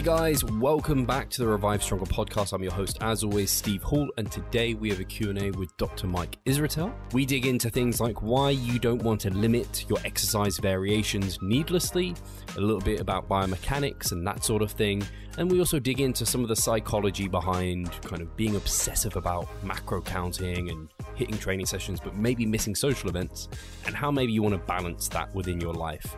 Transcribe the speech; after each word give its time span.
Hey 0.00 0.06
guys, 0.06 0.42
welcome 0.42 1.04
back 1.04 1.28
to 1.28 1.42
the 1.42 1.46
Revive 1.46 1.82
Stronger 1.82 2.06
podcast. 2.06 2.54
I'm 2.54 2.62
your 2.62 2.72
host, 2.72 2.96
as 3.02 3.22
always, 3.22 3.50
Steve 3.50 3.82
Hall, 3.82 4.08
and 4.16 4.32
today 4.32 4.72
we 4.72 4.88
have 4.88 4.98
a 4.98 5.04
Q&A 5.04 5.50
with 5.50 5.76
Dr. 5.76 6.06
Mike 6.06 6.38
Israetel. 6.46 6.90
We 7.12 7.26
dig 7.26 7.44
into 7.44 7.68
things 7.68 8.00
like 8.00 8.22
why 8.22 8.48
you 8.48 8.78
don't 8.78 9.02
want 9.02 9.20
to 9.20 9.30
limit 9.30 9.84
your 9.90 9.98
exercise 10.06 10.56
variations 10.56 11.38
needlessly, 11.42 12.14
a 12.56 12.60
little 12.62 12.80
bit 12.80 12.98
about 12.98 13.28
biomechanics 13.28 14.12
and 14.12 14.26
that 14.26 14.42
sort 14.42 14.62
of 14.62 14.72
thing, 14.72 15.06
and 15.36 15.50
we 15.50 15.58
also 15.58 15.78
dig 15.78 16.00
into 16.00 16.24
some 16.24 16.42
of 16.42 16.48
the 16.48 16.56
psychology 16.56 17.28
behind 17.28 17.92
kind 18.00 18.22
of 18.22 18.34
being 18.38 18.56
obsessive 18.56 19.16
about 19.16 19.48
macro 19.62 20.00
counting 20.00 20.70
and 20.70 20.88
hitting 21.14 21.36
training 21.36 21.66
sessions, 21.66 22.00
but 22.00 22.16
maybe 22.16 22.46
missing 22.46 22.74
social 22.74 23.10
events, 23.10 23.50
and 23.84 23.94
how 23.94 24.10
maybe 24.10 24.32
you 24.32 24.42
want 24.42 24.54
to 24.54 24.60
balance 24.66 25.08
that 25.08 25.34
within 25.34 25.60
your 25.60 25.74
life. 25.74 26.16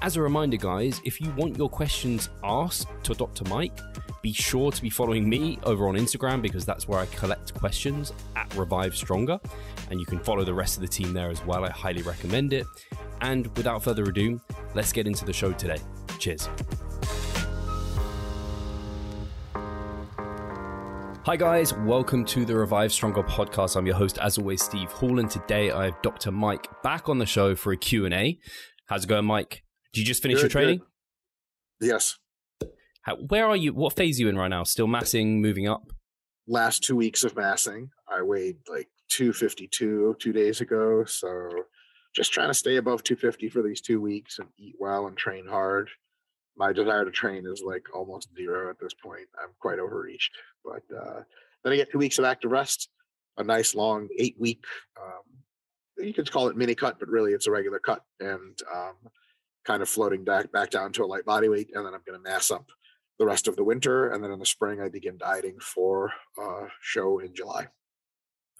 As 0.00 0.16
a 0.16 0.22
reminder, 0.22 0.56
guys, 0.56 1.00
if 1.04 1.20
you 1.20 1.28
want 1.32 1.58
your 1.58 1.68
questions 1.68 2.30
asked 2.44 2.86
to 3.02 3.14
Dr. 3.14 3.42
Mike, 3.48 3.76
be 4.22 4.32
sure 4.32 4.70
to 4.70 4.80
be 4.80 4.88
following 4.88 5.28
me 5.28 5.58
over 5.64 5.88
on 5.88 5.96
Instagram 5.96 6.40
because 6.40 6.64
that's 6.64 6.86
where 6.86 7.00
I 7.00 7.06
collect 7.06 7.52
questions 7.54 8.12
at 8.36 8.54
Revive 8.54 8.94
Stronger. 8.94 9.40
And 9.90 9.98
you 9.98 10.06
can 10.06 10.20
follow 10.20 10.44
the 10.44 10.54
rest 10.54 10.76
of 10.76 10.82
the 10.82 10.88
team 10.88 11.12
there 11.12 11.30
as 11.30 11.44
well. 11.44 11.64
I 11.64 11.70
highly 11.70 12.02
recommend 12.02 12.52
it. 12.52 12.64
And 13.22 13.48
without 13.56 13.82
further 13.82 14.04
ado, 14.04 14.40
let's 14.74 14.92
get 14.92 15.08
into 15.08 15.24
the 15.24 15.32
show 15.32 15.52
today. 15.52 15.78
Cheers. 16.20 16.48
Hi 21.24 21.36
guys, 21.36 21.74
welcome 21.74 22.24
to 22.26 22.44
the 22.44 22.56
Revive 22.56 22.92
Stronger 22.92 23.24
podcast. 23.24 23.76
I'm 23.76 23.84
your 23.84 23.96
host 23.96 24.18
as 24.18 24.38
always 24.38 24.62
Steve 24.62 24.92
Hall 24.92 25.18
and 25.18 25.28
today 25.28 25.72
I 25.72 25.86
have 25.86 26.00
Dr. 26.02 26.30
Mike 26.30 26.68
back 26.84 27.08
on 27.08 27.18
the 27.18 27.26
show 27.26 27.56
for 27.56 27.72
a 27.72 27.76
Q&A. 27.76 28.38
How's 28.86 29.04
it 29.04 29.08
going 29.08 29.24
Mike? 29.24 29.64
Did 29.92 30.00
you 30.00 30.06
just 30.06 30.22
finish 30.22 30.36
Good, 30.36 30.42
your 30.42 30.50
training? 30.50 30.78
good. 31.80 31.88
Yes. 31.88 32.18
How, 33.02 33.16
where 33.16 33.46
are 33.46 33.56
you? 33.56 33.72
What 33.72 33.94
phase 33.94 34.18
are 34.18 34.22
you 34.22 34.28
in 34.28 34.36
right 34.36 34.48
now? 34.48 34.64
Still 34.64 34.86
massing, 34.86 35.40
moving 35.40 35.68
up? 35.68 35.92
Last 36.46 36.82
two 36.82 36.96
weeks 36.96 37.24
of 37.24 37.36
massing, 37.36 37.90
I 38.08 38.22
weighed 38.22 38.56
like 38.68 38.88
252 39.08 40.16
two 40.18 40.32
days 40.32 40.60
ago. 40.60 41.04
So 41.04 41.50
just 42.14 42.32
trying 42.32 42.48
to 42.48 42.54
stay 42.54 42.76
above 42.76 43.02
250 43.04 43.48
for 43.48 43.62
these 43.62 43.80
two 43.80 44.00
weeks 44.00 44.38
and 44.38 44.48
eat 44.58 44.74
well 44.78 45.06
and 45.06 45.16
train 45.16 45.46
hard. 45.46 45.88
My 46.56 46.72
desire 46.72 47.04
to 47.04 47.10
train 47.10 47.46
is 47.46 47.62
like 47.64 47.84
almost 47.94 48.28
zero 48.36 48.70
at 48.70 48.80
this 48.80 48.94
point. 48.94 49.28
I'm 49.40 49.50
quite 49.60 49.78
overreached. 49.78 50.32
But 50.64 50.82
uh, 50.94 51.20
then 51.62 51.72
I 51.72 51.76
get 51.76 51.92
two 51.92 51.98
weeks 51.98 52.18
of 52.18 52.24
active 52.24 52.50
rest, 52.50 52.88
a 53.36 53.44
nice 53.44 53.74
long 53.74 54.08
eight 54.18 54.36
week, 54.38 54.64
um, 55.00 55.22
you 55.98 56.12
could 56.14 56.30
call 56.30 56.48
it 56.48 56.56
mini 56.56 56.74
cut, 56.74 56.98
but 56.98 57.08
really 57.08 57.32
it's 57.32 57.46
a 57.46 57.50
regular 57.50 57.78
cut. 57.78 58.02
And 58.20 58.58
um, 58.74 58.94
kind 59.68 59.82
of 59.82 59.88
floating 59.88 60.24
back 60.24 60.50
back 60.50 60.70
down 60.70 60.92
to 60.94 61.04
a 61.04 61.06
light 61.12 61.26
body 61.26 61.48
weight, 61.48 61.68
and 61.74 61.84
then 61.86 61.92
I'm 61.94 62.00
going 62.06 62.18
to 62.20 62.30
mass 62.30 62.50
up 62.50 62.66
the 63.18 63.26
rest 63.26 63.46
of 63.46 63.54
the 63.56 63.64
winter, 63.64 64.08
and 64.08 64.24
then 64.24 64.30
in 64.32 64.38
the 64.38 64.46
spring 64.46 64.80
I 64.80 64.88
begin 64.88 65.18
dieting 65.18 65.58
for 65.60 66.12
uh, 66.42 66.66
show 66.80 67.18
in 67.18 67.34
July. 67.34 67.68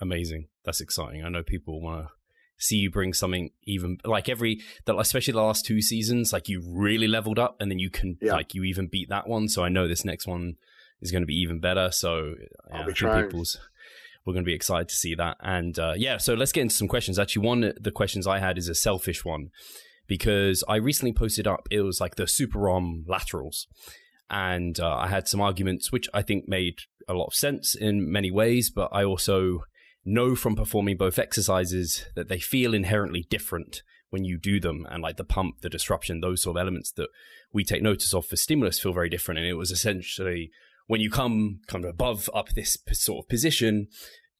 Amazing. 0.00 0.48
That's 0.64 0.80
exciting. 0.80 1.24
I 1.24 1.30
know 1.30 1.42
people 1.42 1.80
want 1.80 2.06
to 2.06 2.12
see 2.60 2.76
you 2.76 2.90
bring 2.90 3.12
something 3.14 3.50
even 3.64 3.98
like 4.04 4.28
every 4.28 4.60
especially 4.86 5.32
the 5.32 5.40
last 5.40 5.64
two 5.64 5.80
seasons 5.80 6.32
like 6.32 6.48
you 6.48 6.60
really 6.66 7.06
leveled 7.06 7.38
up 7.38 7.56
and 7.60 7.70
then 7.70 7.78
you 7.78 7.88
can 7.88 8.18
Yeah. 8.20 8.32
like 8.32 8.52
you 8.52 8.64
even 8.64 8.88
beat 8.88 9.08
that 9.10 9.28
one 9.28 9.46
so 9.48 9.62
i 9.62 9.68
know 9.68 9.86
this 9.86 10.04
next 10.04 10.26
one 10.26 10.56
is 11.00 11.12
going 11.12 11.22
to 11.22 11.26
be 11.26 11.36
even 11.36 11.60
better 11.60 11.92
so 11.92 12.34
yeah, 12.68 12.84
be 12.84 12.92
people's 13.22 13.60
we're 14.24 14.32
going 14.32 14.44
to 14.44 14.48
be 14.48 14.54
excited 14.54 14.88
to 14.88 14.96
see 14.96 15.14
that 15.14 15.36
and 15.40 15.78
uh, 15.78 15.94
yeah 15.96 16.16
so 16.16 16.34
let's 16.34 16.50
get 16.50 16.62
into 16.62 16.74
some 16.74 16.88
questions 16.88 17.16
actually 17.16 17.46
one 17.46 17.62
of 17.62 17.80
the 17.80 17.92
questions 17.92 18.26
i 18.26 18.40
had 18.40 18.58
is 18.58 18.68
a 18.68 18.74
selfish 18.74 19.24
one 19.24 19.50
because 20.08 20.64
i 20.68 20.76
recently 20.76 21.12
posted 21.12 21.46
up 21.46 21.68
it 21.70 21.82
was 21.82 22.00
like 22.00 22.16
the 22.16 22.26
super 22.26 22.58
ROM 22.58 23.04
laterals. 23.06 23.68
And 24.30 24.78
uh, 24.80 24.96
i 24.96 25.06
had 25.06 25.28
some 25.28 25.40
arguments 25.40 25.92
which 25.92 26.08
i 26.12 26.22
think 26.22 26.48
made 26.48 26.80
a 27.08 27.14
lot 27.14 27.26
of 27.26 27.34
sense 27.34 27.74
in 27.74 28.10
many 28.10 28.30
ways 28.30 28.70
but 28.70 28.90
i 28.92 29.04
also 29.04 29.60
know 30.04 30.34
from 30.34 30.56
performing 30.56 30.96
both 30.96 31.18
exercises 31.18 32.06
that 32.16 32.28
they 32.28 32.38
feel 32.38 32.74
inherently 32.74 33.26
different 33.30 33.82
when 34.10 34.24
you 34.24 34.38
do 34.38 34.58
them. 34.58 34.86
And 34.90 35.02
like 35.02 35.16
the 35.16 35.24
pump 35.24 35.60
the 35.60 35.68
disruption 35.68 36.20
those 36.20 36.42
sort 36.42 36.56
of 36.56 36.60
elements 36.60 36.92
that 36.92 37.08
we 37.52 37.64
take 37.64 37.82
notice 37.82 38.14
of 38.14 38.26
for 38.26 38.36
stimulus 38.36 38.80
feel 38.80 38.92
very 38.92 39.08
different. 39.08 39.38
And 39.38 39.46
it 39.46 39.54
was 39.54 39.70
essentially 39.70 40.50
when 40.86 41.00
you 41.00 41.10
come 41.10 41.60
kind 41.66 41.84
of 41.84 41.90
above 41.90 42.30
up 42.34 42.50
this 42.50 42.76
sort 42.92 43.24
of 43.24 43.28
position 43.28 43.88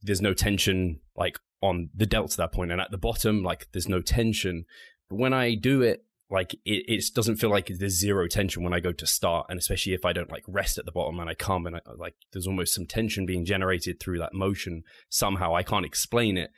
there's 0.00 0.23
no 0.23 0.33
tension 0.33 1.00
like 1.17 1.39
on 1.61 1.91
the 1.95 2.06
delts 2.06 2.33
at 2.33 2.37
that 2.39 2.53
point. 2.53 2.73
And 2.73 2.81
at 2.81 2.91
the 2.91 2.99
bottom 2.99 3.43
like 3.43 3.69
there's 3.73 3.89
no 3.89 4.00
tension 4.00 4.65
when 5.09 5.33
i 5.33 5.55
do 5.55 5.83
it 5.83 6.05
like 6.31 6.55
it, 6.65 6.85
it 6.89 7.05
doesn't 7.15 7.37
feel 7.37 7.51
like 7.51 7.67
there's 7.69 7.99
zero 7.99 8.27
tension 8.27 8.63
when 8.63 8.75
I 8.75 8.81
go 8.81 8.93
to 8.93 9.07
start, 9.07 9.47
and 9.49 9.59
especially 9.59 9.95
if 9.95 10.05
I 10.05 10.13
don't 10.13 10.31
like 10.31 10.45
rest 10.47 10.79
at 10.79 10.85
the 10.85 10.93
bottom 10.93 11.19
and 11.19 11.31
I 11.31 11.35
come 11.35 11.67
and 11.67 11.77
I, 11.77 11.81
uh, 11.87 11.95
like 11.97 12.15
there's 12.33 12.47
almost 12.47 12.75
some 12.75 12.87
tension 12.87 13.27
being 13.27 13.45
generated 13.45 13.99
through 13.99 14.19
that 14.19 14.35
motion 14.35 14.83
somehow. 15.09 15.55
I 15.55 15.63
can't 15.63 15.87
explain 15.87 16.37
it, 16.37 16.51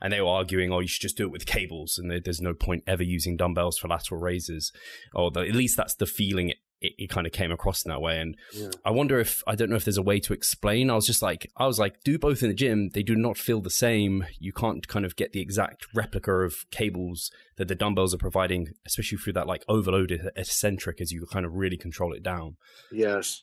and 0.00 0.12
they 0.12 0.20
were 0.20 0.28
arguing, 0.28 0.72
"Oh, 0.72 0.80
you 0.80 0.88
should 0.88 1.02
just 1.02 1.16
do 1.16 1.24
it 1.24 1.32
with 1.32 1.46
cables," 1.46 1.98
and 1.98 2.10
there's 2.10 2.40
no 2.40 2.54
point 2.54 2.84
ever 2.86 3.02
using 3.02 3.36
dumbbells 3.36 3.78
for 3.78 3.88
lateral 3.88 4.20
raises, 4.20 4.72
or 5.14 5.26
at 5.36 5.54
least 5.54 5.76
that's 5.76 5.94
the 5.94 6.06
feeling 6.06 6.50
it, 6.50 6.58
it, 6.80 6.92
it 6.98 7.10
kind 7.10 7.26
of 7.26 7.32
came 7.32 7.50
across 7.50 7.84
in 7.84 7.90
that 7.90 8.00
way. 8.00 8.20
And 8.20 8.36
Yeah. 8.52 8.70
I 8.84 8.90
wonder 8.90 9.18
if 9.18 9.42
I 9.46 9.54
don't 9.54 9.70
know 9.70 9.76
if 9.76 9.84
there's 9.84 9.96
a 9.98 10.02
way 10.02 10.20
to 10.20 10.32
explain. 10.32 10.90
I 10.90 10.94
was 10.94 11.06
just 11.06 11.22
like, 11.22 11.50
I 11.56 11.66
was 11.66 11.78
like, 11.78 12.02
do 12.04 12.18
both 12.18 12.42
in 12.42 12.48
the 12.48 12.54
gym. 12.54 12.90
They 12.90 13.02
do 13.02 13.16
not 13.16 13.36
feel 13.36 13.60
the 13.60 13.70
same. 13.70 14.26
You 14.38 14.52
can't 14.52 14.86
kind 14.88 15.04
of 15.04 15.16
get 15.16 15.32
the 15.32 15.40
exact 15.40 15.86
replica 15.94 16.32
of 16.32 16.70
cables 16.70 17.30
that 17.56 17.68
the 17.68 17.74
dumbbells 17.74 18.14
are 18.14 18.18
providing, 18.18 18.68
especially 18.86 19.18
through 19.18 19.34
that 19.34 19.46
like 19.46 19.64
overloaded 19.68 20.30
eccentric 20.36 21.00
as 21.00 21.12
you 21.12 21.26
kind 21.26 21.44
of 21.44 21.54
really 21.54 21.76
control 21.76 22.12
it 22.12 22.22
down. 22.22 22.56
Yes. 22.92 23.42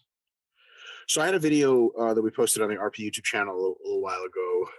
So 1.08 1.22
I 1.22 1.26
had 1.26 1.36
a 1.36 1.40
video 1.40 1.90
uh, 2.00 2.14
that 2.14 2.22
we 2.22 2.32
posted 2.32 2.64
on 2.64 2.70
the 2.70 2.76
RP 2.76 3.00
YouTube 3.00 3.24
channel 3.24 3.54
a 3.54 3.58
little, 3.58 3.76
a 3.84 3.88
little 3.88 4.02
while 4.02 4.24
ago, 4.24 4.70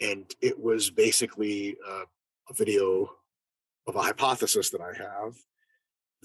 and 0.00 0.30
it 0.42 0.60
was 0.60 0.90
basically 0.90 1.76
uh, 1.88 2.04
a 2.50 2.54
video 2.54 3.08
of 3.86 3.96
a 3.96 4.02
hypothesis 4.02 4.70
that 4.70 4.80
I 4.82 4.92
have 4.98 5.34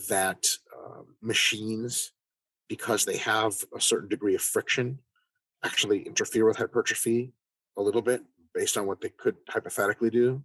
that 0.07 0.45
um, 0.77 1.15
machines, 1.21 2.11
because 2.67 3.05
they 3.05 3.17
have 3.17 3.53
a 3.75 3.81
certain 3.81 4.09
degree 4.09 4.35
of 4.35 4.41
friction, 4.41 4.99
actually 5.63 6.03
interfere 6.03 6.45
with 6.45 6.57
hypertrophy 6.57 7.33
a 7.77 7.81
little 7.81 8.01
bit 8.01 8.21
based 8.53 8.77
on 8.77 8.87
what 8.87 9.01
they 9.01 9.09
could 9.09 9.35
hypothetically 9.49 10.09
do. 10.09 10.43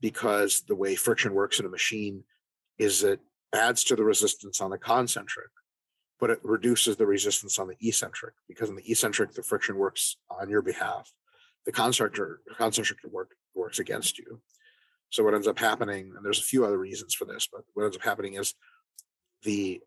Because 0.00 0.62
the 0.68 0.74
way 0.74 0.94
friction 0.94 1.32
works 1.32 1.58
in 1.58 1.66
a 1.66 1.70
machine 1.70 2.24
is 2.78 3.02
it 3.02 3.20
adds 3.54 3.84
to 3.84 3.96
the 3.96 4.04
resistance 4.04 4.60
on 4.60 4.70
the 4.70 4.78
concentric 4.78 5.50
but 6.18 6.30
it 6.30 6.40
reduces 6.42 6.96
the 6.96 7.06
resistance 7.06 7.58
on 7.58 7.68
the 7.68 7.76
eccentric 7.86 8.34
because 8.48 8.68
in 8.68 8.76
the 8.76 8.90
eccentric 8.90 9.32
the 9.32 9.42
friction 9.42 9.76
works 9.76 10.16
on 10.30 10.48
your 10.48 10.62
behalf 10.62 11.10
the 11.64 11.72
concentric 11.72 12.38
concentric 12.56 12.98
work 13.10 13.30
works 13.54 13.78
against 13.78 14.18
you 14.18 14.40
so 15.10 15.22
what 15.22 15.34
ends 15.34 15.46
up 15.46 15.58
happening 15.58 16.12
and 16.16 16.24
there's 16.24 16.38
a 16.38 16.42
few 16.42 16.64
other 16.64 16.78
reasons 16.78 17.14
for 17.14 17.24
this 17.24 17.48
but 17.50 17.62
what 17.74 17.84
ends 17.84 17.96
up 17.96 18.02
happening 18.02 18.34
is 18.34 18.54
the 19.46 19.80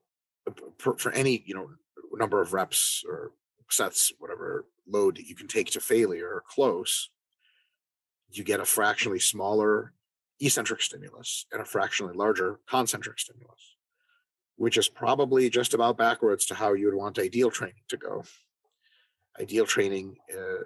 for, 0.80 0.98
for 0.98 1.12
any 1.12 1.44
you 1.46 1.54
know 1.54 1.70
number 2.14 2.42
of 2.42 2.54
reps 2.54 3.04
or 3.08 3.32
sets 3.70 4.12
whatever 4.18 4.66
load 4.88 5.18
that 5.18 5.28
you 5.28 5.36
can 5.36 5.48
take 5.48 5.70
to 5.70 5.80
failure 5.80 6.28
or 6.28 6.44
close 6.50 7.12
you 8.32 8.44
get 8.44 8.60
a 8.60 8.66
fractionally 8.66 9.20
smaller 9.20 9.94
eccentric 10.40 10.82
stimulus 10.82 11.46
and 11.52 11.62
a 11.62 11.66
fractionally 11.66 12.16
larger 12.16 12.60
concentric 12.68 13.20
stimulus 13.20 13.76
which 14.60 14.78
is 14.78 14.90
probably 14.90 15.50
just 15.50 15.74
about 15.74 15.98
backwards 15.98 16.46
to 16.46 16.54
how 16.54 16.74
you 16.74 16.86
would 16.86 16.94
want 16.96 17.18
ideal 17.18 17.50
training 17.50 17.82
to 17.88 17.96
go. 17.96 18.26
Ideal 19.40 19.66
training, 19.66 20.18
uh, 20.38 20.64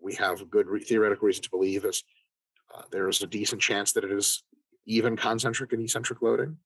we 0.00 0.14
have 0.14 0.48
good 0.50 0.66
re- 0.66 0.82
theoretical 0.82 1.26
reason 1.26 1.42
to 1.42 1.50
believe 1.50 1.84
is 1.84 2.02
uh, 2.74 2.80
there 2.90 3.10
is 3.10 3.20
a 3.20 3.26
decent 3.26 3.60
chance 3.60 3.92
that 3.92 4.04
it 4.04 4.12
is 4.12 4.42
even 4.86 5.14
concentric 5.14 5.74
and 5.74 5.82
eccentric 5.82 6.22
loading. 6.22 6.56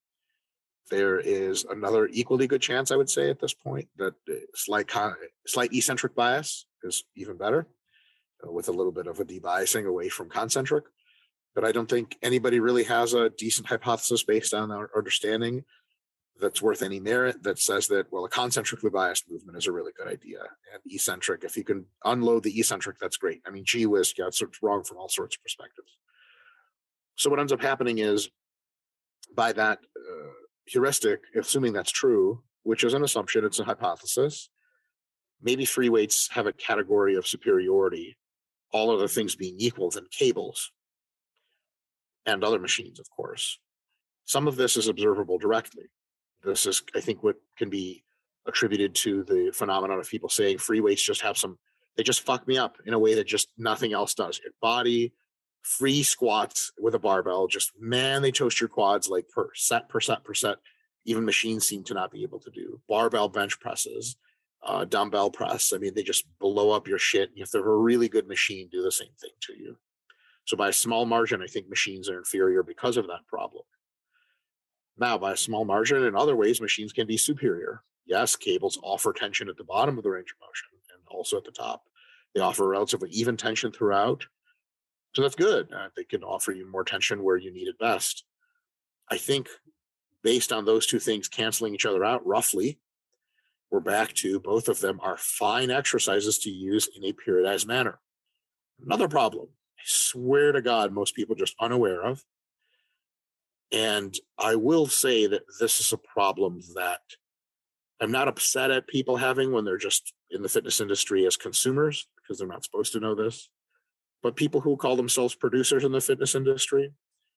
There 0.91 1.19
is 1.19 1.65
another 1.65 2.07
equally 2.13 2.47
good 2.47 2.63
chance, 2.63 2.91
I 2.91 2.97
would 2.97 3.11
say, 3.11 3.29
at 3.31 3.41
this 3.41 3.55
point, 3.55 3.89
that 3.97 4.15
uh, 4.29 4.35
slight 4.55 4.91
slight 5.47 5.73
eccentric 5.73 6.15
bias 6.15 6.67
is 6.83 7.05
even 7.17 7.37
better, 7.37 7.67
uh, 8.47 8.53
with 8.53 8.69
a 8.69 8.73
little 8.73 8.93
bit 8.93 9.07
of 9.07 9.19
a 9.19 9.25
debiasing 9.25 9.87
away 9.87 10.09
from 10.09 10.29
concentric. 10.29 10.85
but 11.55 11.65
I 11.65 11.73
don't 11.73 11.89
think 11.89 12.17
anybody 12.23 12.61
really 12.61 12.85
has 12.85 13.15
a 13.15 13.31
decent 13.31 13.67
hypothesis 13.67 14.23
based 14.23 14.55
on 14.55 14.71
our 14.71 14.91
understanding 14.97 15.65
that's 16.41 16.63
worth 16.63 16.83
any 16.83 17.01
merit 17.01 17.43
that 17.43 17.59
says 17.59 17.89
that 17.89 18.11
well 18.13 18.25
a 18.25 18.29
concentrically 18.29 18.91
biased 18.91 19.31
movement 19.31 19.57
is 19.57 19.67
a 19.67 19.73
really 19.73 19.93
good 19.97 20.09
idea 20.09 20.41
and 20.73 20.83
eccentric 20.87 21.45
if 21.45 21.57
you 21.57 21.65
can 21.65 21.87
unload 22.05 22.43
the 22.43 22.59
eccentric 22.59 22.99
that's 22.99 23.17
great 23.17 23.41
i 23.47 23.51
mean 23.51 23.65
gee 23.65 23.87
whiz 23.87 24.13
yeah 24.19 24.27
it's 24.27 24.43
wrong 24.63 24.85
from 24.85 24.99
all 24.99 25.09
sorts 25.09 25.37
of 25.37 25.43
perspectives 25.43 25.97
so 27.17 27.31
what 27.31 27.41
ends 27.41 27.53
up 27.53 27.63
happening 27.63 27.99
is 27.99 28.29
by 29.35 29.53
that 29.53 29.79
uh, 29.97 30.33
heuristic 30.67 31.21
assuming 31.39 31.73
that's 31.73 31.93
true 31.93 32.43
which 32.63 32.83
is 32.83 32.95
an 32.95 33.05
assumption 33.05 33.45
it's 33.45 33.61
a 33.61 33.65
hypothesis. 33.65 34.51
Maybe 35.41 35.65
free 35.65 35.89
weights 35.89 36.29
have 36.33 36.47
a 36.47 36.53
category 36.53 37.15
of 37.15 37.27
superiority 37.27 38.17
all 38.73 38.91
other 38.91 39.09
things 39.09 39.37
being 39.37 39.55
equal 39.59 39.91
than 39.91 40.07
cables. 40.11 40.73
And 42.27 42.43
other 42.43 42.59
machines 42.59 42.99
of 42.99 43.09
course. 43.09 43.59
Some 44.25 44.49
of 44.49 44.57
this 44.57 44.77
is 44.77 44.89
observable 44.89 45.39
directly. 45.39 45.85
This 46.45 46.67
is, 46.67 46.83
I 46.95 47.01
think, 47.01 47.23
what 47.23 47.37
can 47.57 47.71
be 47.71 48.03
attributed 48.47 48.95
to 48.95 49.23
the 49.25 49.53
phenomenon 49.55 50.01
of 50.01 50.09
people 50.09 50.29
saying 50.29 50.59
free 50.59 50.81
weights 50.81 51.03
just 51.03 51.21
have 51.21 51.39
some, 51.39 51.59
they 51.97 52.03
just 52.03 52.23
fuck 52.23 52.47
me 52.47 52.59
up 52.59 52.77
in 52.85 52.93
a 52.93 52.99
way 52.99 53.15
that 53.15 53.27
just 53.27 53.49
nothing 53.57 53.93
else 53.93 54.15
does. 54.15 54.41
Your 54.43 54.53
body, 54.61 55.13
free 55.67 56.05
squats 56.05 56.71
with 56.79 56.95
a 56.95 56.99
barbell, 56.99 57.49
just 57.49 57.73
man, 57.79 58.23
they 58.23 58.31
toast 58.31 58.61
your 58.61 58.69
quads 58.69 59.09
like 59.09 59.29
per 59.29 59.49
set, 59.55 59.89
per 59.89 60.01
set, 60.01 60.23
per 60.23 60.33
set. 60.33 60.59
Even 61.05 61.25
machines 61.25 61.67
seem 61.67 61.83
to 61.85 61.95
not 61.95 62.13
be 62.13 62.23
able 62.23 62.39
to 62.39 62.51
do 62.51 62.81
barbell 62.89 63.29
bench 63.29 63.59
presses, 63.59 64.17
uh, 64.63 64.85
dumbbell 64.85 65.31
press. 65.31 65.73
I 65.75 65.79
mean, 65.79 65.93
they 65.95 66.05
just 66.05 66.25
blow 66.39 66.71
up 66.71 66.87
your 66.87 66.99
shit. 66.99 67.31
If 67.35 67.51
they're 67.51 67.69
a 67.69 67.77
really 67.77 68.09
good 68.09 68.29
machine, 68.29 68.69
do 68.71 68.83
the 68.83 68.93
same 68.93 69.13
thing 69.21 69.33
to 69.43 69.55
you. 69.59 69.77
So 70.45 70.57
by 70.57 70.69
a 70.69 70.73
small 70.73 71.05
margin, 71.05 71.43
I 71.43 71.47
think 71.47 71.69
machines 71.69 72.09
are 72.09 72.19
inferior 72.19 72.63
because 72.63 72.97
of 72.97 73.09
that 73.09 73.27
problem. 73.29 73.65
Now, 74.97 75.19
by 75.19 75.33
a 75.33 75.37
small 75.37 75.65
margin, 75.65 76.05
in 76.05 76.15
other 76.15 76.37
ways, 76.37 76.61
machines 76.61 76.93
can 76.93 77.09
be 77.09 77.17
superior. 77.17 77.83
Yes, 78.07 78.37
cables 78.37 78.79
offer 78.85 79.13
tension 79.13 79.49
at 79.49 79.57
the 79.57 79.65
bottom 79.65 79.99
of 79.99 80.05
the 80.05 80.11
range 80.11 80.31
of 80.31 80.47
motion 80.47 80.69
and 80.95 81.03
also 81.09 81.37
at 81.37 81.45
the 81.45 81.51
top. 81.51 81.83
They 82.35 82.41
offer 82.41 82.69
relatively 82.69 83.11
even 83.11 83.37
tension 83.37 83.73
throughout. 83.73 84.27
So 85.17 85.23
that's 85.23 85.35
good. 85.35 85.73
Uh, 85.73 85.89
they 85.97 86.05
can 86.05 86.23
offer 86.23 86.53
you 86.53 86.71
more 86.71 86.85
tension 86.85 87.23
where 87.23 87.39
you 87.39 87.51
need 87.51 87.69
it 87.69 87.79
best. 87.79 88.25
I 89.11 89.17
think 89.17 89.49
based 90.23 90.53
on 90.53 90.67
those 90.67 90.87
two 90.87 90.99
things 90.99 91.27
canceling 91.27 91.75
each 91.75 91.87
other 91.87 92.05
out 92.05 92.27
roughly, 92.27 92.79
we're 93.71 93.81
back 93.81 94.13
to 94.17 94.39
both 94.39 94.69
of 94.69 94.81
them 94.81 95.01
are 95.03 95.17
fine 95.17 95.71
exercises 95.71 96.39
to 96.41 96.51
use 96.51 96.91
in 96.95 97.03
a 97.03 97.15
periodized 97.15 97.67
manner. 97.67 97.99
Another 98.85 99.09
problem, 99.09 99.47
I 99.79 99.83
swear 99.87 100.53
to 100.53 100.61
God, 100.61 100.93
most 100.93 101.15
people 101.15 101.35
just 101.35 101.57
unaware 101.59 102.05
of 102.05 102.23
and 103.73 104.15
I 104.39 104.57
will 104.57 104.87
say 104.87 105.27
that 105.29 105.45
this 105.59 105.81
is 105.81 105.95
a 105.95 105.97
problem 105.97 106.61
that 106.75 107.01
I'm 108.03 108.13
not 108.13 108.29
upset 108.29 108.71
at 108.71 108.87
people 108.87 109.17
having 109.17 109.51
when 109.51 109.65
they're 109.65 109.79
just 109.79 110.13
in 110.31 110.43
the 110.43 110.51
fitness 110.51 110.79
industry 110.79 111.25
as 111.25 111.39
consumers, 111.39 112.07
because 112.17 112.39
they're 112.39 112.47
not 112.47 112.65
supposed 112.65 112.93
to 112.93 113.01
know 113.01 113.15
this. 113.15 113.49
But 114.23 114.37
people 114.37 114.63
who 114.63 114.77
call 114.77 114.97
themselves 114.97 115.35
producers 115.35 115.85
in 115.85 115.93
the 115.93 116.01
fitness 116.01 116.35
industry 116.35 116.93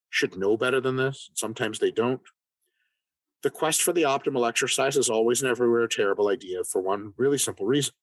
should 0.10 0.38
know 0.38 0.58
better 0.58 0.82
than 0.82 0.96
this. 0.96 1.30
Sometimes 1.34 1.80
they 1.80 1.92
don't. 1.92 2.22
The 3.42 3.50
quest 3.50 3.82
for 3.82 3.94
the 3.94 4.04
optimal 4.04 4.48
exercise 4.48 4.98
is 4.98 5.10
always 5.10 5.42
and 5.42 5.50
everywhere 5.50 5.84
a 5.84 5.90
terrible 5.90 6.28
idea 6.28 6.64
for 6.64 6.82
one 6.82 7.14
really 7.18 7.38
simple 7.38 7.66
reason. 7.66 7.94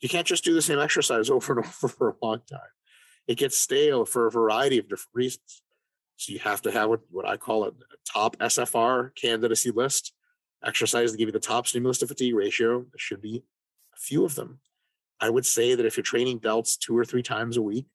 You 0.00 0.08
can't 0.08 0.26
just 0.26 0.44
do 0.44 0.54
the 0.54 0.62
same 0.62 0.78
exercise 0.78 1.30
over 1.30 1.58
and 1.58 1.66
over 1.66 1.88
for 1.88 2.10
a 2.10 2.24
long 2.24 2.42
time. 2.48 2.60
It 3.26 3.38
gets 3.38 3.56
stale 3.56 4.04
for 4.04 4.26
a 4.26 4.30
variety 4.30 4.78
of 4.78 4.88
different 4.88 5.14
reasons. 5.14 5.62
So 6.16 6.32
you 6.32 6.38
have 6.40 6.62
to 6.62 6.70
have 6.70 6.88
what, 6.88 7.00
what 7.10 7.26
I 7.26 7.36
call 7.36 7.64
a 7.64 7.72
top 8.12 8.36
SFR 8.38 9.14
candidacy 9.14 9.70
list, 9.70 10.12
exercise 10.64 11.12
to 11.12 11.18
give 11.18 11.28
you 11.28 11.32
the 11.32 11.40
top 11.40 11.66
stimulus 11.66 11.98
to 11.98 12.06
fatigue 12.06 12.34
ratio. 12.34 12.80
There 12.80 12.98
should 12.98 13.22
be 13.22 13.42
a 13.94 13.98
few 13.98 14.24
of 14.24 14.34
them. 14.34 14.60
I 15.20 15.30
would 15.30 15.46
say 15.46 15.74
that 15.74 15.86
if 15.86 15.96
you're 15.96 16.02
training 16.04 16.40
delts 16.40 16.78
two 16.78 16.96
or 16.96 17.04
three 17.04 17.22
times 17.22 17.56
a 17.56 17.62
week, 17.62 17.86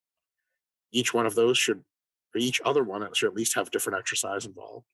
each 0.91 1.13
one 1.13 1.25
of 1.25 1.35
those 1.35 1.57
should, 1.57 1.83
or 2.33 2.39
each 2.39 2.61
other 2.63 2.83
one 2.83 3.07
should 3.13 3.27
at 3.27 3.35
least 3.35 3.55
have 3.55 3.71
different 3.71 3.99
exercise 3.99 4.45
involved. 4.45 4.85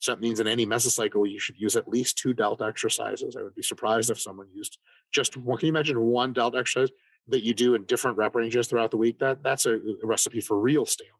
So 0.00 0.12
that 0.12 0.20
means 0.20 0.40
in 0.40 0.46
any 0.46 0.66
mesocycle, 0.66 1.30
you 1.30 1.38
should 1.38 1.58
use 1.58 1.76
at 1.76 1.88
least 1.88 2.18
two 2.18 2.34
delt 2.34 2.60
exercises. 2.60 3.36
I 3.36 3.42
would 3.42 3.54
be 3.54 3.62
surprised 3.62 4.10
if 4.10 4.20
someone 4.20 4.48
used 4.52 4.78
just 5.12 5.36
one. 5.36 5.58
Can 5.58 5.68
you 5.68 5.72
imagine 5.72 6.00
one 6.00 6.32
delt 6.32 6.56
exercise 6.56 6.90
that 7.28 7.42
you 7.42 7.54
do 7.54 7.74
in 7.74 7.84
different 7.84 8.18
rep 8.18 8.34
ranges 8.34 8.66
throughout 8.66 8.90
the 8.90 8.98
week? 8.98 9.18
That 9.20 9.42
that's 9.42 9.64
a, 9.64 9.76
a 9.76 10.06
recipe 10.06 10.40
for 10.40 10.58
real 10.60 10.84
staleness 10.84 11.16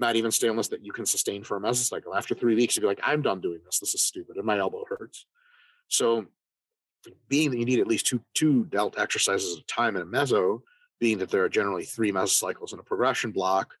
not 0.00 0.16
even 0.16 0.30
staleness 0.30 0.68
that 0.68 0.84
you 0.84 0.92
can 0.92 1.04
sustain 1.04 1.44
for 1.44 1.58
a 1.58 1.60
mesocycle. 1.60 2.16
After 2.16 2.34
three 2.34 2.54
weeks, 2.54 2.74
you'd 2.74 2.80
be 2.80 2.86
like, 2.86 3.00
I'm 3.04 3.20
done 3.20 3.40
doing 3.40 3.60
this. 3.64 3.78
This 3.78 3.94
is 3.94 4.02
stupid. 4.02 4.36
And 4.36 4.46
my 4.46 4.58
elbow 4.58 4.84
hurts. 4.88 5.26
So 5.88 6.26
being 7.28 7.50
that 7.50 7.58
you 7.58 7.64
need 7.64 7.80
at 7.80 7.86
least 7.86 8.06
two 8.06 8.20
two 8.34 8.64
delt 8.66 8.98
exercises 8.98 9.56
at 9.56 9.62
a 9.62 9.66
time 9.66 9.96
in 9.96 10.02
a 10.02 10.06
meso, 10.06 10.60
being 10.98 11.18
that 11.18 11.30
there 11.30 11.44
are 11.44 11.48
generally 11.48 11.84
three 11.84 12.12
mesocycles 12.12 12.72
in 12.72 12.78
a 12.78 12.82
progression 12.82 13.30
block, 13.30 13.74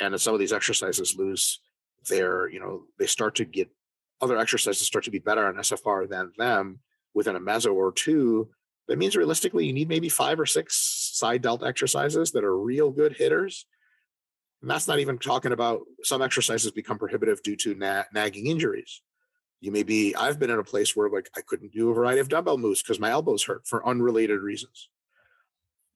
and 0.00 0.14
that 0.14 0.18
some 0.18 0.34
of 0.34 0.40
these 0.40 0.52
exercises 0.52 1.16
lose 1.16 1.60
their, 2.08 2.48
you 2.48 2.60
know, 2.60 2.84
they 2.98 3.06
start 3.06 3.34
to 3.36 3.44
get 3.44 3.68
other 4.20 4.38
exercises 4.38 4.86
start 4.86 5.04
to 5.04 5.10
be 5.10 5.18
better 5.18 5.46
on 5.46 5.54
SFR 5.56 6.08
than 6.08 6.32
them 6.38 6.80
within 7.14 7.36
a 7.36 7.40
meso 7.40 7.74
or 7.74 7.92
two. 7.92 8.48
That 8.88 8.98
means 8.98 9.16
realistically, 9.16 9.66
you 9.66 9.72
need 9.72 9.88
maybe 9.88 10.08
five 10.08 10.38
or 10.38 10.46
six 10.46 11.10
side 11.14 11.42
delt 11.42 11.64
exercises 11.64 12.32
that 12.32 12.44
are 12.44 12.58
real 12.58 12.90
good 12.90 13.16
hitters 13.16 13.66
and 14.64 14.70
that's 14.70 14.88
not 14.88 14.98
even 14.98 15.18
talking 15.18 15.52
about 15.52 15.82
some 16.02 16.22
exercises 16.22 16.70
become 16.70 16.96
prohibitive 16.96 17.42
due 17.42 17.54
to 17.54 17.74
na- 17.74 18.04
nagging 18.14 18.46
injuries. 18.46 19.02
You 19.64 19.72
may 19.72 19.82
be, 19.82 20.14
I've 20.14 20.38
been 20.38 20.50
in 20.50 20.58
a 20.58 20.62
place 20.62 20.94
where 20.94 21.08
like 21.08 21.30
I 21.34 21.40
couldn't 21.40 21.72
do 21.72 21.88
a 21.88 21.94
variety 21.94 22.20
of 22.20 22.28
dumbbell 22.28 22.58
moves 22.58 22.82
because 22.82 23.00
my 23.00 23.08
elbows 23.08 23.44
hurt 23.44 23.66
for 23.66 23.86
unrelated 23.88 24.42
reasons. 24.42 24.90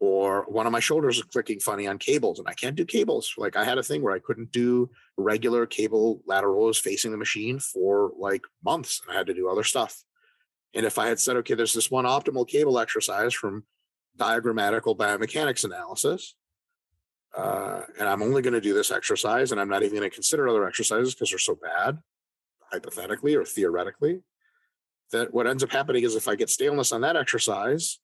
Or 0.00 0.46
one 0.48 0.64
of 0.64 0.72
my 0.72 0.80
shoulders 0.80 1.18
is 1.18 1.24
clicking 1.24 1.60
funny 1.60 1.86
on 1.86 1.98
cables 1.98 2.38
and 2.38 2.48
I 2.48 2.54
can't 2.54 2.76
do 2.76 2.86
cables. 2.86 3.34
Like 3.36 3.56
I 3.56 3.64
had 3.64 3.76
a 3.76 3.82
thing 3.82 4.00
where 4.00 4.14
I 4.14 4.20
couldn't 4.20 4.52
do 4.52 4.88
regular 5.18 5.66
cable 5.66 6.22
laterals 6.24 6.78
facing 6.78 7.10
the 7.10 7.18
machine 7.18 7.58
for 7.58 8.12
like 8.16 8.40
months 8.64 9.02
and 9.02 9.14
I 9.14 9.18
had 9.18 9.26
to 9.26 9.34
do 9.34 9.50
other 9.50 9.64
stuff. 9.64 10.02
And 10.72 10.86
if 10.86 10.98
I 10.98 11.08
had 11.08 11.20
said, 11.20 11.36
okay, 11.36 11.52
there's 11.52 11.74
this 11.74 11.90
one 11.90 12.06
optimal 12.06 12.48
cable 12.48 12.78
exercise 12.78 13.34
from 13.34 13.64
diagrammatical 14.16 14.96
biomechanics 14.96 15.64
analysis, 15.64 16.36
uh, 17.36 17.82
and 17.98 18.08
I'm 18.08 18.22
only 18.22 18.40
going 18.40 18.54
to 18.54 18.62
do 18.62 18.72
this 18.72 18.90
exercise, 18.90 19.52
and 19.52 19.60
I'm 19.60 19.68
not 19.68 19.82
even 19.82 19.98
going 19.98 20.10
to 20.10 20.14
consider 20.14 20.48
other 20.48 20.66
exercises 20.66 21.14
because 21.14 21.28
they're 21.28 21.38
so 21.38 21.54
bad, 21.54 21.98
hypothetically 22.70 23.34
or 23.34 23.44
theoretically. 23.44 24.20
That 25.12 25.32
what 25.32 25.46
ends 25.46 25.62
up 25.62 25.72
happening 25.72 26.04
is 26.04 26.14
if 26.14 26.28
I 26.28 26.34
get 26.34 26.50
staleness 26.50 26.92
on 26.92 27.00
that 27.00 27.16
exercise, 27.16 27.98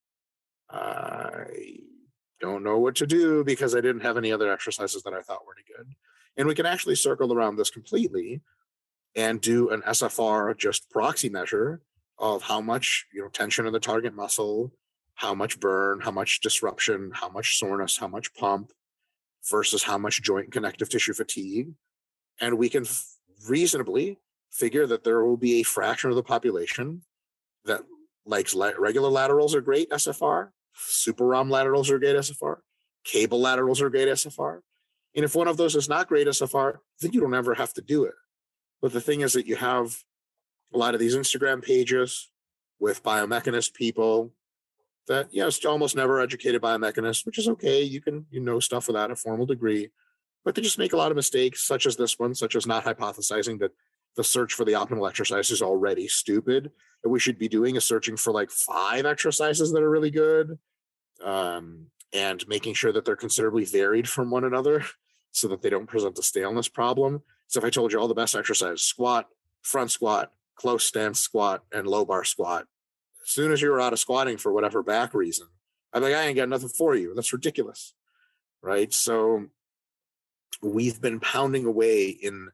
I 0.71 1.47
don't 2.41 2.65
know 2.65 2.79
what 2.79 2.95
to 2.97 3.07
do 3.07 3.45
because 3.45 3.75
I 3.75 3.81
didn't 3.81 4.03
have 4.03 4.17
any 4.17 4.33
other 4.33 4.51
exercises 4.51 5.03
that 5.03 5.13
I 5.13 5.21
thought 5.21 5.45
were 5.47 5.55
any 5.57 5.65
good. 5.77 5.95
And 6.37 6.49
we 6.49 6.55
can 6.55 6.67
actually 6.67 6.97
circle 6.97 7.33
around 7.33 7.57
this 7.57 7.71
completely 7.71 8.41
and 9.15 9.41
do 9.41 9.71
an 9.71 9.83
SFR 9.83 10.57
just 10.57 10.91
proxy 10.91 11.29
measure 11.29 11.81
of 12.19 12.43
how 12.43 12.61
much 12.61 13.07
you 13.13 13.23
know 13.23 13.29
tension 13.29 13.67
in 13.67 13.73
the 13.73 13.81
target 13.81 14.15
muscle, 14.15 14.73
how 15.15 15.35
much 15.35 15.61
burn, 15.61 16.01
how 16.01 16.11
much 16.11 16.41
disruption, 16.41 17.11
how 17.13 17.29
much 17.29 17.59
soreness, 17.59 17.97
how 17.97 18.09
much 18.09 18.35
pump, 18.35 18.73
versus 19.51 19.83
how 19.83 19.99
much 19.99 20.23
joint 20.23 20.53
connective 20.53 20.89
tissue 20.89 21.15
fatigue. 21.15 21.73
And 22.41 22.59
we 22.59 22.69
can 22.69 22.85
reasonably 23.49 24.19
figure 24.55 24.87
that 24.87 25.05
there 25.05 25.25
will 25.25 25.37
be 25.37 25.61
a 25.61 25.65
fraction 25.65 26.11
of 26.11 26.17
the 26.17 26.23
population 26.23 27.03
that 27.65 27.83
likes 28.25 28.55
la- 28.55 28.73
regular 28.79 29.09
laterals 29.09 29.55
are 29.55 29.61
great 29.61 29.91
SFR, 29.91 30.51
super 30.75 31.27
ROM 31.27 31.51
laterals 31.51 31.91
are 31.91 31.99
great 31.99 32.17
SFR, 32.17 32.59
cable 33.05 33.41
laterals 33.41 33.83
are 33.83 33.91
great 33.91 34.09
SFR. 34.09 34.61
And 35.15 35.25
if 35.25 35.35
one 35.35 35.49
of 35.49 35.57
those 35.57 35.77
is 35.77 35.89
not 35.89 36.09
great 36.09 36.27
SFR, 36.27 36.79
then 37.01 37.13
you 37.13 37.21
don't 37.21 37.35
ever 37.35 37.55
have 37.55 37.75
to 37.75 37.83
do 37.83 38.05
it. 38.05 38.15
But 38.81 38.93
the 38.93 39.01
thing 39.01 39.21
is 39.21 39.33
that 39.35 39.47
you 39.47 39.57
have 39.57 40.03
a 40.73 40.79
lot 40.79 40.95
of 40.95 41.01
these 41.01 41.17
Instagram 41.17 41.63
pages 41.63 42.31
with 42.81 43.03
biomechanist 43.03 43.75
people 43.75 44.33
that 45.07 45.33
you 45.33 45.43
know 45.43 45.51
almost 45.71 45.97
never 45.97 46.21
educated 46.21 46.63
biomechanist, 46.63 47.27
which 47.27 47.39
is 47.39 47.49
okay. 47.49 47.83
You 47.83 48.01
can 48.01 48.27
you 48.31 48.41
know 48.41 48.61
stuff 48.61 48.87
without 48.87 49.11
a 49.11 49.17
formal 49.17 49.47
degree, 49.47 49.91
but 50.45 50.55
they 50.55 50.63
just 50.63 50.79
make 50.79 50.93
a 50.93 50.97
lot 50.97 51.11
of 51.11 51.17
mistakes, 51.17 51.67
such 51.67 51.87
as 51.87 51.97
this 51.97 52.19
one, 52.19 52.35
such 52.35 52.57
as 52.57 52.67
not 52.67 52.85
hypothesizing 52.85 53.59
that 53.61 53.73
the 54.17 54.25
search 54.25 54.53
for 54.53 54.65
the 54.65 54.73
optimal 54.73 55.09
exercise 55.09 55.51
is 55.51 55.63
already 55.63 56.09
stupid. 56.09 56.71
What 57.03 57.11
we 57.11 57.21
should 57.21 57.39
be 57.39 57.49
doing 57.49 57.77
is 57.77 57.85
searching 57.85 58.17
for 58.17 58.33
like 58.33 58.51
five 58.51 59.07
exercises 59.07 59.73
that 59.73 59.83
are 59.83 59.91
really 59.91 60.11
good, 60.11 60.59
um, 61.23 61.87
and 62.13 62.47
making 62.49 62.75
sure 62.75 62.93
that 62.93 63.05
they're 63.05 63.17
considerably 63.17 63.65
varied 63.65 64.09
from 64.09 64.31
one 64.31 64.45
another, 64.45 64.85
so 65.33 65.49
that 65.49 65.63
they 65.63 65.71
don't 65.71 65.87
present 65.87 66.19
a 66.19 66.23
staleness 66.23 66.69
problem. 66.69 67.23
So 67.49 67.59
if 67.59 67.65
I 67.65 67.71
told 67.71 67.93
you 67.93 68.01
all 68.01 68.09
the 68.09 68.15
best 68.15 68.35
exercise: 68.35 68.83
squat, 68.83 69.29
front 69.63 69.91
squat, 69.91 70.33
close 70.55 70.85
stance 70.85 71.21
squat, 71.21 71.65
and 71.73 71.87
low 71.87 72.05
bar 72.05 72.25
squat, 72.25 72.67
as 73.23 73.31
soon 73.31 73.53
as 73.53 73.61
you 73.61 73.71
were 73.71 73.81
out 73.81 73.93
of 73.93 73.99
squatting 73.99 74.37
for 74.37 74.53
whatever 74.53 74.83
back 74.83 75.15
reason, 75.15 75.49
I'm 75.93 76.03
like, 76.03 76.15
I 76.15 76.25
ain't 76.25 76.37
got 76.37 76.49
nothing 76.49 76.69
for 76.69 76.95
you. 76.95 77.15
That's 77.15 77.33
ridiculous. 77.33 77.95
Right. 78.63 78.93
So 78.93 79.47
we've 80.63 81.01
been 81.01 81.21
pounding 81.21 81.67
away 81.67 82.09
in 82.09 82.51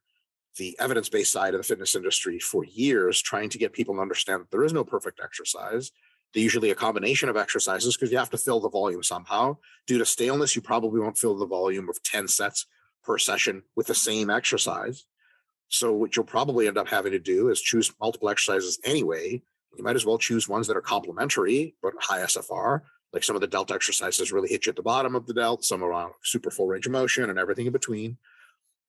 the 0.56 0.76
evidence-based 0.78 1.32
side 1.32 1.54
of 1.54 1.60
the 1.60 1.66
fitness 1.66 1.94
industry 1.94 2.38
for 2.38 2.64
years 2.64 3.20
trying 3.20 3.48
to 3.50 3.58
get 3.58 3.72
people 3.72 3.94
to 3.94 4.00
understand 4.00 4.42
that 4.42 4.50
there 4.50 4.64
is 4.64 4.72
no 4.72 4.84
perfect 4.84 5.20
exercise. 5.22 5.92
They're 6.32 6.42
usually 6.42 6.70
a 6.70 6.74
combination 6.76 7.28
of 7.28 7.36
exercises 7.36 7.96
because 7.96 8.12
you 8.12 8.18
have 8.18 8.30
to 8.30 8.38
fill 8.38 8.60
the 8.60 8.68
volume 8.68 9.02
somehow. 9.02 9.58
Due 9.86 9.98
to 9.98 10.04
staleness 10.04 10.54
you 10.54 10.62
probably 10.62 11.00
won't 11.00 11.18
fill 11.18 11.36
the 11.36 11.46
volume 11.46 11.88
of 11.88 12.02
10 12.02 12.28
sets 12.28 12.66
per 13.02 13.18
session 13.18 13.62
with 13.76 13.86
the 13.86 13.94
same 13.94 14.30
exercise. 14.30 15.04
So 15.68 15.92
what 15.92 16.16
you'll 16.16 16.24
probably 16.24 16.66
end 16.66 16.78
up 16.78 16.88
having 16.88 17.12
to 17.12 17.18
do 17.18 17.48
is 17.48 17.60
choose 17.60 17.92
multiple 18.00 18.28
exercises 18.28 18.78
anyway. 18.84 19.42
You 19.76 19.84
might 19.84 19.96
as 19.96 20.04
well 20.04 20.18
choose 20.18 20.48
ones 20.48 20.66
that 20.66 20.76
are 20.76 20.82
complementary 20.82 21.76
but 21.80 21.94
high 22.00 22.20
sfr 22.22 22.80
like 23.12 23.24
some 23.24 23.36
of 23.36 23.40
the 23.40 23.46
delt 23.46 23.70
exercises 23.70 24.32
really 24.32 24.48
hit 24.48 24.66
you 24.66 24.70
at 24.70 24.76
the 24.76 24.82
bottom 24.82 25.14
of 25.14 25.26
the 25.26 25.34
delt 25.34 25.64
some 25.64 25.82
are 25.82 26.12
super 26.22 26.50
full 26.50 26.66
range 26.66 26.86
of 26.86 26.92
motion 26.92 27.30
and 27.30 27.38
everything 27.38 27.66
in 27.66 27.72
between 27.72 28.18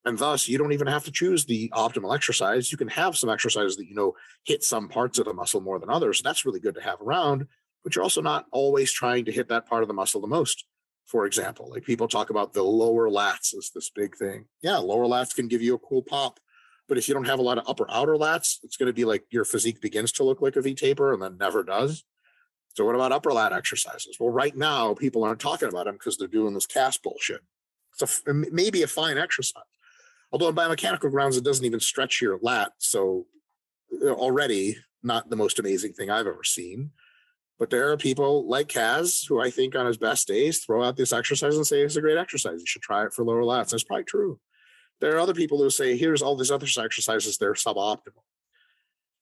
and 0.04 0.18
thus, 0.18 0.48
you 0.48 0.58
don't 0.58 0.74
even 0.74 0.88
have 0.88 1.04
to 1.06 1.12
choose 1.12 1.46
the 1.46 1.70
optimal 1.76 2.16
exercise. 2.16 2.72
You 2.72 2.78
can 2.78 2.88
have 2.88 3.16
some 3.16 3.30
exercises 3.30 3.78
that 3.78 3.88
you 3.88 3.94
know 3.94 4.16
hit 4.44 4.64
some 4.64 4.90
parts 4.90 5.20
of 5.20 5.26
the 5.26 5.34
muscle 5.34 5.62
more 5.62 5.80
than 5.80 5.90
others. 5.90 6.22
That's 6.22 6.46
really 6.46 6.60
good 6.60 6.76
to 6.76 6.82
have 6.82 7.02
around, 7.02 7.48
but 7.84 7.96
you're 7.96 8.04
also 8.04 8.22
not 8.22 8.46
always 8.52 8.92
trying 8.92 9.26
to 9.26 9.32
hit 9.32 9.50
that 9.50 9.68
part 9.68 9.84
of 9.84 9.88
the 9.88 9.94
muscle 9.94 10.22
the 10.22 10.28
most. 10.28 10.66
For 11.06 11.26
example, 11.26 11.70
like 11.70 11.84
people 11.84 12.08
talk 12.08 12.30
about 12.30 12.54
the 12.54 12.64
lower 12.64 13.10
lats 13.10 13.56
as 13.56 13.70
this 13.76 13.90
big 13.90 14.16
thing. 14.18 14.46
Yeah, 14.62 14.78
lower 14.78 15.06
lats 15.06 15.36
can 15.36 15.48
give 15.48 15.62
you 15.62 15.76
a 15.76 15.80
cool 15.80 16.02
pop. 16.02 16.40
But 16.88 16.98
if 16.98 17.08
you 17.08 17.14
don't 17.14 17.28
have 17.28 17.40
a 17.40 17.44
lot 17.44 17.58
of 17.58 17.70
upper 17.70 17.86
outer 17.90 18.16
lats, 18.16 18.58
it's 18.64 18.78
going 18.78 18.88
to 18.88 18.94
be 18.94 19.06
like 19.06 19.24
your 19.30 19.46
physique 19.46 19.82
begins 19.82 20.12
to 20.14 20.24
look 20.24 20.42
like 20.42 20.56
a 20.56 20.62
V 20.62 20.74
taper 20.74 21.14
and 21.14 21.22
then 21.22 21.38
never 21.38 21.64
does. 21.64 22.04
So 22.74 22.86
what 22.86 22.96
about 22.96 23.12
upper 23.12 23.32
lat 23.32 23.54
exercises? 23.54 24.18
Well, 24.20 24.30
right 24.30 24.56
now 24.56 24.94
people 24.94 25.24
aren't 25.24 25.40
talking 25.40 25.68
about 25.68 25.86
them 25.86 25.96
because 25.96 26.18
they're 26.18 26.28
doing 26.28 26.54
this 26.54 26.66
cast 26.66 27.04
bullshit. 27.04 27.42
It's 28.00 28.22
a, 28.26 28.34
maybe 28.34 28.82
a 28.82 28.88
fine 28.88 29.18
exercise 29.18 29.64
Although 30.32 30.48
on 30.48 30.56
biomechanical 30.56 31.12
grounds, 31.12 31.38
it 31.38 31.44
doesn't 31.44 31.66
even 31.66 31.80
stretch 31.80 32.22
your 32.22 32.40
lat. 32.42 32.72
So 32.78 33.26
uh, 34.02 34.12
already 34.12 34.78
not 35.04 35.30
the 35.30 35.36
most 35.36 35.60
amazing 35.60 35.94
thing 35.94 36.10
I've 36.10 36.28
ever 36.28 36.44
seen. 36.44 36.92
But 37.60 37.70
there 37.70 37.92
are 37.92 37.98
people 37.98 38.48
like 38.48 38.70
Kaz 38.70 39.28
who 39.28 39.40
I 39.40 39.52
think 39.52 39.76
on 39.76 39.86
his 39.86 39.98
best 39.98 40.28
days 40.28 40.64
throw 40.64 40.84
out 40.84 40.98
this 40.98 41.14
exercise 41.14 41.56
and 41.56 41.68
say 41.68 41.82
it's 41.82 41.96
a 41.96 42.02
great 42.02 42.18
exercise. 42.18 42.60
You 42.60 42.66
should 42.66 42.82
try 42.82 43.06
it 43.06 43.14
for 43.14 43.24
lower 43.24 43.44
lats. 43.44 43.70
That's 43.70 43.84
probably 43.84 44.06
true. 44.06 44.40
There 45.00 45.16
are 45.16 45.20
other 45.20 45.34
people 45.34 45.60
who 45.60 45.70
say, 45.70 45.98
here's 45.98 46.22
all 46.22 46.36
these 46.36 46.52
other 46.52 46.66
exercises, 46.66 47.38
they're 47.38 47.54
suboptimal. 47.54 48.24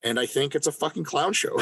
And 0.04 0.20
I 0.20 0.25
think 0.25 0.56
it's 0.56 0.68
a 0.68 0.72
fucking 0.72 1.04
clown 1.04 1.34
show. 1.34 1.58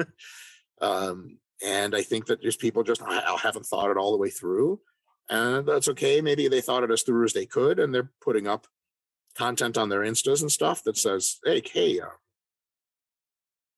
um, 0.80 1.38
and 1.64 1.94
I 1.94 2.02
think 2.02 2.26
that 2.26 2.42
there's 2.42 2.56
people 2.56 2.82
just 2.82 3.02
I 3.02 3.36
haven't 3.42 3.66
thought 3.66 3.90
it 3.90 3.96
all 3.96 4.12
the 4.12 4.18
way 4.18 4.30
through. 4.30 4.80
And 5.28 5.66
that's 5.66 5.88
okay. 5.88 6.20
Maybe 6.20 6.48
they 6.48 6.60
thought 6.60 6.84
it 6.84 6.90
as 6.90 7.02
through 7.02 7.24
as 7.24 7.32
they 7.32 7.46
could, 7.46 7.78
and 7.78 7.94
they're 7.94 8.10
putting 8.22 8.46
up 8.46 8.66
content 9.36 9.76
on 9.76 9.88
their 9.88 10.00
instas 10.00 10.40
and 10.40 10.50
stuff 10.50 10.82
that 10.84 10.96
says, 10.96 11.38
"Hey, 11.44 11.62
hey, 11.64 12.00
uh, 12.00 12.16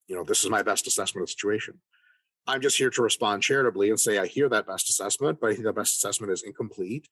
you 0.06 0.14
know, 0.14 0.24
this 0.24 0.44
is 0.44 0.50
my 0.50 0.62
best 0.62 0.86
assessment 0.86 1.22
of 1.22 1.28
the 1.28 1.32
situation." 1.32 1.80
I'm 2.46 2.60
just 2.60 2.78
here 2.78 2.90
to 2.90 3.02
respond 3.02 3.42
charitably 3.42 3.90
and 3.90 3.98
say 3.98 4.18
I 4.18 4.26
hear 4.26 4.48
that 4.48 4.66
best 4.66 4.88
assessment, 4.88 5.40
but 5.40 5.50
I 5.50 5.54
think 5.54 5.64
that 5.64 5.74
best 5.74 5.96
assessment 5.96 6.32
is 6.32 6.42
incomplete. 6.42 7.08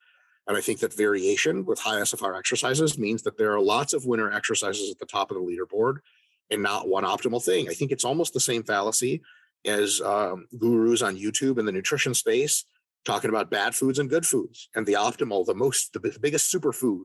And 0.46 0.56
I 0.56 0.60
think 0.60 0.80
that 0.80 0.94
variation 0.94 1.64
with 1.64 1.80
high 1.80 2.00
SFR 2.00 2.38
exercises 2.38 2.98
means 2.98 3.22
that 3.22 3.38
there 3.38 3.52
are 3.52 3.60
lots 3.60 3.94
of 3.94 4.04
winner 4.04 4.30
exercises 4.30 4.90
at 4.90 4.98
the 4.98 5.06
top 5.06 5.30
of 5.30 5.36
the 5.36 5.42
leaderboard 5.42 5.98
and 6.50 6.62
not 6.62 6.88
one 6.88 7.04
optimal 7.04 7.42
thing. 7.42 7.68
I 7.68 7.72
think 7.72 7.90
it's 7.90 8.04
almost 8.04 8.34
the 8.34 8.40
same 8.40 8.62
fallacy 8.62 9.22
as 9.64 10.00
um, 10.02 10.46
gurus 10.58 11.02
on 11.02 11.16
YouTube 11.16 11.58
in 11.58 11.64
the 11.64 11.72
nutrition 11.72 12.14
space 12.14 12.64
talking 13.04 13.30
about 13.30 13.50
bad 13.50 13.74
foods 13.74 13.98
and 13.98 14.10
good 14.10 14.26
foods 14.26 14.68
and 14.74 14.86
the 14.86 14.94
optimal, 14.94 15.46
the 15.46 15.54
most, 15.54 15.92
the 15.94 16.18
biggest 16.20 16.52
superfood. 16.52 17.04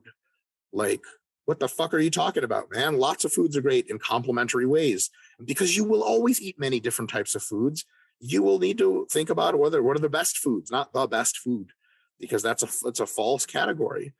Like 0.72 1.02
what 1.50 1.58
the 1.58 1.66
fuck 1.66 1.92
are 1.92 1.98
you 1.98 2.12
talking 2.12 2.44
about, 2.44 2.70
man? 2.70 2.96
Lots 2.96 3.24
of 3.24 3.32
foods 3.32 3.56
are 3.56 3.60
great 3.60 3.88
in 3.88 3.98
complementary 3.98 4.66
ways. 4.66 5.10
Because 5.44 5.76
you 5.76 5.82
will 5.82 6.04
always 6.04 6.40
eat 6.40 6.60
many 6.60 6.78
different 6.78 7.10
types 7.10 7.34
of 7.34 7.42
foods, 7.42 7.84
you 8.20 8.40
will 8.40 8.60
need 8.60 8.78
to 8.78 9.08
think 9.10 9.30
about 9.30 9.58
whether 9.58 9.82
what 9.82 9.96
are 9.96 10.00
the 10.00 10.08
best 10.08 10.38
foods, 10.38 10.70
not 10.70 10.92
the 10.92 11.08
best 11.08 11.38
food, 11.38 11.72
because 12.20 12.40
that's 12.44 12.62
a 12.62 12.68
that's 12.84 13.00
a 13.00 13.06
false 13.06 13.46
category. 13.46 14.12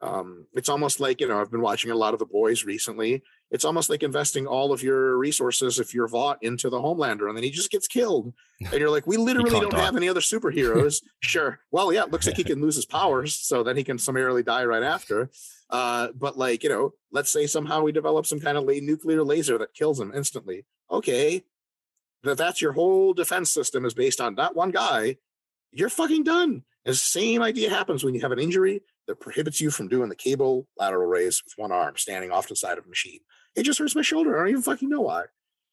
Um, 0.00 0.46
it's 0.54 0.70
almost 0.70 0.98
like 0.98 1.20
you 1.20 1.28
know 1.28 1.38
I've 1.38 1.50
been 1.50 1.60
watching 1.60 1.90
a 1.90 1.94
lot 1.94 2.14
of 2.14 2.20
the 2.20 2.32
boys 2.40 2.64
recently. 2.64 3.22
It's 3.50 3.64
almost 3.64 3.88
like 3.88 4.02
investing 4.02 4.46
all 4.46 4.72
of 4.72 4.82
your 4.82 5.16
resources 5.16 5.78
if 5.78 5.94
you're 5.94 6.08
Vought 6.08 6.38
into 6.42 6.68
the 6.68 6.78
Homelander, 6.78 7.28
and 7.28 7.36
then 7.36 7.44
he 7.44 7.50
just 7.50 7.70
gets 7.70 7.86
killed, 7.86 8.34
and 8.60 8.74
you're 8.74 8.90
like, 8.90 9.06
we 9.06 9.16
literally 9.16 9.50
don't 9.50 9.70
die. 9.70 9.84
have 9.84 9.96
any 9.96 10.08
other 10.08 10.20
superheroes. 10.20 11.02
sure, 11.20 11.60
well, 11.70 11.92
yeah, 11.92 12.02
it 12.02 12.10
looks 12.10 12.26
like 12.26 12.36
he 12.36 12.44
can 12.52 12.60
lose 12.60 12.76
his 12.76 12.86
powers, 12.86 13.34
so 13.34 13.62
then 13.62 13.76
he 13.76 13.84
can 13.84 13.98
summarily 13.98 14.42
die 14.42 14.64
right 14.64 14.82
after. 14.82 15.30
Uh, 15.70 16.08
but 16.14 16.38
like, 16.38 16.62
you 16.62 16.68
know, 16.68 16.92
let's 17.12 17.30
say 17.30 17.46
somehow 17.46 17.82
we 17.82 17.92
develop 17.92 18.26
some 18.26 18.40
kind 18.40 18.56
of 18.56 18.64
nuclear 18.64 19.22
laser 19.22 19.58
that 19.58 19.74
kills 19.74 20.00
him 20.00 20.12
instantly. 20.14 20.64
Okay. 20.90 21.44
That 22.22 22.38
that's 22.38 22.60
your 22.60 22.72
whole 22.72 23.12
defense 23.14 23.50
system 23.50 23.84
is 23.84 23.94
based 23.94 24.20
on 24.20 24.34
that 24.36 24.56
one 24.56 24.70
guy. 24.70 25.18
You're 25.70 25.90
fucking 25.90 26.24
done. 26.24 26.62
And 26.84 26.94
the 26.94 26.94
same 26.94 27.42
idea 27.42 27.70
happens 27.70 28.02
when 28.02 28.14
you 28.14 28.20
have 28.22 28.32
an 28.32 28.38
injury 28.38 28.80
that 29.06 29.20
prohibits 29.20 29.60
you 29.60 29.70
from 29.70 29.88
doing 29.88 30.08
the 30.08 30.16
cable 30.16 30.66
lateral 30.78 31.06
raise 31.06 31.42
with 31.44 31.52
one 31.56 31.70
arm 31.70 31.94
standing 31.96 32.30
off 32.30 32.46
to 32.46 32.52
the 32.52 32.56
side 32.56 32.78
of 32.78 32.86
a 32.86 32.88
machine. 32.88 33.20
It 33.58 33.64
just 33.64 33.78
hurts 33.78 33.94
my 33.94 34.02
shoulder. 34.02 34.36
I 34.36 34.40
don't 34.40 34.50
even 34.50 34.62
fucking 34.62 34.88
know 34.88 35.02
why. 35.02 35.24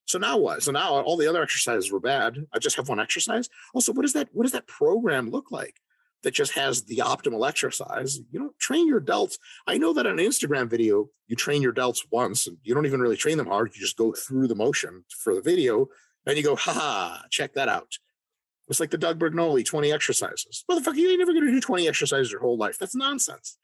So 0.06 0.20
now 0.20 0.38
what? 0.38 0.62
So 0.64 0.72
now 0.72 1.02
all 1.02 1.18
the 1.18 1.28
other 1.28 1.42
exercises 1.42 1.92
were 1.92 2.00
bad. 2.00 2.46
I 2.54 2.60
just 2.60 2.76
have 2.76 2.90
one 2.90 3.00
exercise. 3.00 3.50
Also, 3.74 3.92
what 3.92 4.04
does 4.04 4.14
that 4.14 4.30
what 4.34 4.44
does 4.44 4.52
that 4.52 4.68
program 4.68 5.30
look 5.30 5.52
like? 5.52 5.80
that 6.26 6.34
just 6.34 6.54
has 6.54 6.84
the 6.84 6.98
optimal 6.98 7.48
exercise. 7.48 8.20
You 8.32 8.40
don't 8.40 8.58
train 8.58 8.88
your 8.88 9.00
delts. 9.00 9.38
I 9.68 9.78
know 9.78 9.94
that 9.94 10.08
on 10.08 10.20
an 10.20 10.26
Instagram 10.26 10.68
video, 10.68 11.08
you 11.28 11.36
train 11.36 11.62
your 11.62 11.72
delts 11.72 12.04
once 12.10 12.48
and 12.48 12.58
you 12.64 12.74
don't 12.74 12.88
even 12.88 13.00
really 13.00 13.16
train 13.16 13.38
them 13.38 13.46
hard. 13.46 13.72
You 13.76 13.80
just 13.80 13.96
go 13.96 14.12
through 14.12 14.48
the 14.48 14.56
motion 14.56 15.06
for 15.10 15.36
the 15.36 15.42
video 15.42 15.88
and 16.26 16.36
you 16.36 16.44
go, 16.44 16.56
ha, 16.56 17.24
check 17.30 17.54
that 17.54 17.70
out. 17.70 18.00
It's 18.68 18.80
like 18.80 18.90
the 18.90 18.98
Doug 18.98 19.20
Brignole 19.20 19.64
20 19.64 19.94
exercises. 19.94 20.66
Motherfucker, 20.70 20.96
you 20.96 21.12
ain't 21.12 21.20
never 21.20 21.32
to 21.32 21.40
do 21.40 21.62
20 21.62 21.88
exercises 21.88 22.32
your 22.32 22.42
whole 22.42 22.58
life. 22.58 22.80
That's 22.80 22.96
nonsense. 22.96 23.60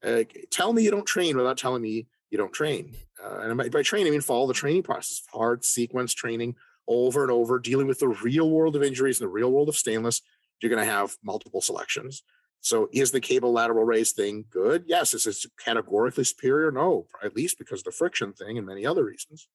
Uh, 0.00 0.22
tell 0.52 0.72
me 0.72 0.84
you 0.84 0.92
don't 0.92 1.06
train 1.06 1.36
without 1.36 1.58
telling 1.58 1.82
me 1.82 2.06
you 2.34 2.38
don't 2.38 2.52
train. 2.52 2.96
Uh, 3.24 3.38
and 3.42 3.56
by, 3.56 3.68
by 3.68 3.82
training, 3.82 4.08
I 4.08 4.10
mean 4.10 4.20
follow 4.20 4.48
the 4.48 4.54
training 4.54 4.82
process, 4.82 5.22
hard 5.32 5.64
sequence 5.64 6.12
training 6.12 6.56
over 6.88 7.22
and 7.22 7.30
over, 7.30 7.60
dealing 7.60 7.86
with 7.86 8.00
the 8.00 8.08
real 8.08 8.50
world 8.50 8.74
of 8.74 8.82
injuries 8.82 9.20
and 9.20 9.28
the 9.28 9.32
real 9.32 9.52
world 9.52 9.68
of 9.68 9.76
stainless 9.76 10.20
you're 10.60 10.74
going 10.74 10.84
to 10.84 10.92
have 10.92 11.16
multiple 11.22 11.60
selections. 11.60 12.22
So 12.60 12.88
is 12.92 13.12
the 13.12 13.20
cable 13.20 13.52
lateral 13.52 13.84
raise 13.84 14.12
thing 14.12 14.46
good? 14.50 14.84
Yes. 14.86 15.14
Is 15.14 15.26
it 15.26 15.36
categorically 15.62 16.24
superior? 16.24 16.72
No, 16.72 17.06
at 17.22 17.36
least 17.36 17.58
because 17.58 17.84
the 17.84 17.92
friction 17.92 18.32
thing 18.32 18.58
and 18.58 18.66
many 18.66 18.84
other 18.84 19.04
reasons. 19.04 19.48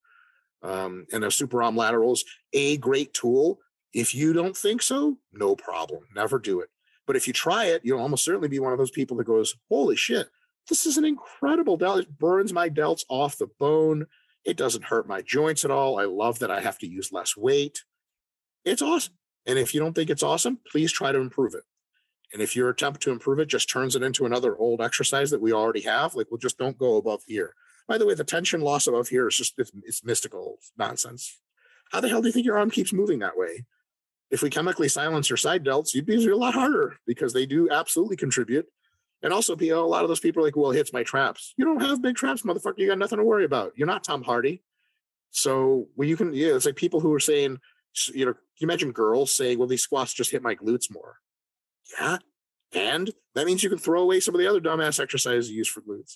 Um, 0.62 1.08
and 1.12 1.26
a 1.26 1.32
super 1.32 1.58
ROM 1.58 1.76
laterals, 1.76 2.24
a 2.54 2.78
great 2.78 3.14
tool. 3.14 3.60
If 3.94 4.14
you 4.14 4.32
don't 4.32 4.56
think 4.56 4.82
so, 4.82 5.18
no 5.34 5.56
problem. 5.56 6.04
Never 6.16 6.40
do 6.40 6.62
it. 6.62 6.70
But 7.08 7.16
if 7.16 7.28
you 7.28 7.34
try 7.34 7.66
it, 7.66 7.82
you'll 7.84 8.00
almost 8.00 8.24
certainly 8.24 8.48
be 8.48 8.60
one 8.60 8.72
of 8.72 8.78
those 8.78 8.92
people 8.92 9.18
that 9.18 9.24
goes, 9.24 9.56
holy 9.68 9.96
shit, 9.96 10.30
this 10.70 10.86
is 10.86 10.98
an 10.98 11.06
incredible 11.06 11.78
delt. 11.78 12.00
It 12.00 12.18
burns 12.18 12.54
my 12.54 12.70
delts 12.70 13.04
off 13.10 13.38
the 13.38 13.48
bone. 13.60 14.06
It 14.46 14.56
doesn't 14.56 14.86
hurt 14.86 15.08
my 15.08 15.22
joints 15.22 15.66
at 15.66 15.72
all. 15.72 16.00
I 16.00 16.06
love 16.06 16.40
that 16.40 16.52
I 16.52 16.62
have 16.62 16.78
to 16.80 16.88
use 16.88 17.12
less 17.12 17.36
weight. 17.36 17.84
It's 18.64 18.82
awesome. 18.82 19.16
And 19.46 19.58
if 19.58 19.74
you 19.74 19.80
don't 19.80 19.94
think 19.94 20.10
it's 20.10 20.24
awesome, 20.24 20.60
please 20.72 20.92
try 20.92 21.12
to 21.12 21.20
improve 21.20 21.56
it. 21.56 21.64
And 22.32 22.42
if 22.42 22.56
your 22.56 22.70
attempt 22.70 23.02
to 23.02 23.12
improve 23.12 23.40
it 23.40 23.48
just 23.48 23.70
turns 23.70 23.96
it 23.96 24.04
into 24.04 24.26
another 24.26 24.56
old 24.56 24.82
exercise 24.82 25.32
that 25.32 25.42
we 25.42 25.52
already 25.52 25.82
have, 25.82 26.14
like, 26.14 26.28
we'll 26.30 26.38
just 26.38 26.60
don't 26.60 26.78
go 26.78 26.98
above 26.98 27.24
here. 27.26 27.56
By 27.88 27.98
the 27.98 28.06
way, 28.06 28.14
the 28.14 28.24
tension 28.24 28.62
loss 28.62 28.86
above 28.86 29.08
here 29.08 29.28
is 29.28 29.36
just, 29.36 29.56
it's, 29.58 29.72
it's 29.84 30.06
mystical 30.06 30.60
nonsense. 30.78 31.40
How 31.92 32.02
the 32.02 32.10
hell 32.10 32.22
do 32.22 32.28
you 32.28 32.32
think 32.32 32.46
your 32.46 32.60
arm 32.60 32.70
keeps 32.70 32.94
moving 32.94 33.20
that 33.20 33.38
way? 33.38 33.66
If 34.30 34.44
we 34.44 34.52
chemically 34.52 34.90
silence 34.90 35.28
your 35.28 35.38
side 35.38 35.66
delts, 35.66 35.96
you'd 35.96 36.06
be 36.06 36.24
a 36.24 36.36
lot 36.36 36.54
harder 36.54 36.98
because 37.08 37.34
they 37.34 37.48
do 37.48 37.72
absolutely 37.72 38.16
contribute. 38.16 38.68
And 39.22 39.34
also, 39.34 39.56
you 39.58 39.72
know, 39.72 39.84
a 39.84 39.88
lot 39.88 40.04
of 40.04 40.08
those 40.08 40.20
people 40.20 40.42
are 40.42 40.46
like, 40.46 40.56
well, 40.56 40.72
it 40.72 40.78
hits 40.78 40.94
my 40.94 41.04
traps. 41.04 41.54
You 41.58 41.66
don't 41.66 41.82
have 41.82 42.02
big 42.02 42.16
traps, 42.16 42.44
motherfucker. 42.44 42.78
You 42.78 42.88
got 42.88 42.98
nothing 42.98 43.18
to 43.18 43.24
worry 43.24 43.46
about. 43.46 43.74
You're 43.76 43.88
not 43.88 44.04
Tom 44.04 44.24
Hardy. 44.24 44.64
So 45.32 45.88
well, 45.96 46.08
you 46.08 46.16
can, 46.16 46.34
yeah, 46.34 46.56
it's 46.56 46.66
like 46.66 46.76
people 46.76 47.00
who 47.00 47.14
are 47.14 47.20
saying, 47.20 47.60
you 48.14 48.26
know, 48.26 48.34
you 48.58 48.66
imagine 48.66 48.92
girls 48.92 49.36
saying, 49.36 49.60
well, 49.60 49.68
these 49.68 49.84
squats 49.84 50.14
just 50.14 50.32
hit 50.32 50.42
my 50.42 50.56
glutes 50.56 50.92
more? 50.92 51.18
Yeah. 52.00 52.18
And 52.74 53.12
that 53.36 53.46
means 53.46 53.64
you 53.64 53.70
can 53.70 53.80
throw 53.80 54.02
away 54.02 54.20
some 54.20 54.36
of 54.36 54.40
the 54.40 54.48
other 54.48 54.62
dumbass 54.62 55.00
exercises 55.00 55.50
you 55.50 55.58
use 55.58 55.68
for 55.68 55.82
glutes. 55.82 56.16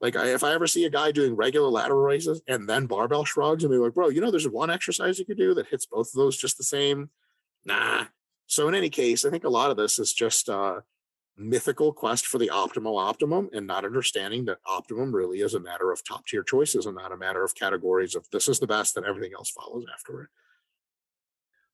Like 0.00 0.16
I, 0.16 0.34
if 0.34 0.44
I 0.44 0.52
ever 0.52 0.66
see 0.66 0.84
a 0.84 0.90
guy 0.90 1.12
doing 1.12 1.34
regular 1.34 1.68
lateral 1.68 2.02
raises 2.02 2.42
and 2.46 2.68
then 2.68 2.86
barbell 2.86 3.24
shrugs 3.24 3.64
and 3.64 3.72
they're 3.72 3.80
like, 3.80 3.94
bro, 3.94 4.10
you 4.10 4.20
know, 4.20 4.30
there's 4.30 4.48
one 4.48 4.70
exercise 4.70 5.18
you 5.18 5.24
could 5.24 5.38
do 5.38 5.54
that 5.54 5.68
hits 5.68 5.86
both 5.86 6.08
of 6.08 6.14
those 6.14 6.36
just 6.36 6.58
the 6.58 6.64
same. 6.64 7.10
Nah. 7.64 8.04
So 8.46 8.68
in 8.68 8.74
any 8.74 8.90
case, 8.90 9.24
I 9.24 9.30
think 9.30 9.44
a 9.44 9.48
lot 9.48 9.70
of 9.70 9.76
this 9.76 9.98
is 9.98 10.12
just 10.12 10.48
uh 10.48 10.80
mythical 11.36 11.92
quest 11.92 12.26
for 12.26 12.38
the 12.38 12.50
optimal 12.52 13.00
optimum 13.00 13.50
and 13.52 13.66
not 13.66 13.84
understanding 13.84 14.44
that 14.44 14.58
optimum 14.66 15.14
really 15.14 15.40
is 15.40 15.54
a 15.54 15.60
matter 15.60 15.90
of 15.90 16.06
top 16.06 16.26
tier 16.26 16.42
choices 16.42 16.86
and 16.86 16.96
not 16.96 17.12
a 17.12 17.16
matter 17.16 17.42
of 17.42 17.54
categories 17.54 18.14
of 18.14 18.28
this 18.30 18.48
is 18.48 18.60
the 18.60 18.66
best 18.66 18.96
and 18.96 19.04
everything 19.04 19.32
else 19.36 19.50
follows 19.50 19.84
afterward. 19.92 20.28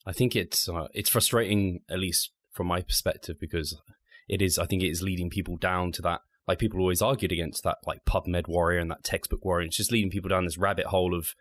I 0.07 0.13
think 0.13 0.35
it's 0.35 0.69
uh, 0.69 0.89
it's 0.95 1.11
frustrating, 1.11 1.81
at 1.91 1.99
least 1.99 2.31
from 2.51 2.69
my 2.69 2.81
perspective, 2.81 3.37
because 3.39 3.81
it 4.29 4.41
is. 4.41 4.59
I 4.59 4.65
think 4.65 4.83
it 4.83 4.89
is 4.89 5.03
leading 5.03 5.29
people 5.29 5.57
down 5.57 5.93
to 5.93 6.03
that 6.03 6.21
like 6.51 6.59
people 6.59 6.81
always 6.81 7.03
argued 7.03 7.33
against 7.33 7.63
that 7.63 7.79
like 7.87 8.05
PubMed 8.05 8.49
warrior 8.49 8.81
and 8.81 8.91
that 8.91 9.05
textbook 9.05 9.45
warrior. 9.45 9.67
It's 9.67 9.77
just 9.77 9.93
leading 9.93 10.11
people 10.11 10.29
down 10.29 10.45
this 10.45 10.59
rabbit 10.59 10.87
hole 10.87 11.15
of 11.15 11.35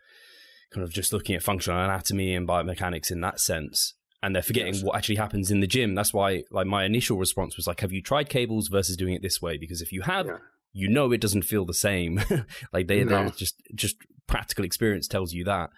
kind 0.72 0.84
of 0.84 0.92
just 0.92 1.12
looking 1.12 1.34
at 1.34 1.42
functional 1.42 1.82
anatomy 1.82 2.34
and 2.34 2.46
biomechanics 2.46 3.10
in 3.10 3.20
that 3.22 3.40
sense. 3.40 3.94
And 4.22 4.34
they're 4.34 4.42
forgetting 4.42 4.74
yes. 4.74 4.82
what 4.82 4.96
actually 4.96 5.16
happens 5.16 5.50
in 5.50 5.60
the 5.60 5.66
gym. 5.66 5.94
That's 5.94 6.12
why, 6.12 6.44
like, 6.50 6.66
my 6.66 6.84
initial 6.84 7.16
response 7.16 7.56
was 7.56 7.66
like, 7.66 7.80
"Have 7.80 7.92
you 7.92 8.02
tried 8.02 8.28
cables 8.28 8.68
versus 8.68 8.96
doing 8.96 9.14
it 9.14 9.22
this 9.22 9.40
way?" 9.40 9.56
Because 9.56 9.80
if 9.80 9.92
you 9.92 10.02
have, 10.02 10.26
yeah. 10.26 10.38
you 10.72 10.88
know 10.88 11.10
it 11.12 11.22
doesn't 11.22 11.42
feel 11.42 11.64
the 11.64 11.72
same. 11.72 12.20
like 12.72 12.86
they, 12.86 13.02
no. 13.02 13.10
they're 13.10 13.30
just 13.30 13.56
just 13.74 13.96
practical 14.26 14.64
experience 14.64 15.08
tells 15.08 15.32
you 15.32 15.44
that. 15.44 15.70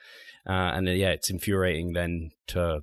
Uh, 0.44 0.75
and 0.75 0.88
yeah, 0.88 1.11
it's 1.11 1.30
infuriating 1.30 1.92
then 1.92 2.30
to 2.49 2.80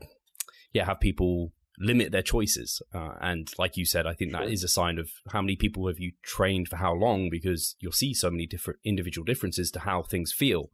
yeah 0.72 0.86
have 0.86 1.00
people 1.00 1.52
limit 1.80 2.12
their 2.12 2.22
choices. 2.22 2.82
Uh, 2.94 3.14
and 3.22 3.52
like 3.58 3.78
you 3.78 3.86
said, 3.86 4.06
I 4.06 4.14
think 4.14 4.34
that 4.34 4.50
is 4.50 4.64
a 4.64 4.68
sign 4.68 5.00
of 5.00 5.10
how 5.32 5.42
many 5.42 5.56
people 5.56 5.88
have 5.88 6.00
you 6.00 6.12
trained 6.24 6.68
for 6.68 6.76
how 6.76 6.94
long 6.94 7.30
because 7.30 7.76
you'll 7.80 7.92
see 7.92 8.14
so 8.14 8.30
many 8.30 8.46
different 8.46 8.80
individual 8.84 9.26
differences 9.26 9.72
to 9.72 9.80
how 9.80 10.04
things 10.04 10.34
feel. 10.34 10.70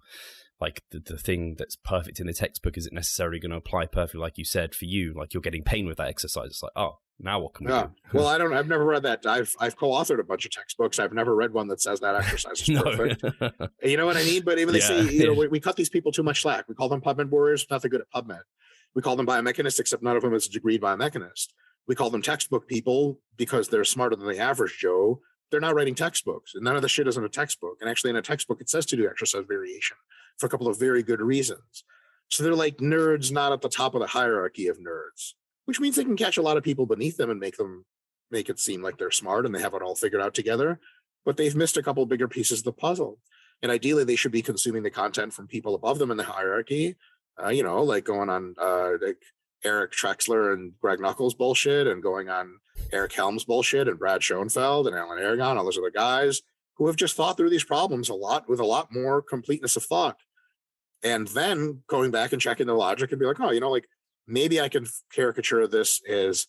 Like 0.61 0.83
the, 0.91 0.99
the 0.99 1.17
thing 1.17 1.55
that's 1.57 1.75
perfect 1.75 2.19
in 2.19 2.27
the 2.27 2.33
textbook 2.33 2.77
isn't 2.77 2.93
necessarily 2.93 3.39
going 3.39 3.51
to 3.51 3.57
apply 3.57 3.87
perfectly, 3.87 4.21
like 4.21 4.37
you 4.37 4.45
said, 4.45 4.73
for 4.73 4.85
you. 4.85 5.13
Like 5.13 5.33
you're 5.33 5.41
getting 5.41 5.63
pain 5.63 5.85
with 5.85 5.97
that 5.97 6.07
exercise. 6.07 6.47
It's 6.47 6.63
like, 6.63 6.71
oh, 6.77 6.99
now 7.19 7.39
what 7.39 7.53
can 7.53 7.65
we 7.65 7.71
do? 7.71 7.91
well, 8.13 8.27
I 8.27 8.37
don't. 8.37 8.53
I've 8.53 8.67
never 8.67 8.85
read 8.85 9.03
that. 9.03 9.25
I've 9.25 9.53
I've 9.59 9.77
co-authored 9.77 10.19
a 10.19 10.23
bunch 10.23 10.45
of 10.45 10.51
textbooks. 10.51 10.99
I've 10.99 11.13
never 11.13 11.35
read 11.35 11.53
one 11.53 11.67
that 11.69 11.81
says 11.81 11.99
that 12.01 12.15
exercise 12.15 12.67
is 12.67 12.79
perfect. 12.81 13.23
you 13.83 13.97
know 13.97 14.05
what 14.05 14.17
I 14.17 14.23
mean? 14.23 14.43
But 14.43 14.59
even 14.59 14.73
they 14.73 14.79
yeah. 14.79 14.87
say, 14.87 15.03
you 15.09 15.27
know, 15.27 15.33
we, 15.33 15.47
we, 15.47 15.59
cut 15.59 15.75
these 15.75 15.89
people 15.89 16.11
too 16.11 16.23
much 16.23 16.41
slack. 16.41 16.65
We 16.67 16.75
call 16.75 16.89
them 16.89 17.01
PubMed 17.01 17.29
warriors. 17.29 17.65
Nothing 17.69 17.91
good 17.91 18.01
at 18.01 18.11
PubMed. 18.11 18.41
We 18.93 19.01
call 19.01 19.15
them 19.17 19.27
biomechanists, 19.27 19.79
except 19.79 20.03
none 20.03 20.15
of 20.15 20.23
them 20.23 20.33
is 20.33 20.47
a 20.47 20.49
degreed 20.49 20.79
biomechanist. 20.79 21.47
We 21.87 21.95
call 21.95 22.09
them 22.09 22.21
textbook 22.21 22.67
people 22.67 23.19
because 23.37 23.69
they're 23.69 23.83
smarter 23.83 24.15
than 24.15 24.27
the 24.27 24.39
average 24.39 24.77
Joe. 24.79 25.19
They're 25.55 25.61
not 25.61 25.75
writing 25.75 25.95
textbooks, 25.95 26.53
and 26.53 26.63
none 26.63 26.75
of 26.75 26.81
the 26.81 26.89
shit 26.89 27.07
is 27.07 27.15
in 27.15 27.23
a 27.23 27.29
textbook. 27.29 27.77
And 27.79 27.89
actually, 27.89 28.09
in 28.09 28.17
a 28.17 28.21
textbook, 28.21 28.59
it 28.59 28.69
says 28.69 28.85
to 28.87 28.97
do 28.97 29.07
exercise 29.07 29.45
variation 29.47 29.95
for 30.37 30.47
a 30.47 30.49
couple 30.49 30.67
of 30.67 30.77
very 30.77 31.01
good 31.01 31.21
reasons. 31.21 31.85
So 32.29 32.43
they're 32.43 32.55
like 32.55 32.77
nerds, 32.77 33.31
not 33.31 33.53
at 33.53 33.61
the 33.61 33.69
top 33.69 33.95
of 33.95 34.01
the 34.01 34.07
hierarchy 34.07 34.67
of 34.67 34.77
nerds, 34.77 35.33
which 35.63 35.79
means 35.79 35.95
they 35.95 36.03
can 36.03 36.17
catch 36.17 36.37
a 36.37 36.41
lot 36.41 36.57
of 36.57 36.63
people 36.63 36.85
beneath 36.85 37.15
them 37.15 37.29
and 37.29 37.39
make 37.39 37.55
them 37.55 37.85
make 38.31 38.49
it 38.49 38.59
seem 38.59 38.81
like 38.81 38.97
they're 38.97 39.11
smart 39.11 39.45
and 39.45 39.55
they 39.55 39.61
have 39.61 39.75
it 39.75 39.81
all 39.81 39.95
figured 39.95 40.21
out 40.21 40.33
together. 40.33 40.79
But 41.23 41.37
they've 41.37 41.55
missed 41.55 41.77
a 41.77 41.83
couple 41.83 42.05
bigger 42.05 42.27
pieces 42.27 42.59
of 42.59 42.65
the 42.65 42.73
puzzle. 42.73 43.19
And 43.61 43.71
ideally, 43.71 44.03
they 44.03 44.17
should 44.17 44.33
be 44.33 44.41
consuming 44.41 44.83
the 44.83 44.89
content 44.89 45.33
from 45.33 45.47
people 45.47 45.75
above 45.75 45.99
them 45.99 46.11
in 46.11 46.17
the 46.17 46.23
hierarchy 46.23 46.97
uh, 47.41 47.49
you 47.49 47.63
know, 47.63 47.83
like 47.83 48.05
going 48.05 48.29
on 48.29 48.55
uh, 48.61 48.91
like 49.01 49.21
Eric 49.63 49.91
Trexler 49.91 50.53
and 50.53 50.73
Greg 50.79 50.99
Nuckols 50.99 51.35
bullshit, 51.35 51.87
and 51.87 52.03
going 52.03 52.29
on 52.29 52.59
Eric 52.91 53.13
Helms 53.13 53.45
bullshit, 53.45 53.87
and 53.87 53.99
Brad 53.99 54.23
Schoenfeld 54.23 54.87
and 54.87 54.95
Alan 54.95 55.19
Aragon, 55.19 55.57
all 55.57 55.65
those 55.65 55.77
other 55.77 55.91
guys 55.91 56.41
who 56.77 56.87
have 56.87 56.95
just 56.95 57.15
thought 57.15 57.37
through 57.37 57.49
these 57.49 57.63
problems 57.63 58.09
a 58.09 58.13
lot 58.13 58.49
with 58.49 58.59
a 58.59 58.65
lot 58.65 58.89
more 58.91 59.21
completeness 59.21 59.75
of 59.75 59.83
thought. 59.83 60.17
And 61.03 61.27
then 61.29 61.83
going 61.87 62.11
back 62.11 62.33
and 62.33 62.41
checking 62.41 62.67
the 62.67 62.73
logic 62.73 63.11
and 63.11 63.19
be 63.19 63.25
like, 63.25 63.39
oh, 63.39 63.51
you 63.51 63.59
know, 63.59 63.71
like 63.71 63.87
maybe 64.27 64.59
I 64.59 64.69
can 64.69 64.87
caricature 65.13 65.67
this 65.67 66.01
as 66.07 66.47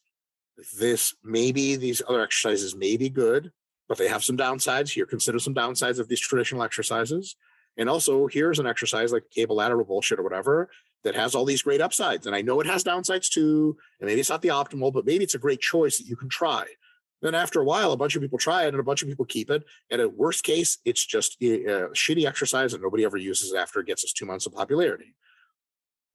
this, 0.78 1.14
maybe 1.22 1.76
these 1.76 2.02
other 2.08 2.22
exercises 2.22 2.74
may 2.74 2.96
be 2.96 3.08
good, 3.08 3.52
but 3.88 3.98
they 3.98 4.08
have 4.08 4.24
some 4.24 4.36
downsides 4.36 4.90
here. 4.90 5.06
Consider 5.06 5.38
some 5.38 5.54
downsides 5.54 5.98
of 5.98 6.08
these 6.08 6.20
traditional 6.20 6.62
exercises. 6.62 7.36
And 7.76 7.88
also, 7.90 8.26
here's 8.26 8.58
an 8.58 8.66
exercise 8.66 9.12
like 9.12 9.24
cable 9.30 9.56
lateral 9.56 9.84
bullshit 9.84 10.18
or 10.18 10.22
whatever 10.22 10.70
that 11.06 11.14
has 11.14 11.36
all 11.36 11.44
these 11.44 11.62
great 11.62 11.80
upsides. 11.80 12.26
And 12.26 12.34
I 12.34 12.42
know 12.42 12.60
it 12.60 12.66
has 12.66 12.82
downsides 12.82 13.28
too. 13.28 13.76
And 14.00 14.08
maybe 14.08 14.20
it's 14.20 14.28
not 14.28 14.42
the 14.42 14.48
optimal, 14.48 14.92
but 14.92 15.06
maybe 15.06 15.22
it's 15.22 15.36
a 15.36 15.38
great 15.38 15.60
choice 15.60 15.98
that 15.98 16.08
you 16.08 16.16
can 16.16 16.28
try. 16.28 16.66
Then 17.22 17.32
after 17.32 17.60
a 17.60 17.64
while, 17.64 17.92
a 17.92 17.96
bunch 17.96 18.16
of 18.16 18.22
people 18.22 18.38
try 18.38 18.64
it 18.64 18.70
and 18.70 18.80
a 18.80 18.82
bunch 18.82 19.02
of 19.02 19.08
people 19.08 19.24
keep 19.24 19.48
it. 19.48 19.62
And 19.88 20.00
at 20.00 20.16
worst 20.16 20.42
case, 20.42 20.78
it's 20.84 21.06
just 21.06 21.36
eh, 21.40 21.58
eh, 21.64 21.70
a, 21.70 21.88
shitty 21.90 22.26
exercise 22.26 22.74
and 22.74 22.82
nobody 22.82 23.04
ever 23.04 23.16
uses 23.16 23.54
after 23.54 23.78
it 23.78 23.86
gets 23.86 24.02
us 24.02 24.12
two 24.12 24.26
months 24.26 24.46
of 24.46 24.54
popularity. 24.54 25.14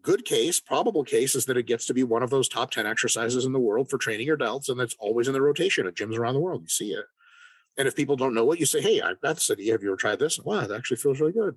Good 0.02 0.26
case, 0.26 0.60
probable 0.60 1.06
case 1.06 1.36
is 1.36 1.46
that 1.46 1.58
it 1.58 1.68
gets 1.68 1.86
to 1.86 1.94
be 1.94 2.04
one 2.04 2.22
of 2.22 2.30
those 2.30 2.50
top 2.50 2.72
10 2.72 2.86
exercises 2.86 3.46
in 3.46 3.54
the 3.54 3.60
world 3.60 3.90
for 3.90 3.98
training 3.98 4.28
your 4.28 4.38
delts. 4.38 4.68
And 4.68 4.78
that's 4.78 4.98
always 5.00 5.30
in 5.30 5.34
the 5.34 5.42
rotation 5.42 5.88
at 5.88 5.96
gyms 5.96 6.18
around 6.18 6.34
the 6.34 6.42
world. 6.42 6.64
You 6.64 6.68
see 6.68 6.92
it. 6.92 7.06
And 7.78 7.88
if 7.88 7.96
people 7.96 8.18
don't 8.18 8.34
know 8.34 8.52
it, 8.52 8.60
you 8.60 8.66
say, 8.66 8.82
Hey, 8.82 9.00
I've 9.00 9.22
got 9.22 9.36
this 9.36 9.50
idea. 9.50 9.72
Have 9.72 9.84
you 9.84 9.90
ever 9.90 9.96
tried 9.96 10.20
this? 10.20 10.38
Wow, 10.38 10.68
that 10.68 10.76
actually 10.76 10.98
feels 10.98 11.22
really 11.22 11.32
good. 11.32 11.56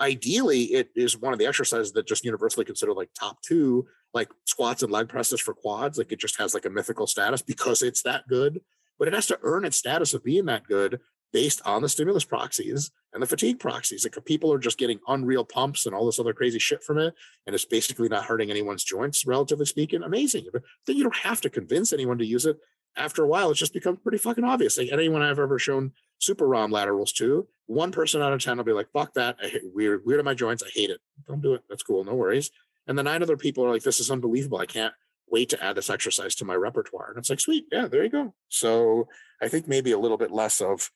Ideally, 0.00 0.64
it 0.64 0.90
is 0.94 1.18
one 1.18 1.32
of 1.32 1.38
the 1.38 1.46
exercises 1.46 1.92
that 1.92 2.06
just 2.06 2.24
universally 2.24 2.64
considered 2.64 2.94
like 2.94 3.10
top 3.18 3.40
two, 3.42 3.86
like 4.12 4.28
squats 4.44 4.82
and 4.82 4.92
leg 4.92 5.08
presses 5.08 5.40
for 5.40 5.54
quads. 5.54 5.98
Like 5.98 6.12
it 6.12 6.20
just 6.20 6.38
has 6.38 6.54
like 6.54 6.66
a 6.66 6.70
mythical 6.70 7.06
status 7.06 7.42
because 7.42 7.82
it's 7.82 8.02
that 8.02 8.28
good, 8.28 8.60
but 8.98 9.08
it 9.08 9.14
has 9.14 9.26
to 9.28 9.38
earn 9.42 9.64
its 9.64 9.76
status 9.76 10.14
of 10.14 10.24
being 10.24 10.46
that 10.46 10.66
good 10.66 11.00
based 11.32 11.60
on 11.64 11.82
the 11.82 11.88
stimulus 11.88 12.24
proxies 12.24 12.90
and 13.12 13.22
the 13.22 13.26
fatigue 13.26 13.58
proxies. 13.58 14.04
Like 14.04 14.22
people 14.24 14.52
are 14.52 14.58
just 14.58 14.78
getting 14.78 15.00
unreal 15.08 15.44
pumps 15.44 15.86
and 15.86 15.94
all 15.94 16.06
this 16.06 16.20
other 16.20 16.32
crazy 16.34 16.58
shit 16.58 16.84
from 16.84 16.98
it, 16.98 17.14
and 17.46 17.54
it's 17.54 17.64
basically 17.64 18.08
not 18.08 18.24
hurting 18.24 18.50
anyone's 18.50 18.84
joints, 18.84 19.26
relatively 19.26 19.66
speaking. 19.66 20.02
Amazing. 20.02 20.46
But 20.52 20.62
then 20.86 20.96
you 20.96 21.02
don't 21.02 21.16
have 21.16 21.40
to 21.40 21.50
convince 21.50 21.92
anyone 21.92 22.18
to 22.18 22.26
use 22.26 22.46
it 22.46 22.58
after 22.96 23.22
a 23.22 23.28
while, 23.28 23.50
it's 23.50 23.60
just 23.60 23.72
become 23.72 23.96
pretty 23.96 24.18
fucking 24.18 24.44
obvious. 24.44 24.78
Like 24.78 24.88
anyone 24.90 25.22
I've 25.22 25.38
ever 25.38 25.58
shown 25.58 25.92
super 26.18 26.46
ROM 26.46 26.70
laterals 26.70 27.12
too, 27.12 27.48
one 27.66 27.92
person 27.92 28.22
out 28.22 28.32
of 28.32 28.42
10 28.42 28.56
will 28.56 28.64
be 28.64 28.72
like, 28.72 28.90
fuck 28.92 29.14
that. 29.14 29.36
I 29.42 29.48
hate 29.48 29.62
weird, 29.74 30.02
weird 30.04 30.20
in 30.20 30.24
my 30.24 30.34
joints. 30.34 30.62
I 30.62 30.68
hate 30.72 30.90
it. 30.90 31.00
Don't 31.26 31.42
do 31.42 31.54
it. 31.54 31.62
That's 31.68 31.82
cool. 31.82 32.04
No 32.04 32.14
worries. 32.14 32.50
And 32.86 32.96
the 32.96 33.02
nine 33.02 33.22
other 33.22 33.36
people 33.36 33.64
are 33.64 33.72
like, 33.72 33.82
this 33.82 34.00
is 34.00 34.10
unbelievable. 34.10 34.58
I 34.58 34.66
can't 34.66 34.94
wait 35.28 35.48
to 35.50 35.62
add 35.62 35.76
this 35.76 35.90
exercise 35.90 36.34
to 36.36 36.44
my 36.44 36.54
repertoire. 36.54 37.08
And 37.08 37.18
it's 37.18 37.30
like, 37.30 37.40
sweet. 37.40 37.66
Yeah, 37.72 37.88
there 37.88 38.04
you 38.04 38.10
go. 38.10 38.34
So 38.48 39.08
I 39.42 39.48
think 39.48 39.66
maybe 39.66 39.92
a 39.92 39.98
little 39.98 40.16
bit 40.16 40.30
less 40.30 40.60
of 40.60 40.90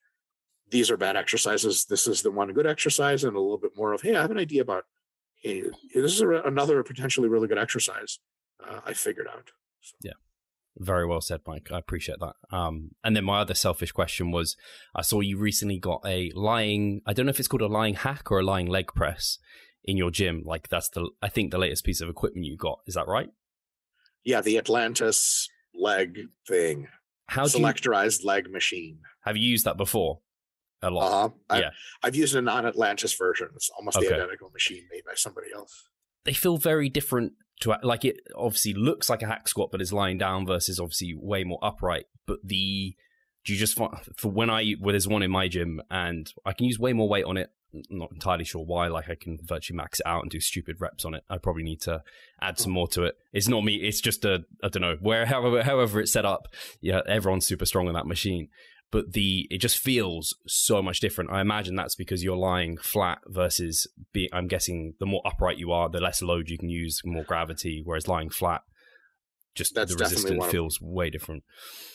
these 0.70 0.90
are 0.90 0.96
bad 0.96 1.16
exercises. 1.16 1.84
This 1.84 2.06
is 2.06 2.22
the 2.22 2.30
one 2.30 2.52
good 2.52 2.66
exercise, 2.66 3.24
and 3.24 3.36
a 3.36 3.40
little 3.40 3.58
bit 3.58 3.72
more 3.76 3.92
of, 3.92 4.02
hey, 4.02 4.14
I 4.14 4.22
have 4.22 4.30
an 4.30 4.38
idea 4.38 4.62
about, 4.62 4.84
hey, 5.42 5.64
this 5.92 6.12
is 6.12 6.22
a, 6.22 6.42
another 6.42 6.82
potentially 6.84 7.28
really 7.28 7.48
good 7.48 7.58
exercise 7.58 8.20
uh, 8.64 8.80
I 8.86 8.92
figured 8.92 9.26
out. 9.26 9.50
So. 9.80 9.96
Yeah. 10.02 10.12
Very 10.80 11.06
well 11.06 11.20
said, 11.20 11.42
Mike. 11.46 11.68
I 11.70 11.78
appreciate 11.78 12.18
that. 12.20 12.56
Um, 12.56 12.92
and 13.04 13.14
then 13.14 13.24
my 13.24 13.40
other 13.40 13.52
selfish 13.52 13.92
question 13.92 14.30
was 14.30 14.56
I 14.94 15.02
saw 15.02 15.20
you 15.20 15.36
recently 15.36 15.78
got 15.78 16.00
a 16.06 16.32
lying, 16.34 17.02
I 17.06 17.12
don't 17.12 17.26
know 17.26 17.30
if 17.30 17.38
it's 17.38 17.48
called 17.48 17.60
a 17.60 17.66
lying 17.66 17.94
hack 17.94 18.30
or 18.30 18.40
a 18.40 18.42
lying 18.42 18.66
leg 18.66 18.86
press 18.94 19.38
in 19.84 19.98
your 19.98 20.10
gym. 20.10 20.42
Like 20.42 20.70
that's 20.70 20.88
the, 20.88 21.10
I 21.20 21.28
think 21.28 21.50
the 21.50 21.58
latest 21.58 21.84
piece 21.84 22.00
of 22.00 22.08
equipment 22.08 22.46
you 22.46 22.56
got. 22.56 22.78
Is 22.86 22.94
that 22.94 23.06
right? 23.06 23.28
Yeah, 24.24 24.40
the 24.40 24.56
Atlantis 24.56 25.50
leg 25.74 26.18
thing. 26.48 26.88
How 27.26 27.44
selectorized 27.44 28.22
you, 28.22 28.28
leg 28.28 28.50
machine. 28.50 29.00
Have 29.24 29.36
you 29.36 29.48
used 29.48 29.66
that 29.66 29.76
before? 29.76 30.20
A 30.82 30.90
lot. 30.90 31.34
I've, 31.50 31.60
yeah. 31.60 31.70
I've 32.02 32.16
used 32.16 32.34
a 32.34 32.40
non 32.40 32.64
Atlantis 32.64 33.14
version. 33.14 33.48
It's 33.54 33.68
almost 33.76 33.98
okay. 33.98 34.08
the 34.08 34.14
identical 34.14 34.48
machine 34.50 34.84
made 34.90 35.02
by 35.04 35.12
somebody 35.14 35.48
else. 35.54 35.88
They 36.24 36.32
feel 36.32 36.56
very 36.56 36.88
different 36.88 37.34
to 37.60 37.78
like 37.82 38.04
it 38.04 38.20
obviously 38.36 38.74
looks 38.74 39.08
like 39.08 39.22
a 39.22 39.26
hack 39.26 39.46
squat 39.48 39.70
but 39.70 39.82
is 39.82 39.92
lying 39.92 40.18
down 40.18 40.46
versus 40.46 40.80
obviously 40.80 41.14
way 41.14 41.44
more 41.44 41.58
upright. 41.62 42.06
But 42.26 42.38
the 42.42 42.96
do 43.44 43.52
you 43.52 43.58
just 43.58 43.76
find 43.76 43.94
for 44.16 44.30
when 44.30 44.50
i 44.50 44.74
well, 44.80 44.92
there's 44.92 45.08
one 45.08 45.22
in 45.22 45.30
my 45.30 45.48
gym 45.48 45.80
and 45.90 46.30
i 46.44 46.52
can 46.52 46.66
use 46.66 46.78
way 46.78 46.92
more 46.92 47.08
weight 47.08 47.24
on 47.24 47.36
it. 47.36 47.50
I'm 47.72 47.98
not 47.98 48.10
entirely 48.12 48.44
sure 48.44 48.64
why 48.64 48.88
like 48.88 49.08
i 49.08 49.14
can 49.14 49.38
virtually 49.42 49.76
max 49.76 50.00
it 50.00 50.06
out 50.06 50.22
and 50.22 50.30
do 50.30 50.40
stupid 50.40 50.76
reps 50.80 51.04
on 51.04 51.14
it. 51.14 51.22
I 51.28 51.38
probably 51.38 51.62
need 51.62 51.80
to 51.82 52.02
add 52.40 52.58
some 52.58 52.72
more 52.72 52.88
to 52.88 53.04
it. 53.04 53.16
It's 53.32 53.48
not 53.48 53.62
me 53.62 53.76
it's 53.76 54.00
just 54.00 54.24
a 54.24 54.44
i 54.62 54.68
don't 54.68 54.82
know 54.82 54.96
where 55.00 55.26
however 55.34 55.62
however 55.62 56.00
it's 56.00 56.12
set 56.12 56.24
up 56.24 56.48
yeah 56.80 57.00
everyone's 57.06 57.46
super 57.46 57.66
strong 57.66 57.88
on 57.88 57.94
that 57.94 58.06
machine 58.06 58.48
but 58.90 59.12
the 59.12 59.46
it 59.50 59.58
just 59.58 59.78
feels 59.78 60.34
so 60.46 60.82
much 60.82 61.00
different. 61.00 61.30
I 61.30 61.40
imagine 61.40 61.76
that's 61.76 61.94
because 61.94 62.24
you're 62.24 62.36
lying 62.36 62.76
flat 62.76 63.18
versus 63.26 63.86
be, 64.12 64.28
I'm 64.32 64.48
guessing 64.48 64.94
the 64.98 65.06
more 65.06 65.22
upright 65.24 65.58
you 65.58 65.72
are, 65.72 65.88
the 65.88 66.00
less 66.00 66.22
load 66.22 66.48
you 66.48 66.58
can 66.58 66.68
use, 66.68 67.00
more 67.04 67.24
gravity. 67.24 67.82
Whereas 67.84 68.08
lying 68.08 68.30
flat, 68.30 68.62
just 69.54 69.74
that's 69.74 69.94
the 69.94 70.02
resistance 70.02 70.46
feels 70.46 70.80
way 70.80 71.10
different. 71.10 71.44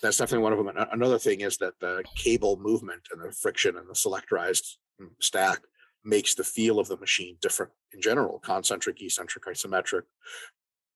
That's 0.01 0.17
definitely 0.17 0.43
one 0.43 0.53
of 0.53 0.59
them. 0.59 0.87
Another 0.91 1.19
thing 1.19 1.41
is 1.41 1.57
that 1.57 1.79
the 1.79 2.03
cable 2.15 2.57
movement 2.57 3.07
and 3.11 3.21
the 3.21 3.33
friction 3.33 3.75
and 3.77 3.87
the 3.89 3.93
selectorized 3.93 4.77
mm, 5.01 5.09
stack 5.19 5.59
makes 6.03 6.35
the 6.35 6.43
feel 6.43 6.79
of 6.79 6.87
the 6.87 6.97
machine 6.97 7.37
different 7.41 7.71
in 7.91 8.01
general, 8.01 8.39
concentric, 8.39 9.01
eccentric, 9.01 9.45
isometric. 9.45 10.03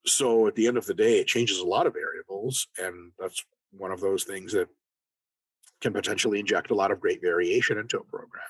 So 0.05 0.47
at 0.47 0.55
the 0.55 0.67
end 0.67 0.77
of 0.77 0.85
the 0.85 0.93
day, 0.93 1.19
it 1.19 1.27
changes 1.27 1.59
a 1.59 1.65
lot 1.65 1.87
of 1.87 1.93
variables, 1.93 2.67
and 2.77 3.11
that's 3.19 3.43
one 3.71 3.91
of 3.91 3.99
those 3.99 4.23
things 4.23 4.53
that 4.53 4.69
can 5.81 5.93
potentially 5.93 6.39
inject 6.39 6.71
a 6.71 6.75
lot 6.75 6.91
of 6.91 6.99
great 6.99 7.21
variation 7.21 7.77
into 7.77 7.99
a 7.99 8.03
program. 8.03 8.43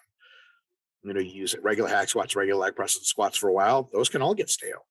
You 1.03 1.13
know, 1.13 1.19
you 1.19 1.31
use 1.31 1.55
regular 1.61 1.89
hack 1.89 2.09
squats, 2.09 2.35
regular 2.35 2.59
leg 2.59 2.75
presses, 2.75 3.07
squats 3.07 3.37
for 3.37 3.49
a 3.49 3.53
while; 3.53 3.89
those 3.93 4.09
can 4.09 4.21
all 4.21 4.33
get 4.33 4.49
stale. 4.49 4.85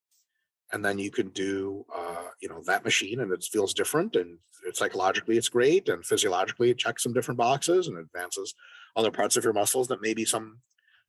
And 0.72 0.84
then 0.84 0.98
you 0.98 1.10
can 1.10 1.28
do, 1.30 1.84
uh, 1.94 2.28
you 2.42 2.48
know, 2.48 2.62
that 2.66 2.84
machine, 2.84 3.20
and 3.20 3.32
it 3.32 3.42
feels 3.42 3.72
different, 3.72 4.16
and 4.16 4.38
psychologically 4.74 5.36
it's 5.36 5.48
great, 5.48 5.88
and 5.88 6.04
physiologically 6.04 6.70
it 6.70 6.78
checks 6.78 7.02
some 7.02 7.12
different 7.12 7.38
boxes 7.38 7.88
and 7.88 7.98
advances 7.98 8.54
other 8.96 9.10
parts 9.10 9.36
of 9.36 9.44
your 9.44 9.52
muscles 9.52 9.88
that 9.88 10.02
maybe 10.02 10.24
some 10.24 10.58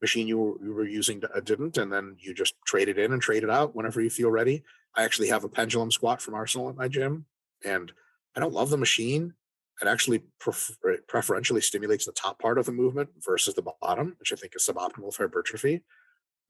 machine 0.02 0.28
you 0.28 0.38
were, 0.38 0.64
you 0.64 0.74
were 0.74 0.88
using 0.88 1.22
uh, 1.36 1.40
didn't, 1.42 1.78
and 1.78 1.92
then 1.92 2.16
you 2.20 2.34
just 2.34 2.56
trade 2.66 2.88
it 2.90 2.98
in 2.98 3.12
and 3.12 3.22
trade 3.22 3.44
it 3.44 3.50
out 3.50 3.76
whenever 3.76 4.02
you 4.02 4.10
feel 4.10 4.32
ready. 4.32 4.64
I 4.96 5.04
actually 5.04 5.28
have 5.30 5.44
a 5.44 5.50
pendulum 5.50 5.92
squat 5.92 6.22
from 6.22 6.36
Arsenal 6.36 6.70
at 6.70 6.76
my 6.76 6.88
gym, 6.88 7.26
and 7.66 7.92
I 8.36 8.40
don't 8.40 8.54
love 8.54 8.70
the 8.70 8.78
machine, 8.78 9.34
it 9.82 9.88
actually 9.88 10.24
prefer- 10.40 10.98
preferentially 11.08 11.62
stimulates 11.62 12.06
the 12.06 12.12
top 12.12 12.40
part 12.40 12.58
of 12.58 12.66
the 12.66 12.72
movement 12.72 13.10
versus 13.26 13.54
the 13.54 13.66
bottom, 13.82 14.16
which 14.20 14.34
I 14.34 14.36
think 14.36 14.54
is 14.56 14.68
suboptimal 14.68 15.14
for 15.14 15.24
hypertrophy. 15.24 15.84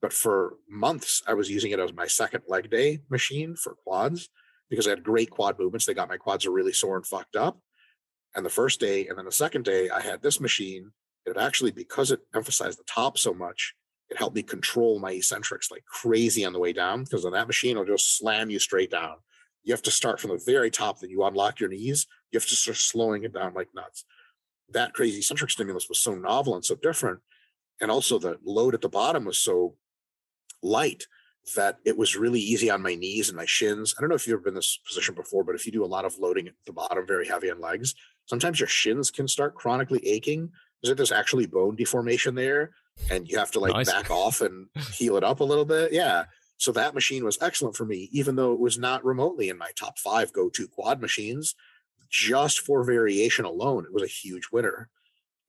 But 0.02 0.12
for 0.12 0.54
months, 0.68 1.22
I 1.26 1.34
was 1.34 1.50
using 1.50 1.70
it 1.72 1.78
as 1.78 1.92
my 1.92 2.06
second 2.06 2.42
leg 2.48 2.70
day 2.70 3.00
machine 3.10 3.54
for 3.54 3.74
quads 3.84 4.28
because 4.68 4.86
I 4.86 4.90
had 4.90 5.04
great 5.04 5.30
quad 5.30 5.58
movements. 5.58 5.86
They 5.86 5.94
got 5.94 6.08
my 6.08 6.16
quads 6.16 6.46
are 6.46 6.52
really 6.52 6.72
sore 6.72 6.96
and 6.96 7.06
fucked 7.06 7.36
up. 7.36 7.60
And 8.34 8.46
the 8.46 8.50
first 8.50 8.80
day 8.80 9.06
and 9.08 9.18
then 9.18 9.26
the 9.26 9.32
second 9.32 9.64
day, 9.64 9.90
I 9.90 10.00
had 10.00 10.22
this 10.22 10.40
machine. 10.40 10.92
It 11.26 11.36
actually, 11.36 11.70
because 11.70 12.10
it 12.10 12.20
emphasized 12.34 12.78
the 12.78 12.84
top 12.84 13.18
so 13.18 13.34
much, 13.34 13.74
it 14.08 14.16
helped 14.16 14.34
me 14.34 14.42
control 14.42 14.98
my 14.98 15.12
eccentrics 15.12 15.70
like 15.70 15.84
crazy 15.84 16.44
on 16.44 16.52
the 16.52 16.58
way 16.58 16.72
down 16.72 17.04
because 17.04 17.24
on 17.24 17.32
that 17.32 17.46
machine, 17.46 17.72
it'll 17.72 17.84
just 17.84 18.16
slam 18.16 18.50
you 18.50 18.58
straight 18.58 18.90
down. 18.90 19.16
You 19.62 19.74
have 19.74 19.82
to 19.82 19.90
start 19.90 20.18
from 20.18 20.30
the 20.30 20.42
very 20.44 20.70
top, 20.70 21.00
then 21.00 21.10
you 21.10 21.22
unlock 21.24 21.60
your 21.60 21.68
knees. 21.68 22.06
You 22.30 22.38
have 22.38 22.48
to 22.48 22.56
start 22.56 22.76
slowing 22.76 23.24
it 23.24 23.34
down 23.34 23.54
like 23.54 23.68
nuts. 23.74 24.04
That 24.70 24.94
crazy 24.94 25.18
eccentric 25.18 25.50
stimulus 25.50 25.88
was 25.88 25.98
so 25.98 26.14
novel 26.14 26.54
and 26.54 26.64
so 26.64 26.76
different. 26.76 27.20
And 27.80 27.90
also 27.90 28.18
the 28.18 28.38
load 28.44 28.74
at 28.74 28.82
the 28.82 28.88
bottom 28.88 29.24
was 29.24 29.38
so 29.38 29.74
light 30.62 31.06
that 31.56 31.78
it 31.84 31.96
was 31.96 32.16
really 32.16 32.40
easy 32.40 32.70
on 32.70 32.82
my 32.82 32.94
knees 32.94 33.28
and 33.28 33.36
my 33.36 33.46
shins. 33.46 33.94
I 33.96 34.00
don't 34.00 34.10
know 34.10 34.14
if 34.14 34.26
you've 34.26 34.34
ever 34.34 34.42
been 34.42 34.52
in 34.52 34.56
this 34.56 34.78
position 34.86 35.14
before, 35.14 35.42
but 35.42 35.54
if 35.54 35.66
you 35.66 35.72
do 35.72 35.84
a 35.84 35.86
lot 35.86 36.04
of 36.04 36.18
loading 36.18 36.48
at 36.48 36.54
the 36.66 36.72
bottom, 36.72 37.06
very 37.06 37.26
heavy 37.26 37.50
on 37.50 37.60
legs, 37.60 37.94
sometimes 38.26 38.60
your 38.60 38.68
shins 38.68 39.10
can 39.10 39.26
start 39.26 39.54
chronically 39.54 40.06
aching. 40.06 40.50
Is 40.82 40.90
it 40.90 40.96
there's 40.96 41.12
actually 41.12 41.46
bone 41.46 41.76
deformation 41.76 42.34
there, 42.34 42.70
and 43.10 43.28
you 43.28 43.38
have 43.38 43.50
to 43.52 43.60
like 43.60 43.72
nice. 43.72 43.90
back 43.90 44.10
off 44.10 44.40
and 44.40 44.68
heal 44.92 45.16
it 45.16 45.24
up 45.24 45.40
a 45.40 45.44
little 45.44 45.64
bit. 45.64 45.92
Yeah. 45.92 46.24
So 46.58 46.72
that 46.72 46.94
machine 46.94 47.24
was 47.24 47.38
excellent 47.40 47.76
for 47.76 47.86
me, 47.86 48.08
even 48.12 48.36
though 48.36 48.52
it 48.52 48.60
was 48.60 48.78
not 48.78 49.04
remotely 49.04 49.48
in 49.48 49.56
my 49.56 49.70
top 49.76 49.98
five 49.98 50.32
go-to 50.32 50.68
quad 50.68 51.00
machines. 51.00 51.54
Just 52.10 52.60
for 52.60 52.82
variation 52.82 53.44
alone, 53.44 53.84
it 53.84 53.92
was 53.92 54.02
a 54.02 54.06
huge 54.06 54.48
winner. 54.52 54.88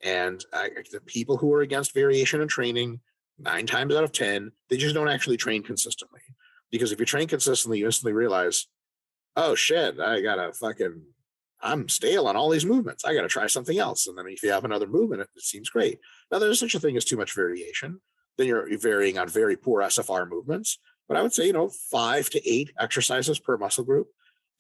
And 0.04 0.44
I, 0.54 0.70
the 0.92 1.02
people 1.02 1.38
who 1.38 1.54
are 1.54 1.62
against 1.62 1.94
variation 1.94 2.42
and 2.42 2.50
training 2.50 3.00
nine 3.40 3.66
times 3.66 3.96
out 3.96 4.04
of 4.04 4.12
10, 4.12 4.52
they 4.70 4.78
just 4.78 4.96
don't 4.96 5.10
actually 5.10 5.38
train 5.38 5.64
consistently. 5.64 6.22
Because 6.72 6.92
if 6.92 7.00
you 7.00 7.06
train 7.06 7.28
consistently, 7.28 7.80
you 7.80 7.86
instantly 7.86 8.14
realize, 8.14 8.68
oh 9.36 9.56
shit, 9.56 10.00
I 10.00 10.22
gotta 10.22 10.54
fucking, 10.54 11.02
I'm 11.62 11.90
stale 11.90 12.28
on 12.28 12.36
all 12.36 12.50
these 12.50 12.66
movements. 12.66 13.06
I 13.06 13.14
gotta 13.14 13.28
try 13.28 13.48
something 13.48 13.78
else. 13.78 14.08
And 14.08 14.18
then 14.18 14.28
if 14.28 14.44
you 14.44 14.52
have 14.52 14.66
another 14.66 14.88
movement, 14.88 15.22
it, 15.22 15.30
it 15.36 15.44
seems 15.44 15.70
great. 15.70 16.00
Now, 16.32 16.40
there's 16.40 16.60
such 16.60 16.76
a 16.76 16.80
thing 16.80 16.98
as 16.98 17.06
too 17.06 17.18
much 17.18 17.36
variation. 17.36 18.02
Then 18.38 18.48
you're, 18.48 18.70
you're 18.70 18.80
varying 18.80 19.18
on 19.18 19.28
very 19.28 19.58
poor 19.58 19.82
SFR 19.82 20.30
movements. 20.30 20.80
But 21.08 21.18
I 21.18 21.22
would 21.24 21.34
say, 21.34 21.46
you 21.46 21.54
know, 21.54 21.70
five 21.92 22.30
to 22.30 22.50
eight 22.50 22.72
exercises 22.80 23.38
per 23.38 23.58
muscle 23.58 23.84
group 23.84 24.08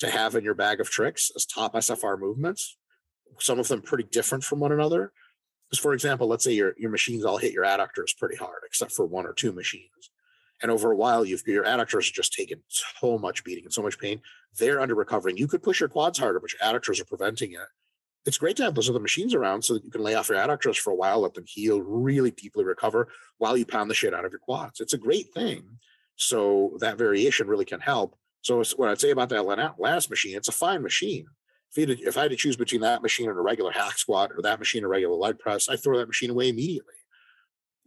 to 0.01 0.09
have 0.09 0.35
in 0.35 0.43
your 0.43 0.53
bag 0.53 0.81
of 0.81 0.89
tricks 0.89 1.31
as 1.35 1.45
top 1.45 1.73
SFR 1.73 2.19
movements. 2.19 2.77
Some 3.39 3.59
of 3.59 3.67
them 3.67 3.81
pretty 3.81 4.03
different 4.03 4.43
from 4.43 4.59
one 4.59 4.71
another. 4.71 5.13
Because, 5.69 5.81
for 5.81 5.93
example, 5.93 6.27
let's 6.27 6.43
say 6.43 6.51
your, 6.51 6.73
your 6.77 6.91
machines 6.91 7.23
all 7.23 7.37
hit 7.37 7.53
your 7.53 7.63
adductors 7.63 8.17
pretty 8.17 8.35
hard, 8.35 8.63
except 8.65 8.91
for 8.91 9.05
one 9.05 9.25
or 9.25 9.33
two 9.33 9.53
machines. 9.53 10.11
And 10.61 10.69
over 10.69 10.91
a 10.91 10.95
while, 10.95 11.23
you've 11.23 11.43
your 11.47 11.63
adductors 11.63 12.09
are 12.09 12.13
just 12.13 12.33
taken 12.33 12.61
so 12.67 13.17
much 13.17 13.43
beating 13.43 13.63
and 13.63 13.73
so 13.73 13.81
much 13.81 13.97
pain. 13.97 14.21
They're 14.59 14.81
under 14.81 14.95
recovering. 14.95 15.37
You 15.37 15.47
could 15.47 15.63
push 15.63 15.79
your 15.79 15.89
quads 15.89 16.19
harder, 16.19 16.39
but 16.39 16.51
your 16.51 16.61
adductors 16.61 16.99
are 16.99 17.05
preventing 17.05 17.53
it. 17.53 17.59
It's 18.25 18.37
great 18.37 18.57
to 18.57 18.63
have 18.63 18.75
those 18.75 18.89
other 18.89 18.99
machines 18.99 19.33
around 19.33 19.63
so 19.63 19.73
that 19.73 19.83
you 19.83 19.89
can 19.89 20.03
lay 20.03 20.13
off 20.13 20.29
your 20.29 20.37
adductors 20.37 20.77
for 20.77 20.91
a 20.91 20.95
while, 20.95 21.21
let 21.21 21.33
them 21.33 21.45
heal, 21.47 21.81
really 21.81 22.31
deeply 22.31 22.63
recover 22.63 23.07
while 23.37 23.57
you 23.57 23.65
pound 23.65 23.89
the 23.89 23.95
shit 23.95 24.13
out 24.13 24.25
of 24.25 24.31
your 24.31 24.39
quads. 24.39 24.79
It's 24.79 24.93
a 24.93 24.99
great 24.99 25.33
thing. 25.33 25.63
So 26.15 26.77
that 26.79 26.97
variation 26.97 27.47
really 27.47 27.65
can 27.65 27.79
help. 27.79 28.15
So 28.41 28.63
what 28.75 28.89
I'd 28.89 28.99
say 28.99 29.11
about 29.11 29.29
that 29.29 29.45
last 29.79 30.09
machine, 30.09 30.35
it's 30.35 30.47
a 30.47 30.53
fine 30.53 30.81
machine 30.81 31.25
if, 31.77 32.01
if 32.01 32.17
I 32.17 32.23
had 32.23 32.31
to 32.31 32.37
choose 32.37 32.55
between 32.55 32.81
that 32.81 33.01
machine 33.01 33.29
and 33.29 33.37
a 33.37 33.41
regular 33.41 33.71
hack 33.71 33.97
squat 33.97 34.31
or 34.35 34.41
that 34.41 34.59
machine 34.59 34.79
and 34.79 34.85
a 34.85 34.89
regular 34.89 35.15
leg 35.15 35.39
press, 35.39 35.69
I 35.69 35.75
throw 35.75 35.97
that 35.97 36.07
machine 36.07 36.29
away 36.29 36.49
immediately. 36.49 36.93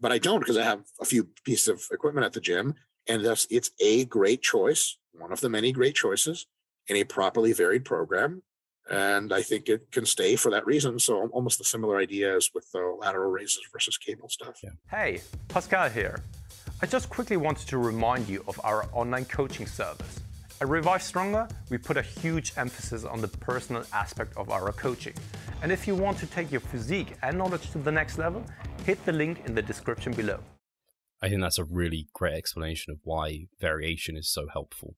But 0.00 0.12
I 0.12 0.18
don't 0.18 0.40
because 0.40 0.56
I 0.56 0.64
have 0.64 0.82
a 1.00 1.04
few 1.04 1.28
pieces 1.44 1.68
of 1.68 1.82
equipment 1.92 2.26
at 2.26 2.32
the 2.32 2.40
gym, 2.40 2.74
and 3.06 3.24
thus 3.24 3.46
it's 3.50 3.70
a 3.80 4.04
great 4.06 4.42
choice, 4.42 4.98
one 5.12 5.32
of 5.32 5.40
the 5.40 5.48
many 5.48 5.72
great 5.72 5.94
choices 5.94 6.46
in 6.88 6.96
a 6.96 7.04
properly 7.04 7.52
varied 7.52 7.84
program. 7.84 8.42
And 8.90 9.32
I 9.32 9.40
think 9.40 9.68
it 9.68 9.90
can 9.92 10.04
stay 10.04 10.36
for 10.36 10.50
that 10.50 10.66
reason. 10.66 10.98
So 10.98 11.28
almost 11.28 11.56
the 11.56 11.64
similar 11.64 11.96
idea 11.96 12.36
as 12.36 12.50
with 12.54 12.70
the 12.72 12.96
lateral 12.98 13.30
raises 13.30 13.60
versus 13.72 13.96
cable 13.96 14.28
stuff. 14.28 14.60
Yeah. 14.62 14.70
Hey, 14.90 15.22
Pascal 15.48 15.88
here. 15.88 16.22
I 16.82 16.86
just 16.86 17.08
quickly 17.08 17.38
wanted 17.38 17.66
to 17.68 17.78
remind 17.78 18.28
you 18.28 18.44
of 18.46 18.60
our 18.62 18.86
online 18.92 19.24
coaching 19.24 19.66
service. 19.66 20.20
At 20.60 20.68
Revive 20.68 21.02
Stronger, 21.02 21.48
we 21.68 21.78
put 21.78 21.96
a 21.96 22.02
huge 22.02 22.52
emphasis 22.56 23.04
on 23.04 23.20
the 23.20 23.28
personal 23.28 23.84
aspect 23.92 24.36
of 24.36 24.50
our 24.50 24.70
coaching. 24.72 25.14
And 25.62 25.72
if 25.72 25.86
you 25.88 25.96
want 25.96 26.16
to 26.18 26.26
take 26.26 26.52
your 26.52 26.60
physique 26.60 27.14
and 27.22 27.36
knowledge 27.36 27.70
to 27.72 27.78
the 27.78 27.90
next 27.90 28.18
level, 28.18 28.44
hit 28.86 29.04
the 29.04 29.12
link 29.12 29.42
in 29.46 29.54
the 29.54 29.62
description 29.62 30.12
below. 30.12 30.38
I 31.20 31.28
think 31.28 31.40
that's 31.40 31.58
a 31.58 31.64
really 31.64 32.06
great 32.12 32.34
explanation 32.34 32.92
of 32.92 32.98
why 33.02 33.46
variation 33.60 34.16
is 34.16 34.30
so 34.30 34.46
helpful 34.52 34.94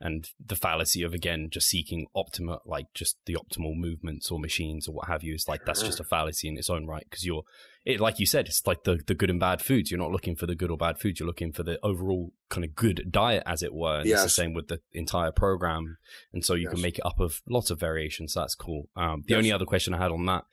and 0.00 0.28
the 0.44 0.56
fallacy 0.56 1.02
of 1.02 1.14
again 1.14 1.48
just 1.50 1.68
seeking 1.68 2.06
optimal 2.14 2.58
like 2.66 2.86
just 2.94 3.16
the 3.26 3.34
optimal 3.34 3.74
movements 3.74 4.30
or 4.30 4.38
machines 4.38 4.86
or 4.86 4.92
what 4.94 5.08
have 5.08 5.22
you 5.22 5.34
is 5.34 5.48
like 5.48 5.64
that's 5.64 5.82
just 5.82 6.00
a 6.00 6.04
fallacy 6.04 6.48
in 6.48 6.58
its 6.58 6.68
own 6.68 6.86
right 6.86 7.06
because 7.08 7.24
you're 7.24 7.44
it 7.86 8.00
like 8.00 8.18
you 8.18 8.26
said 8.26 8.46
it's 8.46 8.66
like 8.66 8.82
the 8.82 9.00
the 9.06 9.14
good 9.14 9.30
and 9.30 9.40
bad 9.40 9.62
foods 9.62 9.90
you're 9.90 9.98
not 9.98 10.10
looking 10.10 10.34
for 10.34 10.44
the 10.44 10.54
good 10.54 10.70
or 10.70 10.76
bad 10.76 10.98
foods 10.98 11.20
you're 11.20 11.26
looking 11.26 11.52
for 11.52 11.62
the 11.62 11.78
overall 11.82 12.32
kind 12.50 12.64
of 12.64 12.74
good 12.74 13.06
diet 13.10 13.42
as 13.46 13.62
it 13.62 13.72
were 13.72 14.00
and 14.00 14.06
yes. 14.06 14.24
it's 14.24 14.34
the 14.34 14.42
same 14.42 14.52
with 14.52 14.68
the 14.68 14.80
entire 14.92 15.30
program 15.30 15.96
and 16.32 16.44
so 16.44 16.54
you 16.54 16.64
yes. 16.64 16.72
can 16.72 16.82
make 16.82 16.98
it 16.98 17.06
up 17.06 17.20
of 17.20 17.40
lots 17.48 17.70
of 17.70 17.80
variations 17.80 18.34
so 18.34 18.40
that's 18.40 18.56
cool 18.56 18.88
um, 18.96 19.22
the 19.26 19.32
yes. 19.32 19.38
only 19.38 19.52
other 19.52 19.64
question 19.64 19.94
i 19.94 19.98
had 19.98 20.10
on 20.10 20.26
that 20.26 20.44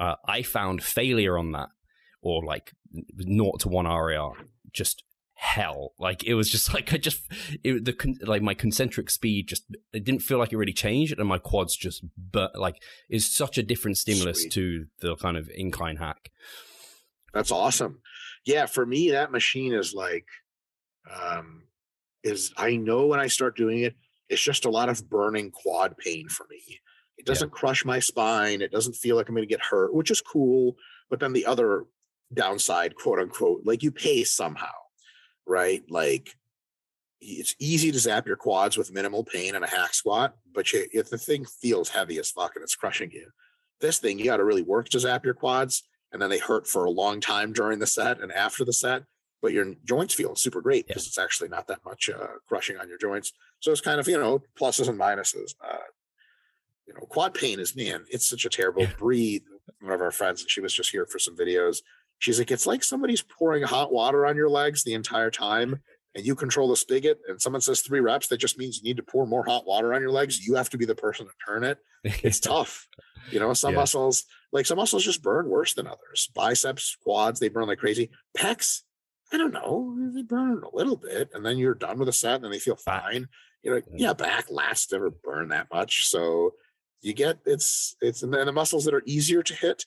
uh, 0.00 0.16
i 0.26 0.42
found 0.42 0.82
failure 0.82 1.38
on 1.38 1.52
that 1.52 1.68
or 2.20 2.44
like 2.44 2.72
naught 3.16 3.60
to 3.60 3.68
one 3.68 3.86
RAR 3.86 4.32
just 4.72 5.04
hell. 5.34 5.92
Like 5.98 6.24
it 6.24 6.34
was 6.34 6.48
just 6.48 6.72
like 6.74 6.92
I 6.92 6.96
just 6.96 7.20
it, 7.62 7.84
the 7.84 8.16
like 8.22 8.42
my 8.42 8.54
concentric 8.54 9.10
speed 9.10 9.48
just 9.48 9.64
it 9.92 10.04
didn't 10.04 10.22
feel 10.22 10.38
like 10.38 10.52
it 10.52 10.56
really 10.56 10.72
changed, 10.72 11.18
and 11.18 11.28
my 11.28 11.38
quads 11.38 11.76
just 11.76 12.04
but 12.16 12.58
like 12.58 12.82
is 13.10 13.34
such 13.34 13.58
a 13.58 13.62
different 13.62 13.98
stimulus 13.98 14.42
Sweet. 14.42 14.52
to 14.52 14.86
the 15.00 15.16
kind 15.16 15.36
of 15.36 15.50
incline 15.54 15.96
hack. 15.96 16.30
That's 17.32 17.50
awesome. 17.50 18.00
Yeah, 18.44 18.66
for 18.66 18.86
me 18.86 19.10
that 19.10 19.32
machine 19.32 19.74
is 19.74 19.94
like 19.94 20.26
um 21.10 21.64
is 22.22 22.52
I 22.56 22.76
know 22.76 23.06
when 23.06 23.20
I 23.20 23.26
start 23.26 23.56
doing 23.56 23.80
it, 23.80 23.94
it's 24.28 24.42
just 24.42 24.64
a 24.64 24.70
lot 24.70 24.88
of 24.88 25.08
burning 25.08 25.50
quad 25.50 25.96
pain 25.98 26.28
for 26.28 26.46
me. 26.50 26.80
It 27.16 27.26
doesn't 27.26 27.50
yeah. 27.50 27.58
crush 27.58 27.84
my 27.84 28.00
spine. 28.00 28.60
It 28.60 28.72
doesn't 28.72 28.96
feel 28.96 29.14
like 29.14 29.28
I'm 29.28 29.36
going 29.36 29.46
to 29.46 29.52
get 29.52 29.62
hurt, 29.62 29.94
which 29.94 30.10
is 30.10 30.20
cool. 30.20 30.74
But 31.08 31.20
then 31.20 31.32
the 31.32 31.46
other 31.46 31.84
downside, 32.32 32.96
quote 32.96 33.20
unquote, 33.20 33.60
like 33.64 33.82
you 33.84 33.92
pay 33.92 34.24
somehow 34.24 34.72
right? 35.46 35.82
Like 35.90 36.34
it's 37.20 37.54
easy 37.58 37.90
to 37.90 37.98
zap 37.98 38.26
your 38.26 38.36
quads 38.36 38.76
with 38.76 38.92
minimal 38.92 39.24
pain 39.24 39.54
and 39.54 39.64
a 39.64 39.68
hack 39.68 39.94
squat, 39.94 40.34
but 40.52 40.72
you, 40.72 40.86
if 40.92 41.10
the 41.10 41.18
thing 41.18 41.44
feels 41.44 41.88
heavy 41.88 42.18
as 42.18 42.30
fuck 42.30 42.52
and 42.54 42.62
it's 42.62 42.76
crushing 42.76 43.10
you, 43.10 43.28
this 43.80 43.98
thing 43.98 44.18
you 44.18 44.24
got 44.24 44.38
to 44.38 44.44
really 44.44 44.62
work 44.62 44.88
to 44.90 45.00
zap 45.00 45.24
your 45.24 45.34
quads, 45.34 45.84
and 46.12 46.20
then 46.22 46.30
they 46.30 46.38
hurt 46.38 46.66
for 46.66 46.84
a 46.84 46.90
long 46.90 47.20
time 47.20 47.52
during 47.52 47.78
the 47.78 47.86
set 47.86 48.20
and 48.20 48.32
after 48.32 48.64
the 48.64 48.72
set. 48.72 49.02
But 49.42 49.52
your 49.52 49.74
joints 49.84 50.14
feel 50.14 50.36
super 50.36 50.62
great 50.62 50.86
because 50.86 51.04
yeah. 51.04 51.08
it's 51.08 51.18
actually 51.18 51.50
not 51.50 51.66
that 51.66 51.84
much 51.84 52.08
uh, 52.08 52.38
crushing 52.48 52.78
on 52.78 52.88
your 52.88 52.96
joints. 52.96 53.32
So 53.60 53.72
it's 53.72 53.80
kind 53.80 54.00
of 54.00 54.08
you 54.08 54.18
know 54.18 54.42
pluses 54.58 54.88
and 54.88 54.98
minuses. 54.98 55.54
Uh, 55.62 55.76
you 56.86 56.94
know, 56.94 57.00
quad 57.00 57.34
pain 57.34 57.60
is 57.60 57.76
man, 57.76 58.04
it's 58.10 58.28
such 58.28 58.44
a 58.44 58.48
terrible 58.48 58.86
breed. 58.98 59.42
One 59.80 59.92
of 59.92 60.00
our 60.00 60.10
friends, 60.10 60.40
and 60.40 60.50
she 60.50 60.60
was 60.60 60.72
just 60.72 60.90
here 60.90 61.04
for 61.04 61.18
some 61.18 61.36
videos. 61.36 61.78
She's 62.18 62.38
like, 62.38 62.50
it's 62.50 62.66
like 62.66 62.84
somebody's 62.84 63.22
pouring 63.22 63.62
hot 63.62 63.92
water 63.92 64.26
on 64.26 64.36
your 64.36 64.48
legs 64.48 64.82
the 64.82 64.94
entire 64.94 65.30
time 65.30 65.82
and 66.14 66.24
you 66.24 66.34
control 66.34 66.68
the 66.68 66.76
spigot 66.76 67.20
and 67.28 67.40
someone 67.40 67.60
says 67.60 67.80
three 67.80 68.00
reps, 68.00 68.28
that 68.28 68.38
just 68.38 68.58
means 68.58 68.78
you 68.78 68.84
need 68.84 68.96
to 68.96 69.02
pour 69.02 69.26
more 69.26 69.44
hot 69.44 69.66
water 69.66 69.92
on 69.92 70.00
your 70.00 70.10
legs. 70.10 70.46
You 70.46 70.54
have 70.54 70.70
to 70.70 70.78
be 70.78 70.84
the 70.84 70.94
person 70.94 71.26
to 71.26 71.32
turn 71.46 71.64
it. 71.64 71.78
It's 72.04 72.40
tough. 72.40 72.86
You 73.30 73.40
know, 73.40 73.52
some 73.52 73.72
yeah. 73.72 73.80
muscles, 73.80 74.24
like 74.52 74.66
some 74.66 74.76
muscles 74.76 75.04
just 75.04 75.22
burn 75.22 75.48
worse 75.48 75.74
than 75.74 75.86
others. 75.86 76.30
Biceps, 76.34 76.96
quads, 77.02 77.40
they 77.40 77.48
burn 77.48 77.66
like 77.66 77.78
crazy. 77.78 78.10
Pecs, 78.36 78.82
I 79.32 79.38
don't 79.38 79.52
know, 79.52 79.96
they 80.14 80.22
burn 80.22 80.62
a 80.62 80.76
little 80.76 80.96
bit 80.96 81.30
and 81.34 81.44
then 81.44 81.58
you're 81.58 81.74
done 81.74 81.98
with 81.98 82.08
a 82.08 82.12
set 82.12 82.42
and 82.44 82.52
they 82.52 82.58
feel 82.58 82.76
fine. 82.76 83.28
You 83.62 83.72
know, 83.72 83.82
yeah, 83.94 84.12
back, 84.12 84.48
lats 84.48 84.92
never 84.92 85.10
burn 85.10 85.48
that 85.48 85.68
much. 85.72 86.06
So 86.08 86.52
you 87.00 87.12
get 87.12 87.38
it's 87.44 87.96
it's 88.00 88.22
and 88.22 88.32
then 88.32 88.46
the 88.46 88.52
muscles 88.52 88.84
that 88.84 88.94
are 88.94 89.02
easier 89.04 89.42
to 89.42 89.54
hit 89.54 89.84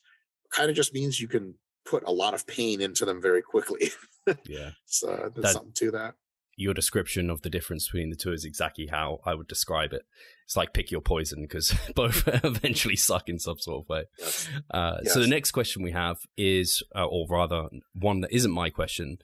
kind 0.52 0.70
of 0.70 0.76
just 0.76 0.94
means 0.94 1.20
you 1.20 1.28
can 1.28 1.56
put 1.88 2.04
a 2.06 2.12
lot 2.12 2.34
of 2.34 2.46
pain 2.46 2.82
into 2.82 3.06
them 3.06 3.22
very 3.22 3.42
quickly. 3.42 3.92
yeah. 4.46 4.72
So 4.86 5.32
there's 5.34 5.46
that, 5.46 5.54
something 5.54 5.74
to 5.74 5.92
that. 5.92 6.16
Your 6.56 6.74
description 6.74 7.30
of 7.30 7.44
the 7.44 7.50
difference 7.50 7.88
between 7.88 8.10
the 8.10 8.16
two 8.16 8.34
is 8.34 8.44
exactly 8.44 8.88
how 8.88 9.20
I 9.26 9.36
would 9.36 9.48
describe 9.48 9.94
it. 9.94 10.04
It's 10.46 10.58
like 10.58 10.74
pick 10.74 10.92
your 10.92 11.02
poison 11.02 11.44
because 11.44 11.74
both 11.96 12.28
eventually 12.28 12.96
suck 12.96 13.30
in 13.30 13.40
some 13.40 13.60
sort 13.60 13.84
of 13.84 13.90
way. 13.90 14.04
Yes. 14.20 14.50
Uh, 14.72 14.98
yes. 15.04 15.14
So 15.14 15.22
the 15.22 15.28
next 15.28 15.52
question 15.52 15.84
we 15.84 15.92
have 15.92 16.18
is, 16.36 16.84
uh, 16.96 17.06
or 17.06 17.28
rather, 17.30 17.68
one 17.94 18.22
that 18.22 18.34
isn't 18.34 18.52
my 18.52 18.70
question, 18.70 19.18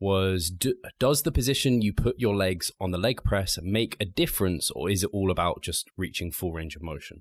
was 0.00 0.48
do, 0.50 0.74
does 0.98 1.22
the 1.22 1.32
position 1.32 1.82
you 1.82 1.92
put 1.92 2.18
your 2.18 2.34
legs 2.34 2.72
on 2.80 2.90
the 2.90 2.98
leg 2.98 3.22
press 3.22 3.58
make 3.62 3.96
a 4.00 4.06
difference, 4.06 4.70
or 4.70 4.88
is 4.88 5.04
it 5.04 5.10
all 5.12 5.30
about 5.30 5.62
just 5.62 5.90
reaching 5.96 6.32
full 6.32 6.52
range 6.52 6.74
of 6.74 6.82
motion? 6.82 7.20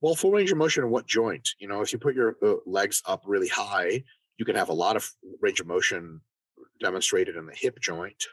Well, 0.00 0.14
full 0.14 0.30
range 0.30 0.52
of 0.52 0.58
motion 0.58 0.84
in 0.84 0.90
what 0.90 1.06
joint? 1.06 1.48
You 1.58 1.68
know, 1.68 1.80
if 1.80 1.92
you 1.92 1.98
put 1.98 2.14
your 2.14 2.36
uh, 2.42 2.54
legs 2.66 3.02
up 3.06 3.22
really 3.26 3.48
high, 3.48 4.04
you 4.36 4.44
can 4.44 4.54
have 4.54 4.68
a 4.68 4.74
lot 4.74 4.96
of 4.96 5.10
range 5.40 5.60
of 5.60 5.66
motion 5.66 6.20
demonstrated 6.80 7.36
in 7.36 7.46
the 7.46 7.54
hip 7.54 7.80
joint 7.80 8.24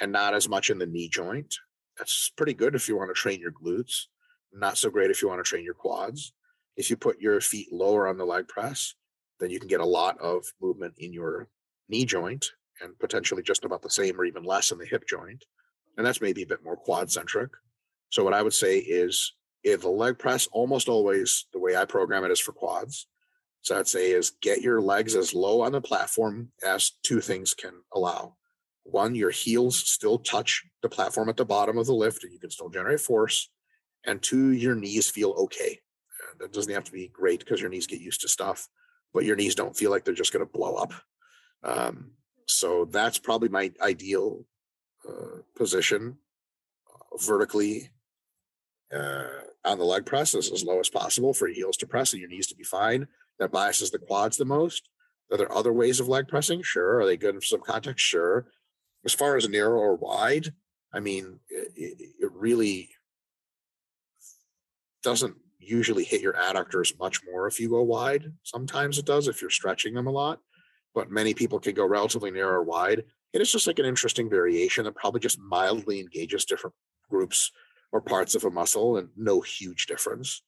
and 0.00 0.10
not 0.10 0.34
as 0.34 0.48
much 0.48 0.70
in 0.70 0.78
the 0.78 0.86
knee 0.86 1.08
joint. 1.08 1.54
That's 1.96 2.30
pretty 2.36 2.54
good 2.54 2.74
if 2.74 2.88
you 2.88 2.96
want 2.96 3.10
to 3.10 3.14
train 3.14 3.40
your 3.40 3.52
glutes. 3.52 4.06
Not 4.52 4.78
so 4.78 4.90
great 4.90 5.10
if 5.10 5.22
you 5.22 5.28
want 5.28 5.44
to 5.44 5.48
train 5.48 5.64
your 5.64 5.74
quads. 5.74 6.32
If 6.76 6.90
you 6.90 6.96
put 6.96 7.20
your 7.20 7.40
feet 7.40 7.72
lower 7.72 8.08
on 8.08 8.18
the 8.18 8.24
leg 8.24 8.48
press, 8.48 8.94
then 9.40 9.50
you 9.50 9.60
can 9.60 9.68
get 9.68 9.80
a 9.80 9.86
lot 9.86 10.18
of 10.18 10.44
movement 10.60 10.94
in 10.98 11.12
your 11.12 11.48
knee 11.88 12.04
joint 12.04 12.46
and 12.80 12.98
potentially 12.98 13.42
just 13.42 13.64
about 13.64 13.82
the 13.82 13.90
same 13.90 14.18
or 14.20 14.24
even 14.24 14.44
less 14.44 14.70
in 14.70 14.78
the 14.78 14.86
hip 14.86 15.04
joint. 15.08 15.44
And 15.96 16.06
that's 16.06 16.20
maybe 16.20 16.42
a 16.42 16.46
bit 16.46 16.64
more 16.64 16.76
quad 16.76 17.10
centric. 17.10 17.50
So, 18.10 18.24
what 18.24 18.34
I 18.34 18.42
would 18.42 18.54
say 18.54 18.78
is 18.78 19.34
if 19.64 19.82
the 19.82 19.88
leg 19.88 20.18
press 20.18 20.48
almost 20.52 20.88
always 20.88 21.46
the 21.52 21.58
way 21.58 21.76
I 21.76 21.84
program 21.84 22.24
it 22.24 22.30
is 22.30 22.40
for 22.40 22.52
quads. 22.52 23.06
So 23.62 23.78
I'd 23.78 23.88
say 23.88 24.12
is 24.12 24.30
get 24.40 24.62
your 24.62 24.80
legs 24.80 25.14
as 25.14 25.34
low 25.34 25.62
on 25.62 25.72
the 25.72 25.80
platform 25.80 26.52
as 26.64 26.92
two 27.02 27.20
things 27.20 27.54
can 27.54 27.72
allow. 27.92 28.36
One, 28.84 29.14
your 29.14 29.30
heels 29.30 29.76
still 29.76 30.18
touch 30.18 30.64
the 30.82 30.88
platform 30.88 31.28
at 31.28 31.36
the 31.36 31.44
bottom 31.44 31.76
of 31.76 31.86
the 31.86 31.92
lift 31.92 32.24
and 32.24 32.32
you 32.32 32.38
can 32.38 32.50
still 32.50 32.70
generate 32.70 33.00
force. 33.00 33.50
And 34.06 34.22
two, 34.22 34.52
your 34.52 34.74
knees 34.74 35.10
feel 35.10 35.30
okay. 35.30 35.80
That 36.38 36.52
doesn't 36.52 36.72
have 36.72 36.84
to 36.84 36.92
be 36.92 37.08
great 37.08 37.40
because 37.40 37.60
your 37.60 37.68
knees 37.68 37.86
get 37.86 38.00
used 38.00 38.20
to 38.20 38.28
stuff, 38.28 38.68
but 39.12 39.24
your 39.24 39.36
knees 39.36 39.54
don't 39.54 39.76
feel 39.76 39.90
like 39.90 40.04
they're 40.04 40.14
just 40.14 40.32
going 40.32 40.46
to 40.46 40.50
blow 40.50 40.76
up. 40.76 40.92
Um, 41.64 42.12
so 42.46 42.86
that's 42.86 43.18
probably 43.18 43.48
my 43.48 43.72
ideal 43.82 44.44
uh, 45.06 45.42
position 45.56 46.18
uh, 46.88 47.16
vertically 47.18 47.90
uh, 48.94 49.28
on 49.64 49.78
the 49.78 49.84
leg 49.84 50.06
press 50.06 50.34
is 50.34 50.50
as 50.50 50.64
low 50.64 50.80
as 50.80 50.88
possible 50.88 51.34
for 51.34 51.48
your 51.48 51.54
heels 51.54 51.76
to 51.78 51.86
press 51.86 52.12
and 52.12 52.20
your 52.20 52.30
knees 52.30 52.46
to 52.48 52.56
be 52.56 52.64
fine. 52.64 53.06
That 53.38 53.52
biases 53.52 53.90
the 53.90 53.98
quads 53.98 54.36
the 54.36 54.44
most. 54.44 54.88
Are 55.30 55.36
there 55.36 55.52
other 55.52 55.72
ways 55.72 56.00
of 56.00 56.08
leg 56.08 56.28
pressing? 56.28 56.62
Sure. 56.62 57.00
Are 57.00 57.06
they 57.06 57.16
good 57.16 57.34
in 57.34 57.40
some 57.40 57.60
context? 57.60 58.04
Sure. 58.04 58.46
As 59.04 59.12
far 59.12 59.36
as 59.36 59.48
narrow 59.48 59.78
or 59.78 59.96
wide, 59.96 60.52
I 60.92 61.00
mean, 61.00 61.38
it, 61.48 61.72
it 61.76 62.32
really 62.32 62.90
doesn't 65.02 65.36
usually 65.58 66.04
hit 66.04 66.22
your 66.22 66.32
adductors 66.32 66.98
much 66.98 67.20
more 67.30 67.46
if 67.46 67.60
you 67.60 67.68
go 67.68 67.82
wide. 67.82 68.32
Sometimes 68.42 68.98
it 68.98 69.04
does 69.04 69.28
if 69.28 69.40
you're 69.40 69.50
stretching 69.50 69.94
them 69.94 70.06
a 70.06 70.10
lot, 70.10 70.40
but 70.94 71.10
many 71.10 71.34
people 71.34 71.60
can 71.60 71.74
go 71.74 71.86
relatively 71.86 72.30
narrow 72.30 72.54
or 72.54 72.64
wide. 72.64 73.04
And 73.34 73.40
it's 73.40 73.52
just 73.52 73.66
like 73.66 73.78
an 73.78 73.84
interesting 73.84 74.30
variation 74.30 74.84
that 74.84 74.96
probably 74.96 75.20
just 75.20 75.38
mildly 75.38 76.00
engages 76.00 76.44
different 76.44 76.74
groups 77.10 77.52
or 77.92 78.00
parts 78.00 78.34
of 78.34 78.44
a 78.44 78.50
muscle 78.50 78.96
and 78.96 79.08
no 79.16 79.40
huge 79.40 79.86
difference. 79.86 80.42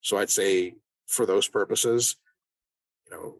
So 0.00 0.18
I'd 0.18 0.30
say 0.30 0.74
for 1.06 1.26
those 1.26 1.48
purposes, 1.48 2.16
you 3.06 3.16
know, 3.16 3.36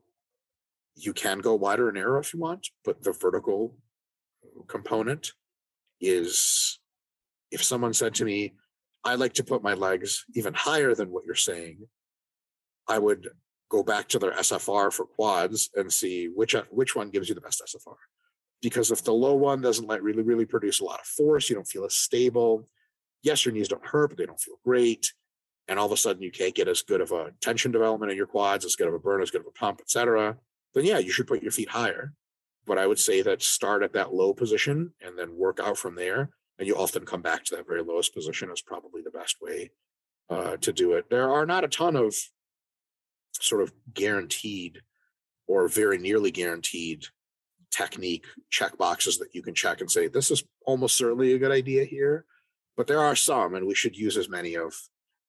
you 0.95 1.13
can 1.13 1.39
go 1.39 1.55
wider 1.55 1.89
and 1.89 1.97
narrow 1.97 2.21
if 2.21 2.35
you 2.35 2.41
want, 2.41 2.69
but 2.85 3.03
the 3.03 3.13
vertical 3.13 3.77
component 4.69 5.33
is 6.01 6.79
if 7.51 7.63
someone 7.63 7.95
said 7.95 8.15
to 8.15 8.25
me, 8.25 8.55
I 9.05 9.15
like 9.15 9.35
to 9.35 9.45
put 9.45 9.63
my 9.63 9.75
legs 9.75 10.25
even 10.35 10.53
higher 10.53 10.95
than 10.95 11.11
what 11.11 11.25
you're 11.25 11.35
saying, 11.35 11.87
I 12.87 12.99
would 12.99 13.29
go 13.71 13.83
back 13.83 14.09
to 14.09 14.19
their 14.19 14.33
SFR 14.33 14.93
for 14.93 15.07
quads 15.07 15.71
and 15.75 15.93
see 15.93 16.27
which 16.27 16.55
which 16.71 16.95
one 16.95 17.11
gives 17.11 17.29
you 17.29 17.35
the 17.35 17.41
best 17.41 17.63
SFR. 17.65 17.95
Because 18.61 18.91
if 18.91 19.03
the 19.03 19.13
low 19.13 19.35
one 19.35 19.63
doesn't 19.63 19.87
like 19.87 20.03
really 20.03 20.23
really 20.23 20.45
produce 20.45 20.81
a 20.81 20.85
lot 20.85 21.01
of 21.01 21.07
force, 21.07 21.49
you 21.49 21.57
don't 21.57 21.69
feel 21.69 21.85
as 21.85 21.95
stable 21.95 22.69
yes, 23.23 23.45
your 23.45 23.55
knees 23.55 23.69
don't 23.69 23.87
hurt, 23.87 24.09
but 24.09 24.19
they 24.19 24.27
don't 24.27 24.41
feel 24.41 24.59
great. 24.65 25.13
And 25.69 25.79
all 25.79 25.87
of 25.87 25.93
a 25.93 25.97
sudden 25.97 26.23
you 26.23 26.31
can't 26.31 26.55
get 26.55 26.69
as 26.69 26.83
good 26.83 27.01
of 27.01 27.13
a 27.13 27.33
tension 27.41 27.71
development 27.71 28.11
in 28.11 28.17
your 28.17 28.27
quads, 28.27 28.65
as 28.65 28.77
good 28.77 28.89
of 28.89 28.95
a 28.95 28.99
burn, 28.99 29.23
as 29.23 29.31
good 29.31 29.43
of 29.43 29.47
a 29.47 29.59
pump, 29.59 29.81
etc. 29.81 30.37
Then 30.75 30.85
yeah, 30.85 30.99
you 30.99 31.13
should 31.13 31.27
put 31.27 31.43
your 31.43 31.53
feet 31.53 31.71
higher. 31.71 32.13
But 32.67 32.79
I 32.79 32.87
would 32.87 32.99
say 32.99 33.23
that 33.23 33.43
start 33.43 33.83
at 33.83 33.93
that 33.95 34.13
low 34.13 34.35
position 34.35 34.93
and 35.01 35.19
then 35.19 35.37
work 35.37 35.61
out 35.61 35.79
from 35.79 35.95
there. 35.95 36.31
And 36.59 36.67
you 36.67 36.77
often 36.77 37.07
come 37.07 37.23
back 37.23 37.45
to 37.45 37.57
that 37.57 37.67
very 37.67 37.83
lowest 37.83 38.15
position 38.15 38.51
is 38.51 38.61
probably 38.61 39.01
the 39.03 39.11
best 39.11 39.37
way 39.41 39.71
uh, 40.29 40.57
to 40.59 40.73
do 40.73 40.93
it. 40.93 41.09
There 41.09 41.31
are 41.31 41.47
not 41.47 41.65
a 41.65 41.69
ton 41.69 41.97
of 41.97 42.15
sort 43.33 43.63
of 43.63 43.73
guaranteed 43.95 44.83
or 45.47 45.69
very 45.69 45.99
nearly 45.99 46.31
guaranteed 46.31 47.07
technique 47.71 48.27
check 48.51 48.77
boxes 48.77 49.19
that 49.19 49.35
you 49.35 49.43
can 49.43 49.55
check 49.55 49.81
and 49.81 49.91
say, 49.91 50.07
this 50.07 50.31
is 50.31 50.45
almost 50.67 50.97
certainly 50.97 51.33
a 51.33 51.39
good 51.39 51.51
idea 51.51 51.85
here 51.85 52.27
but 52.81 52.87
there 52.87 53.03
are 53.03 53.15
some, 53.15 53.55
and 53.55 53.67
we 53.67 53.75
should 53.75 53.95
use 53.95 54.17
as 54.17 54.31
many 54.31 54.57
of 54.57 54.73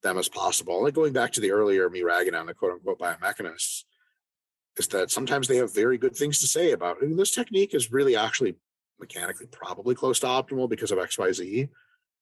them 0.03 0.17
as 0.17 0.29
possible. 0.29 0.83
Like 0.83 0.93
going 0.93 1.11
back 1.11 1.33
to 1.33 1.41
the 1.41 1.51
earlier 1.51 1.89
me 1.89 2.01
ragging 2.01 2.33
on 2.33 2.45
the 2.45 2.53
quote 2.53 2.71
unquote 2.71 2.97
biomechanists, 2.97 3.83
is 4.77 4.87
that 4.87 5.11
sometimes 5.11 5.49
they 5.49 5.57
have 5.57 5.75
very 5.75 5.97
good 5.97 6.15
things 6.15 6.39
to 6.39 6.47
say 6.47 6.71
about 6.71 7.03
it. 7.03 7.17
this 7.17 7.35
technique 7.35 7.73
is 7.73 7.91
really 7.91 8.15
actually 8.15 8.55
mechanically 9.01 9.47
probably 9.47 9.95
close 9.95 10.17
to 10.21 10.27
optimal 10.27 10.69
because 10.69 10.91
of 10.91 10.97
XYZ. 10.97 11.67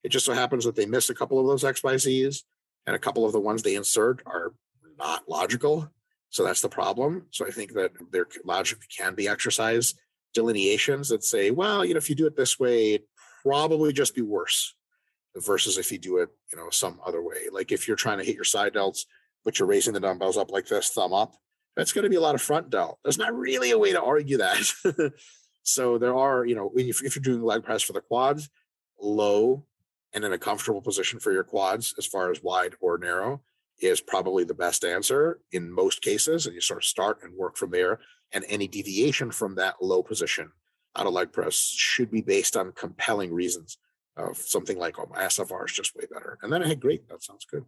It 0.04 0.10
just 0.10 0.26
so 0.26 0.34
happens 0.34 0.66
that 0.66 0.76
they 0.76 0.88
miss 0.88 1.12
a 1.12 1.14
couple 1.14 1.40
of 1.40 1.46
those 1.46 1.64
XYZs, 1.64 2.42
and 2.88 2.96
a 2.96 3.00
couple 3.00 3.24
of 3.24 3.32
the 3.32 3.40
ones 3.40 3.62
they 3.62 3.76
insert 3.76 4.24
are 4.26 4.56
not 4.98 5.30
logical. 5.30 5.92
So 6.32 6.44
that's 6.44 6.62
the 6.62 6.70
problem. 6.70 7.28
So 7.30 7.46
I 7.46 7.52
think 7.52 7.74
that 7.74 7.92
there 8.12 8.26
logically 8.44 8.88
can 8.98 9.14
be 9.14 9.28
exercise 9.28 9.94
delineations 10.34 11.10
that 11.10 11.24
say, 11.24 11.52
well, 11.52 11.86
you 11.86 11.94
know, 11.94 12.00
if 12.00 12.10
you 12.10 12.16
do 12.16 12.26
it 12.26 12.36
this 12.36 12.60
way, 12.60 12.96
it 12.96 13.08
probably 13.44 13.94
just 13.94 14.16
be 14.16 14.24
worse 14.24 14.74
versus 15.36 15.78
if 15.78 15.92
you 15.92 15.98
do 15.98 16.18
it, 16.18 16.30
you 16.52 16.58
know, 16.58 16.70
some 16.70 17.00
other 17.06 17.22
way. 17.22 17.48
Like 17.52 17.72
if 17.72 17.88
you're 17.88 17.98
trying 17.98 18.18
to 18.18 18.24
hit 18.24 18.36
your 18.36 18.44
side 18.44 18.74
delts, 18.74 19.06
but 19.46 19.60
you're 19.60 19.68
raising 19.68 19.94
the 19.94 20.00
dumbbells 20.00 20.38
up 20.38 20.52
like 20.52 20.68
this, 20.68 20.90
thumb 20.90 21.14
up, 21.14 21.36
that's 21.76 21.94
going 21.94 22.04
to 22.04 22.10
be 22.10 22.16
a 22.16 22.22
lot 22.22 22.36
of 22.36 22.42
front 22.42 22.70
delt. 22.70 23.00
There's 23.04 23.18
not 23.18 23.34
really 23.34 23.72
a 23.72 23.78
way 23.78 23.92
to 23.92 24.02
argue 24.02 24.38
that. 24.38 25.14
so 25.64 25.98
there 25.98 26.16
are, 26.16 26.46
you 26.46 26.56
know, 26.56 26.72
if, 26.76 27.04
if 27.04 27.16
you're 27.16 27.24
doing 27.24 27.42
leg 27.42 27.64
press 27.64 27.84
for 27.84 27.94
the 27.94 28.02
quads, 28.02 28.50
low 29.00 29.66
and 30.14 30.24
in 30.24 30.34
a 30.34 30.38
comfortable 30.38 30.82
position 30.82 31.20
for 31.20 31.32
your 31.32 31.44
quads 31.44 31.94
as 31.98 32.06
far 32.06 32.32
as 32.32 32.44
wide 32.44 32.74
or 32.82 32.98
narrow 32.98 33.42
is 33.80 34.02
probably 34.02 34.44
the 34.44 34.54
best 34.54 34.84
answer 34.84 35.40
in 35.52 35.72
most 35.72 36.02
cases. 36.02 36.46
And 36.46 36.56
you 36.56 36.62
sort 36.62 36.80
of 36.80 36.86
start 36.86 37.20
and 37.24 37.34
work 37.38 37.56
from 37.56 37.72
there. 37.72 38.00
And 38.32 38.44
any 38.50 38.68
deviation 38.68 39.32
from 39.32 39.56
that 39.56 39.76
low 39.82 40.04
position 40.04 40.52
out 40.96 41.08
of 41.08 41.14
leg 41.14 41.32
press 41.32 41.56
should 41.56 42.12
be 42.12 42.22
based 42.22 42.58
on 42.58 42.74
compelling 42.74 43.34
reasons 43.34 43.78
of 44.18 44.38
something 44.38 44.78
like, 44.78 45.00
oh, 45.00 45.08
SFR 45.16 45.66
is 45.66 45.74
just 45.74 45.96
way 45.96 46.06
better. 46.12 46.38
And 46.42 46.52
then 46.52 46.64
I 46.64 46.68
had 46.68 46.80
great, 46.80 47.08
that 47.10 47.24
sounds 47.24 47.46
good. 47.46 47.66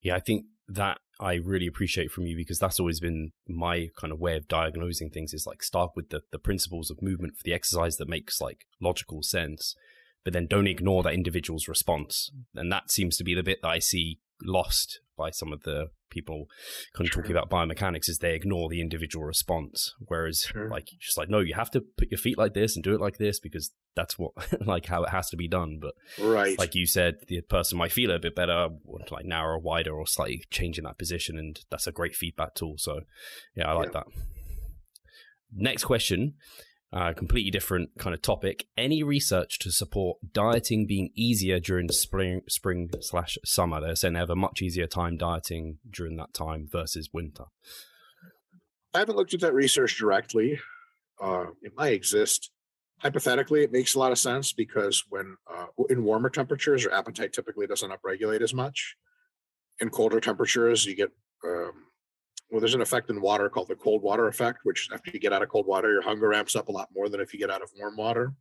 Yeah, 0.00 0.16
I 0.16 0.20
think 0.20 0.46
that 0.68 0.98
I 1.20 1.34
really 1.34 1.66
appreciate 1.66 2.10
from 2.10 2.26
you 2.26 2.36
because 2.36 2.58
that's 2.58 2.80
always 2.80 3.00
been 3.00 3.32
my 3.48 3.88
kind 3.96 4.12
of 4.12 4.18
way 4.18 4.36
of 4.36 4.48
diagnosing 4.48 5.10
things 5.10 5.32
is 5.32 5.46
like 5.46 5.62
start 5.62 5.92
with 5.94 6.10
the, 6.10 6.22
the 6.32 6.38
principles 6.38 6.90
of 6.90 7.02
movement 7.02 7.36
for 7.36 7.42
the 7.44 7.54
exercise 7.54 7.96
that 7.96 8.08
makes 8.08 8.40
like 8.40 8.66
logical 8.80 9.22
sense, 9.22 9.74
but 10.24 10.32
then 10.32 10.46
don't 10.46 10.66
ignore 10.66 11.02
that 11.02 11.14
individual's 11.14 11.68
response. 11.68 12.30
And 12.54 12.72
that 12.72 12.90
seems 12.90 13.16
to 13.16 13.24
be 13.24 13.34
the 13.34 13.42
bit 13.42 13.60
that 13.62 13.68
I 13.68 13.78
see 13.78 14.18
lost 14.42 15.00
by 15.16 15.30
some 15.30 15.52
of 15.52 15.62
the 15.62 15.88
people 16.12 16.46
kind 16.94 17.06
of 17.06 17.12
sure. 17.12 17.22
talking 17.22 17.36
about 17.36 17.50
biomechanics 17.50 18.08
is 18.08 18.18
they 18.18 18.34
ignore 18.34 18.68
the 18.68 18.80
individual 18.80 19.24
response 19.24 19.94
whereas 20.06 20.40
sure. 20.40 20.68
like 20.68 20.88
just 21.00 21.16
like 21.16 21.28
no 21.28 21.40
you 21.40 21.54
have 21.54 21.70
to 21.70 21.80
put 21.96 22.10
your 22.10 22.18
feet 22.18 22.38
like 22.38 22.54
this 22.54 22.76
and 22.76 22.84
do 22.84 22.94
it 22.94 23.00
like 23.00 23.18
this 23.18 23.40
because 23.40 23.72
that's 23.96 24.18
what 24.18 24.32
like 24.66 24.86
how 24.86 25.02
it 25.02 25.10
has 25.10 25.28
to 25.30 25.36
be 25.36 25.48
done 25.48 25.78
but 25.80 25.94
right 26.22 26.58
like 26.58 26.74
you 26.74 26.86
said 26.86 27.16
the 27.28 27.40
person 27.40 27.78
might 27.78 27.92
feel 27.92 28.10
a 28.10 28.18
bit 28.18 28.34
better 28.34 28.68
like 29.10 29.24
narrower 29.24 29.58
wider 29.58 29.92
or 29.92 30.06
slightly 30.06 30.44
changing 30.50 30.84
that 30.84 30.98
position 30.98 31.38
and 31.38 31.60
that's 31.70 31.86
a 31.86 31.92
great 31.92 32.14
feedback 32.14 32.54
tool 32.54 32.74
so 32.76 33.00
yeah 33.56 33.68
i 33.68 33.72
like 33.72 33.86
yeah. 33.86 34.00
that 34.00 34.06
next 35.54 35.84
question 35.84 36.34
uh, 36.92 37.12
completely 37.14 37.50
different 37.50 37.90
kind 37.98 38.14
of 38.14 38.22
topic. 38.22 38.66
Any 38.76 39.02
research 39.02 39.58
to 39.60 39.72
support 39.72 40.18
dieting 40.32 40.86
being 40.86 41.10
easier 41.14 41.58
during 41.58 41.88
spring, 41.88 42.42
spring 42.48 42.90
slash 43.00 43.38
summer? 43.44 43.80
They're 43.80 43.96
saying 43.96 44.14
they 44.14 44.20
have 44.20 44.30
a 44.30 44.36
much 44.36 44.60
easier 44.60 44.86
time 44.86 45.16
dieting 45.16 45.78
during 45.88 46.16
that 46.16 46.34
time 46.34 46.68
versus 46.70 47.10
winter. 47.12 47.44
I 48.94 48.98
haven't 48.98 49.16
looked 49.16 49.32
at 49.32 49.40
that 49.40 49.54
research 49.54 49.98
directly. 49.98 50.60
Uh, 51.20 51.46
it 51.62 51.72
might 51.76 51.94
exist. 51.94 52.50
Hypothetically, 52.98 53.62
it 53.62 53.72
makes 53.72 53.94
a 53.94 53.98
lot 53.98 54.12
of 54.12 54.18
sense 54.18 54.52
because 54.52 55.04
when 55.08 55.36
uh, 55.52 55.66
in 55.88 56.04
warmer 56.04 56.28
temperatures, 56.28 56.84
your 56.84 56.94
appetite 56.94 57.32
typically 57.32 57.66
doesn't 57.66 57.90
upregulate 57.90 58.42
as 58.42 58.52
much. 58.52 58.96
In 59.80 59.88
colder 59.88 60.20
temperatures, 60.20 60.84
you 60.84 60.94
get 60.94 61.10
um, 61.44 61.72
well, 62.52 62.60
there's 62.60 62.74
an 62.74 62.82
effect 62.82 63.08
in 63.08 63.22
water 63.22 63.48
called 63.48 63.68
the 63.68 63.74
cold 63.74 64.02
water 64.02 64.28
effect, 64.28 64.60
which 64.64 64.90
after 64.92 65.10
you 65.10 65.18
get 65.18 65.32
out 65.32 65.42
of 65.42 65.48
cold 65.48 65.66
water, 65.66 65.90
your 65.90 66.02
hunger 66.02 66.28
ramps 66.28 66.54
up 66.54 66.68
a 66.68 66.72
lot 66.72 66.90
more 66.94 67.08
than 67.08 67.18
if 67.18 67.32
you 67.32 67.40
get 67.40 67.50
out 67.50 67.62
of 67.62 67.70
warm 67.78 67.96
water. 67.96 68.34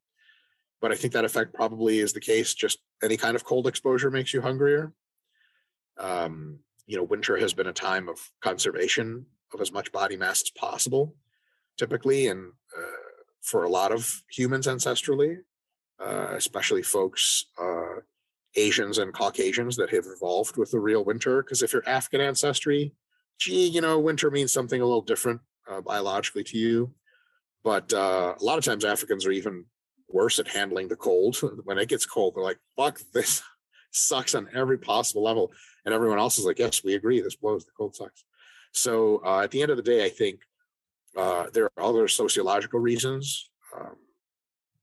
But 0.82 0.92
I 0.92 0.96
think 0.96 1.14
that 1.14 1.24
effect 1.24 1.54
probably 1.54 2.00
is 2.00 2.12
the 2.12 2.20
case. 2.20 2.54
Just 2.54 2.80
any 3.02 3.16
kind 3.16 3.38
of 3.38 3.46
cold 3.46 3.68
exposure 3.68 4.12
makes 4.12 4.34
you 4.34 4.42
hungrier. 4.42 4.92
Um, 5.98 6.60
you 6.88 6.98
know, 6.98 7.04
winter 7.04 7.38
has 7.38 7.54
been 7.54 7.68
a 7.68 7.74
time 7.74 8.10
of 8.10 8.20
conservation 8.42 9.26
of 9.54 9.62
as 9.62 9.72
much 9.72 9.94
body 9.94 10.18
mass 10.18 10.42
as 10.42 10.50
possible, 10.50 11.16
typically, 11.78 12.28
and 12.28 12.52
uh, 12.78 13.22
for 13.42 13.64
a 13.64 13.70
lot 13.70 13.94
of 13.94 14.24
humans 14.30 14.68
ancestrally, 14.68 15.38
uh, 16.04 16.34
especially 16.34 16.84
folks 16.84 17.46
uh, 17.58 18.02
Asians 18.58 18.98
and 18.98 19.14
Caucasians 19.14 19.78
that 19.78 19.92
have 19.92 20.06
evolved 20.06 20.58
with 20.58 20.72
the 20.72 20.80
real 20.80 21.06
winter. 21.06 21.42
Because 21.42 21.62
if 21.62 21.72
you're 21.72 21.88
African 21.88 22.20
ancestry, 22.20 22.94
gee, 23.42 23.68
you 23.68 23.82
know, 23.82 24.00
winter 24.00 24.30
means 24.30 24.54
something 24.54 24.80
a 24.80 24.86
little 24.86 25.02
different 25.02 25.42
uh, 25.70 25.82
biologically 25.82 26.44
to 26.44 26.58
you. 26.58 26.94
But 27.64 27.92
uh, 27.92 28.36
a 28.40 28.44
lot 28.44 28.60
of 28.60 28.64
times 28.64 28.86
Africans 28.86 29.26
are 29.26 29.32
even 29.32 29.66
worse 30.08 30.38
at 30.40 30.48
handling 30.48 30.88
the 30.88 30.96
cold. 30.96 31.38
When 31.64 31.80
it 31.80 31.90
gets 31.90 32.06
cold, 32.06 32.36
they're 32.36 32.44
like, 32.44 32.60
fuck, 32.78 33.00
this 33.14 33.42
sucks 33.92 34.36
on 34.36 34.48
every 34.54 34.78
possible 34.78 35.24
level. 35.24 35.52
And 35.86 35.94
everyone 35.94 36.20
else 36.20 36.38
is 36.38 36.46
like, 36.46 36.60
yes, 36.60 36.84
we 36.84 36.94
agree. 36.94 37.20
This 37.20 37.36
blows. 37.36 37.66
The 37.66 37.72
cold 37.76 37.96
sucks. 37.96 38.24
So 38.74 39.22
uh, 39.26 39.42
at 39.42 39.52
the 39.52 39.62
end 39.62 39.72
of 39.72 39.78
the 39.78 39.84
day, 39.84 40.06
I 40.06 40.10
think 40.10 40.42
uh, 41.18 41.48
there 41.52 41.66
are 41.66 41.84
other 41.84 42.08
sociological 42.08 42.80
reasons. 42.80 43.50
Um, 43.78 43.96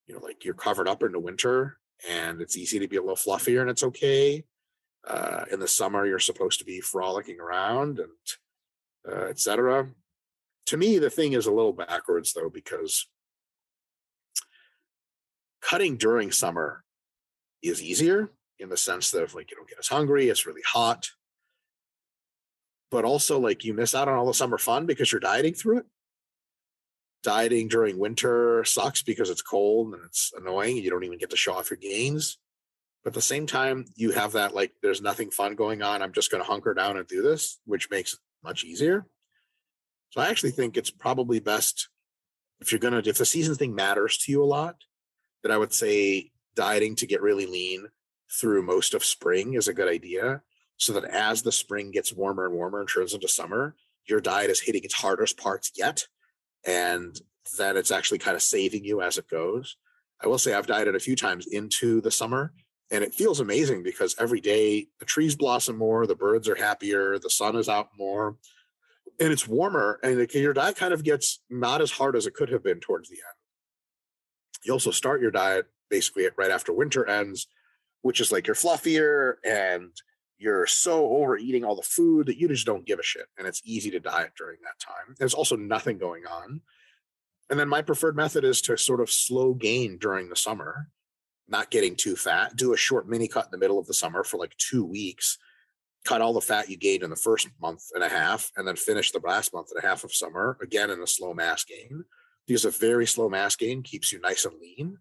you 0.06 0.14
know, 0.14 0.20
like 0.20 0.44
you're 0.44 0.54
covered 0.54 0.88
up 0.88 1.02
in 1.04 1.12
the 1.12 1.20
winter 1.20 1.78
and 2.08 2.40
it's 2.40 2.56
easy 2.56 2.80
to 2.80 2.88
be 2.88 2.96
a 2.96 3.00
little 3.00 3.16
fluffier 3.16 3.60
and 3.60 3.70
it's 3.70 3.84
okay. 3.84 4.44
Uh, 5.06 5.44
in 5.52 5.60
the 5.60 5.68
summer, 5.68 6.06
you're 6.06 6.18
supposed 6.18 6.58
to 6.58 6.64
be 6.64 6.80
frolicking 6.80 7.38
around 7.38 7.98
and 7.98 8.10
uh, 9.10 9.24
etc. 9.24 9.88
To 10.66 10.76
me, 10.76 10.98
the 10.98 11.10
thing 11.10 11.32
is 11.32 11.46
a 11.46 11.52
little 11.52 11.72
backwards 11.72 12.32
though, 12.32 12.50
because 12.50 13.06
cutting 15.62 15.96
during 15.96 16.30
summer 16.30 16.84
is 17.62 17.82
easier 17.82 18.30
in 18.58 18.68
the 18.68 18.76
sense 18.76 19.10
that 19.10 19.22
if 19.22 19.34
like 19.34 19.50
you 19.50 19.56
don't 19.56 19.68
get 19.68 19.78
as 19.78 19.88
hungry, 19.88 20.28
it's 20.28 20.46
really 20.46 20.62
hot. 20.66 21.10
But 22.90 23.04
also 23.04 23.38
like 23.38 23.64
you 23.64 23.74
miss 23.74 23.94
out 23.94 24.08
on 24.08 24.16
all 24.16 24.26
the 24.26 24.34
summer 24.34 24.58
fun 24.58 24.86
because 24.86 25.12
you're 25.12 25.20
dieting 25.20 25.54
through 25.54 25.78
it. 25.78 25.86
Dieting 27.22 27.68
during 27.68 27.98
winter 27.98 28.64
sucks 28.64 29.02
because 29.02 29.28
it's 29.28 29.42
cold 29.42 29.94
and 29.94 30.02
it's 30.04 30.32
annoying. 30.38 30.76
And 30.76 30.84
you 30.84 30.90
don't 30.90 31.04
even 31.04 31.18
get 31.18 31.30
to 31.30 31.36
show 31.36 31.54
off 31.54 31.70
your 31.70 31.78
gains. 31.78 32.38
But 33.04 33.10
at 33.10 33.14
the 33.14 33.22
same 33.22 33.46
time, 33.46 33.84
you 33.96 34.12
have 34.12 34.32
that 34.32 34.54
like 34.54 34.72
there's 34.82 35.02
nothing 35.02 35.30
fun 35.30 35.54
going 35.54 35.82
on. 35.82 36.02
I'm 36.02 36.12
just 36.12 36.30
gonna 36.30 36.44
hunker 36.44 36.74
down 36.74 36.96
and 36.96 37.06
do 37.06 37.22
this, 37.22 37.58
which 37.64 37.90
makes 37.90 38.18
much 38.42 38.64
easier. 38.64 39.06
So 40.10 40.20
I 40.20 40.28
actually 40.28 40.52
think 40.52 40.76
it's 40.76 40.90
probably 40.90 41.40
best 41.40 41.88
if 42.60 42.72
you're 42.72 42.78
gonna 42.78 43.02
if 43.04 43.18
the 43.18 43.24
season 43.24 43.54
thing 43.54 43.74
matters 43.74 44.18
to 44.18 44.32
you 44.32 44.42
a 44.42 44.46
lot, 44.46 44.76
that 45.42 45.52
I 45.52 45.58
would 45.58 45.72
say 45.72 46.30
dieting 46.54 46.96
to 46.96 47.06
get 47.06 47.22
really 47.22 47.46
lean 47.46 47.86
through 48.40 48.62
most 48.62 48.94
of 48.94 49.04
spring 49.04 49.54
is 49.54 49.68
a 49.68 49.74
good 49.74 49.88
idea. 49.88 50.42
So 50.76 50.92
that 50.92 51.04
as 51.04 51.42
the 51.42 51.52
spring 51.52 51.90
gets 51.90 52.12
warmer 52.12 52.46
and 52.46 52.54
warmer 52.54 52.80
and 52.80 52.88
turns 52.88 53.12
into 53.12 53.26
summer, 53.28 53.74
your 54.08 54.20
diet 54.20 54.50
is 54.50 54.60
hitting 54.60 54.84
its 54.84 54.94
hardest 54.94 55.36
parts 55.36 55.72
yet. 55.76 56.06
And 56.64 57.20
then 57.56 57.76
it's 57.76 57.90
actually 57.90 58.18
kind 58.18 58.36
of 58.36 58.42
saving 58.42 58.84
you 58.84 59.02
as 59.02 59.18
it 59.18 59.28
goes. 59.28 59.76
I 60.22 60.28
will 60.28 60.38
say 60.38 60.54
I've 60.54 60.66
dieted 60.66 60.94
a 60.94 61.00
few 61.00 61.16
times 61.16 61.46
into 61.46 62.00
the 62.00 62.10
summer 62.10 62.52
and 62.90 63.04
it 63.04 63.14
feels 63.14 63.40
amazing 63.40 63.82
because 63.82 64.16
every 64.18 64.40
day 64.40 64.88
the 64.98 65.04
trees 65.04 65.36
blossom 65.36 65.76
more, 65.76 66.06
the 66.06 66.14
birds 66.14 66.48
are 66.48 66.56
happier, 66.56 67.18
the 67.18 67.30
sun 67.30 67.56
is 67.56 67.68
out 67.68 67.90
more, 67.98 68.36
and 69.20 69.32
it's 69.32 69.46
warmer. 69.46 70.00
And 70.02 70.32
your 70.32 70.54
diet 70.54 70.76
kind 70.76 70.94
of 70.94 71.04
gets 71.04 71.40
not 71.50 71.80
as 71.80 71.90
hard 71.90 72.16
as 72.16 72.26
it 72.26 72.34
could 72.34 72.50
have 72.50 72.62
been 72.62 72.80
towards 72.80 73.08
the 73.08 73.16
end. 73.16 74.64
You 74.64 74.72
also 74.72 74.90
start 74.90 75.20
your 75.20 75.30
diet 75.30 75.66
basically 75.90 76.28
right 76.36 76.50
after 76.50 76.72
winter 76.72 77.06
ends 77.06 77.46
which 78.02 78.20
is 78.20 78.32
like 78.32 78.46
you're 78.46 78.56
fluffier 78.56 79.34
and 79.44 79.90
you're 80.38 80.66
so 80.66 81.08
overeating 81.16 81.64
all 81.64 81.74
the 81.74 81.82
food 81.82 82.26
that 82.26 82.38
you 82.38 82.48
just 82.48 82.66
don't 82.66 82.86
give 82.86 82.98
a 82.98 83.02
shit. 83.02 83.26
And 83.36 83.46
it's 83.46 83.62
easy 83.64 83.90
to 83.90 84.00
diet 84.00 84.32
during 84.38 84.58
that 84.62 84.78
time. 84.78 85.16
There's 85.18 85.34
also 85.34 85.56
nothing 85.56 85.98
going 85.98 86.24
on. 86.26 86.60
And 87.50 87.58
then 87.58 87.68
my 87.68 87.82
preferred 87.82 88.16
method 88.16 88.44
is 88.44 88.60
to 88.62 88.76
sort 88.76 89.00
of 89.00 89.10
slow 89.10 89.54
gain 89.54 89.98
during 89.98 90.28
the 90.28 90.36
summer, 90.36 90.90
not 91.48 91.70
getting 91.70 91.96
too 91.96 92.16
fat, 92.16 92.56
do 92.56 92.72
a 92.72 92.76
short 92.76 93.08
mini 93.08 93.28
cut 93.28 93.46
in 93.46 93.50
the 93.50 93.58
middle 93.58 93.78
of 93.78 93.86
the 93.86 93.94
summer 93.94 94.24
for 94.24 94.36
like 94.36 94.56
two 94.58 94.84
weeks, 94.84 95.38
cut 96.04 96.20
all 96.20 96.32
the 96.32 96.40
fat 96.40 96.68
you 96.68 96.76
gained 96.76 97.02
in 97.02 97.10
the 97.10 97.16
first 97.16 97.48
month 97.60 97.84
and 97.94 98.04
a 98.04 98.08
half, 98.08 98.50
and 98.56 98.66
then 98.66 98.76
finish 98.76 99.10
the 99.10 99.20
last 99.24 99.52
month 99.52 99.68
and 99.74 99.82
a 99.82 99.86
half 99.86 100.04
of 100.04 100.12
summer 100.12 100.58
again 100.62 100.90
in 100.90 101.02
a 101.02 101.06
slow 101.06 101.34
mass 101.34 101.64
gain. 101.64 102.04
Because 102.46 102.64
a 102.64 102.70
very 102.70 103.06
slow 103.06 103.28
mass 103.28 103.56
gain 103.56 103.82
keeps 103.82 104.10
you 104.10 104.20
nice 104.20 104.46
and 104.46 104.54
lean 104.58 104.98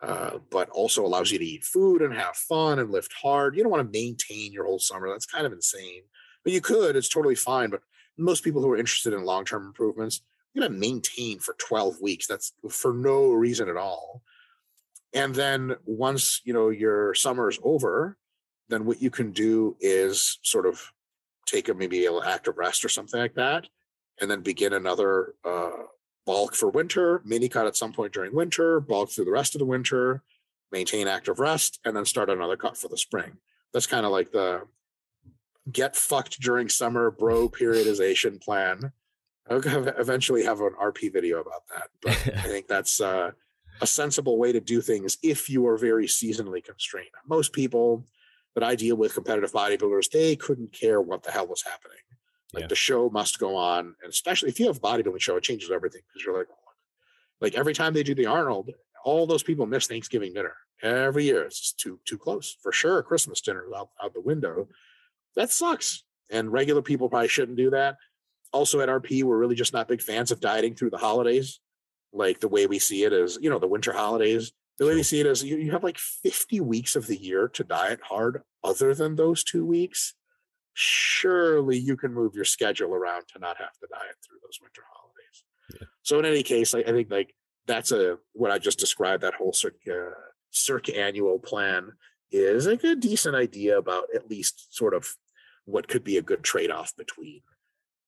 uh, 0.00 0.38
but 0.50 0.68
also 0.70 1.04
allows 1.04 1.30
you 1.30 1.38
to 1.38 1.44
eat 1.44 1.64
food 1.64 2.02
and 2.02 2.14
have 2.14 2.36
fun 2.36 2.78
and 2.78 2.90
lift 2.90 3.12
hard. 3.12 3.56
You 3.56 3.62
don't 3.62 3.72
want 3.72 3.92
to 3.92 3.98
maintain 3.98 4.52
your 4.52 4.64
whole 4.64 4.78
summer. 4.78 5.08
That's 5.08 5.26
kind 5.26 5.46
of 5.46 5.52
insane. 5.52 6.02
But 6.44 6.52
you 6.52 6.60
could, 6.60 6.94
it's 6.94 7.08
totally 7.08 7.34
fine. 7.34 7.70
But 7.70 7.80
most 8.16 8.44
people 8.44 8.62
who 8.62 8.70
are 8.70 8.76
interested 8.76 9.12
in 9.12 9.24
long 9.24 9.44
term 9.44 9.66
improvements, 9.66 10.22
you're 10.54 10.62
going 10.62 10.72
to 10.72 10.78
maintain 10.78 11.40
for 11.40 11.54
12 11.58 12.00
weeks. 12.00 12.26
That's 12.26 12.52
for 12.70 12.92
no 12.92 13.32
reason 13.32 13.68
at 13.68 13.76
all. 13.76 14.22
And 15.14 15.34
then 15.34 15.76
once 15.84 16.42
you 16.44 16.52
know 16.52 16.68
your 16.68 17.14
summer 17.14 17.48
is 17.48 17.58
over, 17.62 18.16
then 18.68 18.84
what 18.84 19.00
you 19.00 19.10
can 19.10 19.32
do 19.32 19.76
is 19.80 20.38
sort 20.42 20.66
of 20.66 20.92
take 21.46 21.68
a 21.68 21.74
maybe 21.74 22.04
an 22.06 22.20
active 22.24 22.58
rest 22.58 22.84
or 22.84 22.88
something 22.88 23.18
like 23.18 23.34
that, 23.34 23.66
and 24.20 24.30
then 24.30 24.42
begin 24.42 24.74
another 24.74 25.34
uh, 25.44 25.70
bulk 26.26 26.54
for 26.54 26.68
winter, 26.68 27.22
mini 27.24 27.48
cut 27.48 27.66
at 27.66 27.76
some 27.76 27.92
point 27.92 28.12
during 28.12 28.34
winter, 28.34 28.80
bulk 28.80 29.10
through 29.10 29.24
the 29.24 29.30
rest 29.30 29.54
of 29.54 29.60
the 29.60 29.64
winter, 29.64 30.22
maintain 30.70 31.08
active 31.08 31.40
rest, 31.40 31.80
and 31.84 31.96
then 31.96 32.04
start 32.04 32.28
another 32.28 32.56
cut 32.56 32.76
for 32.76 32.88
the 32.88 32.98
spring. 32.98 33.38
That's 33.72 33.86
kind 33.86 34.04
of 34.04 34.12
like 34.12 34.30
the 34.30 34.62
get 35.70 35.96
fucked 35.96 36.40
during 36.40 36.68
summer 36.68 37.10
bro 37.10 37.48
periodization 37.48 38.42
plan. 38.42 38.92
I'll 39.50 39.62
eventually 39.98 40.44
have 40.44 40.60
an 40.60 40.74
RP 40.80 41.12
video 41.12 41.40
about 41.40 41.62
that, 41.70 41.88
but 42.02 42.36
I 42.36 42.42
think 42.48 42.68
that's 42.68 43.00
uh, 43.00 43.32
a 43.80 43.86
sensible 43.86 44.38
way 44.38 44.52
to 44.52 44.60
do 44.60 44.80
things 44.80 45.18
if 45.22 45.48
you 45.48 45.66
are 45.66 45.76
very 45.76 46.06
seasonally 46.06 46.64
constrained. 46.64 47.08
Most 47.26 47.52
people 47.52 48.06
that 48.54 48.64
I 48.64 48.74
deal 48.74 48.96
with, 48.96 49.14
competitive 49.14 49.52
bodybuilders, 49.52 50.10
they 50.10 50.36
couldn't 50.36 50.72
care 50.72 51.00
what 51.00 51.22
the 51.22 51.30
hell 51.30 51.46
was 51.46 51.62
happening. 51.62 51.98
Like 52.52 52.62
yeah. 52.62 52.68
the 52.68 52.76
show 52.76 53.10
must 53.10 53.38
go 53.38 53.56
on, 53.56 53.94
and 54.02 54.10
especially 54.10 54.48
if 54.48 54.58
you 54.58 54.66
have 54.66 54.78
a 54.78 54.80
bodybuilding 54.80 55.20
show, 55.20 55.36
it 55.36 55.42
changes 55.42 55.70
everything 55.70 56.00
because 56.08 56.24
you're 56.24 56.36
like, 56.36 56.48
like 57.40 57.54
every 57.54 57.74
time 57.74 57.92
they 57.92 58.02
do 58.02 58.14
the 58.14 58.26
Arnold, 58.26 58.70
all 59.04 59.26
those 59.26 59.42
people 59.42 59.66
miss 59.66 59.86
Thanksgiving 59.86 60.32
dinner 60.32 60.54
every 60.82 61.24
year. 61.24 61.42
It's 61.42 61.72
too 61.72 62.00
too 62.04 62.18
close 62.18 62.56
for 62.62 62.72
sure. 62.72 63.02
Christmas 63.02 63.40
dinner 63.40 63.64
out 63.76 63.90
out 64.02 64.14
the 64.14 64.20
window. 64.20 64.68
That 65.36 65.50
sucks. 65.50 66.04
And 66.30 66.52
regular 66.52 66.82
people 66.82 67.08
probably 67.08 67.28
shouldn't 67.28 67.56
do 67.56 67.70
that. 67.70 67.96
Also 68.52 68.80
at 68.80 68.88
RP, 68.88 69.22
we're 69.24 69.38
really 69.38 69.54
just 69.54 69.72
not 69.72 69.88
big 69.88 70.02
fans 70.02 70.30
of 70.30 70.40
dieting 70.40 70.74
through 70.74 70.90
the 70.90 70.98
holidays. 70.98 71.60
Like 72.12 72.40
the 72.40 72.48
way 72.48 72.66
we 72.66 72.78
see 72.78 73.04
it 73.04 73.12
is, 73.12 73.38
you 73.40 73.50
know, 73.50 73.58
the 73.58 73.66
winter 73.66 73.92
holidays. 73.92 74.52
The 74.78 74.86
way 74.86 74.94
we 74.94 75.02
see 75.02 75.20
it 75.20 75.26
is 75.26 75.42
you, 75.42 75.56
you 75.56 75.72
have 75.72 75.82
like 75.82 75.98
50 75.98 76.60
weeks 76.60 76.94
of 76.96 77.06
the 77.06 77.16
year 77.16 77.48
to 77.48 77.64
diet 77.64 78.00
hard 78.02 78.42
other 78.62 78.94
than 78.94 79.16
those 79.16 79.42
two 79.42 79.66
weeks 79.66 80.14
surely 80.80 81.76
you 81.76 81.96
can 81.96 82.14
move 82.14 82.36
your 82.36 82.44
schedule 82.44 82.94
around 82.94 83.24
to 83.26 83.40
not 83.40 83.56
have 83.58 83.76
to 83.80 83.88
diet 83.90 84.14
through 84.24 84.38
those 84.44 84.60
winter 84.62 84.82
holidays. 84.88 85.44
Yeah. 85.74 85.86
So 86.02 86.20
in 86.20 86.24
any 86.24 86.44
case, 86.44 86.72
I, 86.72 86.78
I, 86.78 86.92
think 86.92 87.10
like 87.10 87.34
that's 87.66 87.90
a 87.90 88.18
what 88.32 88.52
I 88.52 88.58
just 88.58 88.78
described 88.78 89.24
that 89.24 89.34
whole 89.34 89.52
circa, 89.52 90.10
uh, 90.10 90.10
circannual 90.52 91.40
plan 91.40 91.94
is 92.30 92.68
like 92.68 92.84
a 92.84 92.94
decent 92.94 93.34
idea 93.34 93.76
about 93.76 94.04
at 94.14 94.30
least 94.30 94.72
sort 94.72 94.94
of 94.94 95.16
what 95.64 95.88
could 95.88 96.04
be 96.04 96.16
a 96.16 96.22
good 96.22 96.44
trade-off 96.44 96.94
between 96.96 97.42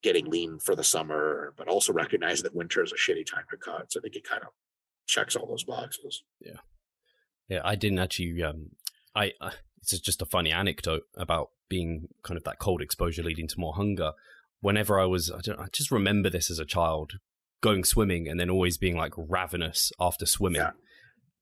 getting 0.02 0.26
lean 0.26 0.58
for 0.58 0.74
the 0.74 0.84
summer, 0.84 1.52
but 1.56 1.68
also 1.68 1.92
recognize 1.92 2.42
that 2.42 2.54
winter 2.54 2.82
is 2.82 2.92
a 2.92 2.96
shitty 2.96 3.26
time 3.26 3.44
to 3.50 3.56
cut. 3.56 3.92
So 3.92 4.00
I 4.00 4.02
think 4.02 4.16
it 4.16 4.24
kind 4.24 4.42
of 4.42 4.48
checks 5.06 5.36
all 5.36 5.46
those 5.46 5.64
boxes. 5.64 6.22
Yeah. 6.40 6.60
Yeah, 7.48 7.60
I 7.64 7.74
didn't 7.74 7.98
actually 7.98 8.42
um 8.42 8.70
I, 9.14 9.32
I 9.40 9.52
it's 9.82 9.98
just 9.98 10.22
a 10.22 10.26
funny 10.26 10.52
anecdote 10.52 11.02
about 11.16 11.50
being 11.68 12.08
kind 12.22 12.36
of 12.36 12.44
that 12.44 12.58
cold 12.58 12.82
exposure 12.82 13.22
leading 13.22 13.48
to 13.48 13.58
more 13.58 13.74
hunger. 13.74 14.12
Whenever 14.60 15.00
I 15.00 15.06
was, 15.06 15.30
I, 15.30 15.40
don't, 15.40 15.58
I 15.58 15.66
just 15.72 15.90
remember 15.90 16.28
this 16.28 16.50
as 16.50 16.58
a 16.58 16.66
child 16.66 17.12
going 17.62 17.84
swimming 17.84 18.28
and 18.28 18.38
then 18.38 18.50
always 18.50 18.76
being 18.76 18.96
like 18.96 19.14
ravenous 19.16 19.90
after 19.98 20.26
swimming. 20.26 20.60
Yeah. 20.60 20.72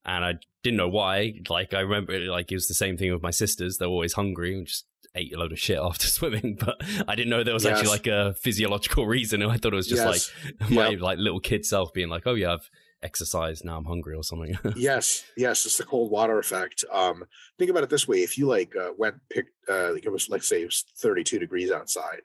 And 0.04 0.24
I 0.24 0.34
didn't 0.62 0.76
know 0.76 0.88
why. 0.88 1.34
Like, 1.48 1.74
I 1.74 1.80
remember, 1.80 2.12
it, 2.12 2.28
like, 2.28 2.52
it 2.52 2.54
was 2.54 2.68
the 2.68 2.74
same 2.74 2.96
thing 2.96 3.12
with 3.12 3.22
my 3.22 3.30
sisters. 3.30 3.78
They 3.78 3.86
were 3.86 3.92
always 3.92 4.12
hungry 4.12 4.56
and 4.56 4.66
just 4.66 4.86
ate 5.14 5.34
a 5.34 5.38
load 5.38 5.52
of 5.52 5.58
shit 5.58 5.78
after 5.78 6.06
swimming. 6.08 6.56
But 6.58 6.76
I 7.06 7.14
didn't 7.14 7.30
know 7.30 7.42
there 7.44 7.54
was 7.54 7.64
yes. 7.64 7.78
actually 7.78 7.90
like 7.90 8.06
a 8.06 8.34
physiological 8.34 9.06
reason. 9.06 9.42
I 9.42 9.56
thought 9.56 9.72
it 9.72 9.76
was 9.76 9.88
just 9.88 10.04
yes. 10.04 10.30
like 10.60 10.70
my 10.70 10.88
yep. 10.88 11.00
like 11.00 11.18
little 11.18 11.40
kid 11.40 11.64
self 11.64 11.92
being 11.92 12.08
like, 12.08 12.26
oh, 12.26 12.34
yeah, 12.34 12.54
I've 12.54 12.70
exercised, 13.02 13.64
now 13.64 13.76
i'm 13.76 13.84
hungry 13.84 14.14
or 14.16 14.24
something 14.24 14.58
yes 14.76 15.24
yes 15.36 15.64
it's 15.64 15.78
the 15.78 15.84
cold 15.84 16.10
water 16.10 16.38
effect 16.38 16.84
um 16.92 17.24
think 17.58 17.70
about 17.70 17.84
it 17.84 17.90
this 17.90 18.08
way 18.08 18.18
if 18.18 18.36
you 18.36 18.46
like 18.46 18.74
uh, 18.76 18.90
went 18.98 19.14
picked 19.30 19.52
uh 19.68 19.92
like 19.92 20.04
it 20.04 20.10
was 20.10 20.28
let's 20.28 20.48
say 20.48 20.62
it 20.62 20.66
was 20.66 20.84
32 20.98 21.38
degrees 21.38 21.70
outside 21.70 22.22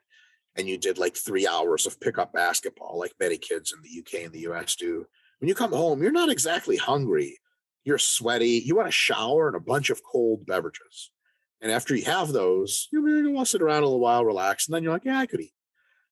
and 0.56 0.68
you 0.68 0.76
did 0.76 0.98
like 0.98 1.16
three 1.16 1.46
hours 1.46 1.86
of 1.86 2.00
pickup 2.00 2.32
basketball 2.32 2.98
like 2.98 3.14
many 3.20 3.36
kids 3.38 3.72
in 3.72 3.80
the 3.82 4.00
uk 4.00 4.24
and 4.24 4.32
the 4.32 4.40
us 4.40 4.74
do 4.74 5.06
when 5.38 5.48
you 5.48 5.54
come 5.54 5.72
home 5.72 6.02
you're 6.02 6.12
not 6.12 6.30
exactly 6.30 6.76
hungry 6.76 7.38
you're 7.84 7.98
sweaty 7.98 8.62
you 8.64 8.74
want 8.74 8.88
a 8.88 8.92
shower 8.92 9.46
and 9.46 9.56
a 9.56 9.60
bunch 9.60 9.90
of 9.90 10.02
cold 10.02 10.44
beverages 10.44 11.10
and 11.60 11.72
after 11.72 11.94
you 11.94 12.04
have 12.04 12.32
those 12.32 12.88
to 12.92 13.44
sit 13.44 13.62
around 13.62 13.82
a 13.82 13.86
little 13.86 14.00
while 14.00 14.24
relax 14.24 14.66
and 14.66 14.74
then 14.74 14.82
you're 14.82 14.92
like 14.92 15.04
yeah 15.04 15.18
i 15.18 15.26
could 15.26 15.40
eat 15.40 15.52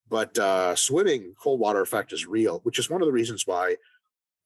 but 0.09 0.39
uh, 0.39 0.77
swimming 0.77 1.33
cold 1.41 1.59
water 1.59 1.81
effect 1.81 2.13
is 2.13 2.27
real 2.27 2.61
which 2.65 2.79
is 2.79 2.91
one 2.91 3.01
of 3.01 3.07
the 3.07 3.13
reasons 3.13 3.47
why 3.47 3.77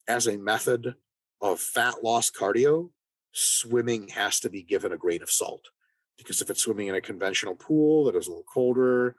as 0.09 0.27
a 0.27 0.37
method 0.37 0.95
of 1.41 1.61
fat 1.61 2.03
loss 2.03 2.31
cardio, 2.31 2.91
swimming 3.33 4.09
has 4.09 4.41
to 4.41 4.51
be 4.51 4.63
given 4.63 4.93
a 4.93 4.97
grain 4.97 5.23
of 5.23 5.31
salt 5.31 5.69
because 6.17 6.41
if 6.41 6.49
it's 6.49 6.63
swimming 6.63 6.89
in 6.89 6.95
a 6.95 7.01
conventional 7.01 7.55
pool 7.55 8.05
that 8.05 8.17
is 8.17 8.27
a 8.27 8.31
little 8.31 8.45
colder, 8.53 9.17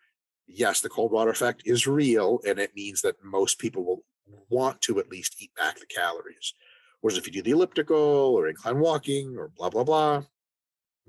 yes, 0.47 0.81
the 0.81 0.89
cold 0.89 1.11
water 1.11 1.29
effect 1.29 1.61
is 1.65 1.85
real, 1.85 2.39
and 2.47 2.57
it 2.57 2.75
means 2.75 3.01
that 3.01 3.23
most 3.23 3.59
people 3.59 3.85
will 3.85 4.03
want 4.49 4.81
to 4.81 4.99
at 4.99 5.09
least 5.09 5.35
eat 5.39 5.51
back 5.55 5.79
the 5.79 5.85
calories. 5.85 6.53
Whereas 7.01 7.17
if 7.17 7.27
you 7.27 7.33
do 7.33 7.43
the 7.43 7.51
elliptical 7.51 7.97
or 7.97 8.47
incline 8.47 8.79
walking 8.79 9.35
or 9.37 9.51
blah 9.55 9.69
blah 9.69 9.83
blah, 9.83 10.23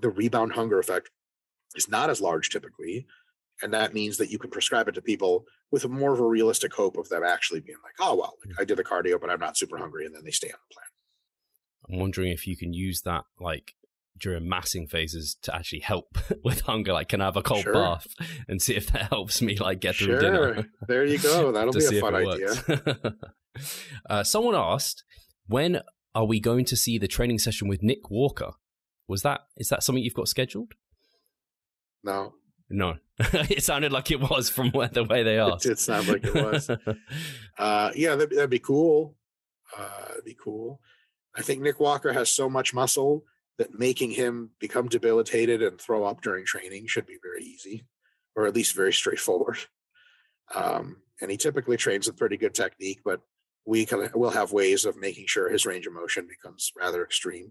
the 0.01 0.11
rebound 0.11 0.53
hunger 0.53 0.79
effect 0.79 1.11
is 1.75 1.89
not 1.89 2.11
as 2.11 2.21
large 2.21 2.51
typically, 2.51 3.07
and 3.63 3.73
that 3.75 3.95
means 3.95 4.17
that 4.19 4.31
you 4.31 4.39
can 4.39 4.51
prescribe 4.51 4.89
it 4.89 4.93
to 4.93 5.03
people 5.03 5.45
with 5.71 5.87
more 5.89 6.13
of 6.13 6.21
a 6.21 6.27
realistic 6.27 6.73
hope 6.75 6.97
of 6.97 7.09
them 7.09 7.23
actually 7.25 7.61
being 7.61 7.79
like, 7.83 7.95
oh 8.01 8.15
well, 8.15 8.35
like, 8.47 8.61
I 8.61 8.65
did 8.65 8.79
the 8.79 8.85
cardio, 8.85 9.21
but 9.21 9.31
I'm 9.31 9.41
not 9.41 9.57
super 9.57 9.79
hungry, 9.79 10.07
and 10.07 10.15
then 10.15 10.25
they 10.25 10.31
stay 10.31 10.49
on 10.49 10.59
the 10.69 10.75
plan. 10.75 10.87
I'm 11.91 12.01
wondering 12.01 12.33
if 12.33 12.47
you 12.47 12.57
can 12.57 12.73
use 12.73 13.03
that 13.03 13.25
like 13.41 13.75
during 14.19 14.49
massing 14.49 14.87
phases 14.87 15.37
to 15.43 15.55
actually 15.55 15.81
help 15.81 16.19
with 16.45 16.63
hunger. 16.63 16.93
Like, 16.93 17.09
can 17.09 17.21
I 17.21 17.27
have 17.27 17.37
a 17.37 17.43
cold 17.43 17.63
sure. 17.63 17.73
bath 17.73 18.09
and 18.49 18.61
see 18.61 18.75
if 18.75 18.89
that 18.93 19.03
helps 19.11 19.41
me 19.41 19.57
like 19.57 19.81
get 19.81 19.97
through 19.97 20.19
sure. 20.19 20.21
dinner? 20.21 20.67
there 20.87 21.05
you 21.05 21.19
go. 21.19 21.53
That'll 21.53 21.73
be 21.73 21.85
a 21.85 22.01
fun 22.01 22.15
idea. 22.15 23.15
uh, 24.09 24.25
someone 24.25 24.55
asked, 24.55 25.05
when 25.47 25.81
are 26.15 26.27
we 26.27 26.41
going 26.41 26.65
to 26.67 26.77
see 26.77 26.99
the 26.99 27.09
training 27.09 27.39
session 27.39 27.69
with 27.69 27.83
Nick 27.83 28.11
Walker? 28.11 28.53
Was 29.09 29.23
that 29.23 29.41
is 29.57 29.69
that 29.69 29.83
something 29.83 30.05
you've 30.05 30.15
got 30.15 30.29
scheduled? 30.29 30.75
No. 32.05 32.35
No, 32.71 32.97
it 33.19 33.63
sounded 33.63 33.93
like 33.93 34.11
it 34.11 34.21
was 34.21 34.51
from 34.51 34.71
the 34.71 35.07
way 35.09 35.23
they 35.23 35.39
asked. 35.39 35.65
It 35.65 35.71
did 35.71 35.79
sound 35.79 36.07
like 36.07 36.25
it 36.25 36.35
was. 36.35 36.69
uh, 37.59 37.91
yeah, 37.95 38.15
that'd, 38.15 38.37
that'd, 38.37 38.51
be 38.51 38.59
cool. 38.59 39.17
Uh, 39.77 40.09
that'd 40.09 40.25
be 40.25 40.37
cool. 40.39 40.79
I 41.35 41.41
think 41.41 41.63
Nick 41.63 41.81
Walker 41.81 42.13
has 42.13 42.29
so 42.29 42.51
much 42.51 42.75
muscle 42.75 43.25
that 43.57 43.79
making 43.79 44.11
him 44.11 44.51
become 44.61 44.87
debilitated 44.87 45.63
and 45.63 45.81
throw 45.81 46.05
up 46.05 46.21
during 46.21 46.45
training 46.45 46.89
should 46.89 47.07
be 47.07 47.17
very 47.23 47.43
easy, 47.43 47.87
or 48.37 48.47
at 48.47 48.55
least 48.55 48.77
very 48.77 48.93
straightforward. 48.93 49.59
Um, 50.55 50.99
and 51.23 51.31
he 51.31 51.39
typically 51.39 51.79
trains 51.79 52.07
with 52.07 52.19
pretty 52.19 52.37
good 52.37 52.55
technique, 52.55 53.01
but 53.03 53.21
we 53.67 53.87
can 53.87 54.11
will 54.15 54.31
have 54.31 54.53
ways 54.53 54.85
of 54.85 54.97
making 54.97 55.27
sure 55.27 55.49
his 55.49 55.65
range 55.65 55.87
of 55.87 55.95
motion 55.95 56.27
becomes 56.29 56.71
rather 56.79 57.03
extreme 57.03 57.51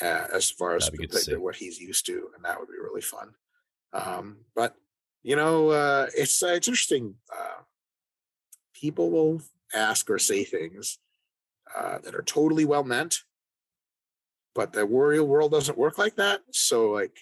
uh, 0.00 0.26
as 0.32 0.50
far 0.50 0.76
as 0.76 0.90
the, 0.90 1.36
what 1.40 1.56
he's 1.56 1.78
used 1.78 2.06
to, 2.06 2.30
and 2.34 2.44
that 2.44 2.58
would 2.58 2.68
be 2.68 2.78
really 2.82 3.00
fun. 3.00 3.34
Um, 3.92 4.38
but 4.54 4.74
you 5.22 5.36
know, 5.36 5.70
uh, 5.70 6.08
it's 6.16 6.42
uh, 6.42 6.48
it's 6.48 6.68
interesting. 6.68 7.14
Uh, 7.32 7.62
people 8.74 9.10
will 9.10 9.42
ask 9.74 10.10
or 10.10 10.18
say 10.18 10.44
things 10.44 10.98
uh, 11.76 11.98
that 11.98 12.14
are 12.14 12.22
totally 12.22 12.64
well 12.64 12.84
meant, 12.84 13.18
but 14.54 14.72
the 14.72 14.84
real 14.86 15.26
world 15.26 15.52
doesn't 15.52 15.78
work 15.78 15.98
like 15.98 16.16
that. 16.16 16.42
So 16.52 16.90
like 16.90 17.16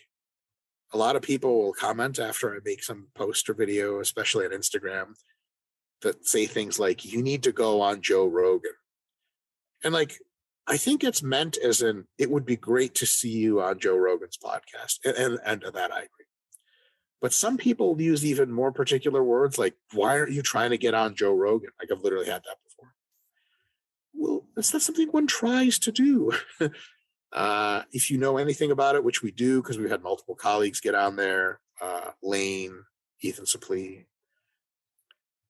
a 0.92 0.98
lot 0.98 1.16
of 1.16 1.22
people 1.22 1.62
will 1.62 1.72
comment 1.72 2.18
after 2.18 2.54
I 2.54 2.58
make 2.64 2.82
some 2.82 3.08
post 3.14 3.48
or 3.48 3.54
video, 3.54 4.00
especially 4.00 4.44
on 4.44 4.52
Instagram, 4.52 5.14
that 6.02 6.26
say 6.26 6.46
things 6.46 6.78
like, 6.78 7.04
you 7.04 7.22
need 7.22 7.42
to 7.44 7.52
go 7.52 7.80
on 7.80 8.02
Joe 8.02 8.26
Rogan. 8.26 8.72
And 9.84 9.94
like, 9.94 10.18
I 10.66 10.76
think 10.76 11.02
it's 11.02 11.22
meant 11.22 11.58
as 11.58 11.82
in, 11.82 12.04
it 12.18 12.30
would 12.30 12.46
be 12.46 12.56
great 12.56 12.94
to 12.96 13.06
see 13.06 13.30
you 13.30 13.60
on 13.60 13.80
Joe 13.80 13.96
Rogan's 13.96 14.38
podcast. 14.42 14.98
And, 15.04 15.38
and, 15.44 15.62
and 15.62 15.74
that 15.74 15.92
I 15.92 15.98
agree. 15.98 16.26
But 17.20 17.32
some 17.32 17.56
people 17.56 18.00
use 18.00 18.24
even 18.24 18.50
more 18.52 18.72
particular 18.72 19.22
words 19.22 19.58
like, 19.58 19.74
why 19.92 20.18
aren't 20.18 20.32
you 20.32 20.42
trying 20.42 20.70
to 20.70 20.78
get 20.78 20.94
on 20.94 21.14
Joe 21.14 21.34
Rogan? 21.34 21.70
Like 21.78 21.90
I've 21.90 22.02
literally 22.02 22.26
had 22.26 22.42
that 22.44 22.56
before. 22.64 22.94
Well, 24.14 24.44
that's 24.54 24.72
not 24.72 24.82
something 24.82 25.08
one 25.08 25.26
tries 25.26 25.78
to 25.80 25.92
do. 25.92 26.32
Uh, 27.32 27.82
if 27.92 28.10
you 28.10 28.18
know 28.18 28.36
anything 28.36 28.70
about 28.70 28.94
it, 28.94 29.02
which 29.02 29.22
we 29.22 29.30
do 29.30 29.62
because 29.62 29.78
we've 29.78 29.90
had 29.90 30.02
multiple 30.02 30.34
colleagues 30.34 30.80
get 30.80 30.94
on 30.94 31.16
there, 31.16 31.60
uh, 31.80 32.10
Layne, 32.22 32.84
Ethan 33.22 33.46
Suplee, 33.46 34.04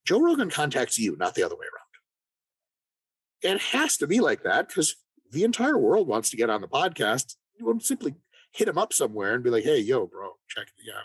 Joe 0.04 0.20
Rogan 0.20 0.50
contacts 0.50 0.98
you, 0.98 1.16
not 1.16 1.34
the 1.34 1.42
other 1.42 1.56
way 1.56 1.66
around. 1.66 3.54
It 3.54 3.60
has 3.60 3.96
to 3.96 4.06
be 4.06 4.20
like 4.20 4.44
that 4.44 4.68
because 4.68 4.94
the 5.32 5.44
entire 5.44 5.78
world 5.78 6.06
wants 6.06 6.30
to 6.30 6.36
get 6.36 6.50
on 6.50 6.60
the 6.60 6.68
podcast. 6.68 7.36
You 7.58 7.66
won't 7.66 7.84
simply 7.84 8.14
hit 8.52 8.68
him 8.68 8.78
up 8.78 8.92
somewhere 8.92 9.34
and 9.34 9.42
be 9.42 9.50
like, 9.50 9.64
hey, 9.64 9.78
yo, 9.78 10.06
bro, 10.06 10.32
check 10.48 10.68
me 10.78 10.92
out. 10.94 11.04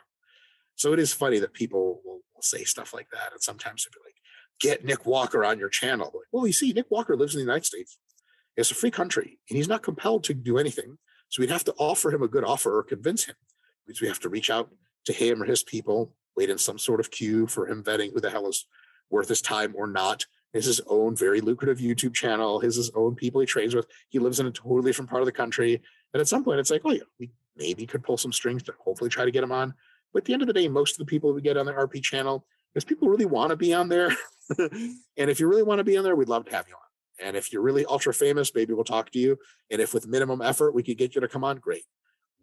So 0.75 0.93
it 0.93 0.99
is 0.99 1.13
funny 1.13 1.39
that 1.39 1.53
people 1.53 2.01
will, 2.05 2.21
will 2.35 2.41
say 2.41 2.63
stuff 2.63 2.93
like 2.93 3.09
that. 3.11 3.31
And 3.31 3.41
sometimes 3.41 3.85
they'll 3.85 4.01
be 4.01 4.05
like, 4.07 4.15
get 4.59 4.85
Nick 4.85 5.05
Walker 5.05 5.43
on 5.45 5.57
your 5.57 5.69
channel. 5.69 6.11
Like, 6.13 6.27
well, 6.31 6.45
you 6.45 6.53
see, 6.53 6.73
Nick 6.73 6.91
Walker 6.91 7.15
lives 7.15 7.33
in 7.33 7.39
the 7.39 7.45
United 7.45 7.65
States. 7.65 7.97
It's 8.55 8.71
a 8.71 8.75
free 8.75 8.91
country 8.91 9.39
and 9.49 9.57
he's 9.57 9.67
not 9.67 9.83
compelled 9.83 10.23
to 10.25 10.33
do 10.33 10.57
anything. 10.57 10.97
So 11.29 11.41
we'd 11.41 11.49
have 11.49 11.63
to 11.65 11.73
offer 11.77 12.11
him 12.11 12.23
a 12.23 12.27
good 12.27 12.43
offer 12.43 12.77
or 12.77 12.83
convince 12.83 13.25
him. 13.25 13.35
Because 13.85 14.01
we 14.01 14.07
have 14.07 14.19
to 14.19 14.29
reach 14.29 14.49
out 14.49 14.69
to 15.05 15.13
him 15.13 15.41
or 15.41 15.45
his 15.45 15.63
people, 15.63 16.13
wait 16.35 16.49
in 16.49 16.57
some 16.57 16.77
sort 16.77 16.99
of 16.99 17.11
queue 17.11 17.47
for 17.47 17.67
him 17.67 17.83
vetting 17.83 18.13
who 18.13 18.19
the 18.19 18.29
hell 18.29 18.47
is 18.47 18.67
worth 19.09 19.29
his 19.29 19.41
time 19.41 19.73
or 19.77 19.87
not. 19.87 20.25
Has 20.53 20.65
his 20.65 20.81
own 20.87 21.15
very 21.15 21.41
lucrative 21.41 21.79
YouTube 21.79 22.13
channel, 22.13 22.59
his, 22.59 22.75
his 22.77 22.89
own 22.95 23.15
people 23.15 23.41
he 23.41 23.47
trains 23.47 23.75
with. 23.75 23.85
He 24.09 24.19
lives 24.19 24.39
in 24.39 24.47
a 24.47 24.51
totally 24.51 24.89
different 24.89 25.09
part 25.09 25.21
of 25.21 25.25
the 25.25 25.31
country. 25.31 25.81
And 26.13 26.21
at 26.21 26.27
some 26.27 26.43
point, 26.43 26.59
it's 26.59 26.71
like, 26.71 26.81
oh, 26.85 26.91
yeah, 26.91 27.01
we 27.19 27.31
maybe 27.55 27.85
could 27.85 28.03
pull 28.03 28.17
some 28.17 28.31
strings 28.31 28.63
to 28.63 28.73
hopefully 28.83 29.09
try 29.09 29.25
to 29.25 29.31
get 29.31 29.43
him 29.43 29.51
on. 29.51 29.73
But 30.13 30.19
at 30.19 30.25
the 30.25 30.33
end 30.33 30.41
of 30.41 30.47
the 30.47 30.53
day, 30.53 30.67
most 30.67 30.93
of 30.93 30.99
the 30.99 31.09
people 31.09 31.33
we 31.33 31.41
get 31.41 31.57
on 31.57 31.65
the 31.65 31.73
RP 31.73 32.01
channel, 32.01 32.45
is 32.75 32.85
people 32.85 33.09
really 33.09 33.25
want 33.25 33.49
to 33.49 33.55
be 33.55 33.73
on 33.73 33.89
there. 33.89 34.11
and 34.57 35.29
if 35.29 35.39
you 35.39 35.47
really 35.47 35.63
want 35.63 35.79
to 35.79 35.83
be 35.83 35.97
on 35.97 36.03
there, 36.03 36.15
we'd 36.15 36.29
love 36.29 36.45
to 36.45 36.55
have 36.55 36.67
you 36.67 36.75
on. 36.75 37.27
And 37.27 37.35
if 37.35 37.51
you're 37.51 37.61
really 37.61 37.85
ultra 37.85 38.13
famous, 38.13 38.53
maybe 38.53 38.73
we'll 38.73 38.83
talk 38.83 39.11
to 39.11 39.19
you. 39.19 39.37
And 39.71 39.81
if 39.81 39.93
with 39.93 40.07
minimum 40.07 40.41
effort 40.41 40.73
we 40.75 40.83
could 40.83 40.97
get 40.97 41.15
you 41.15 41.21
to 41.21 41.27
come 41.27 41.43
on, 41.43 41.57
great. 41.57 41.83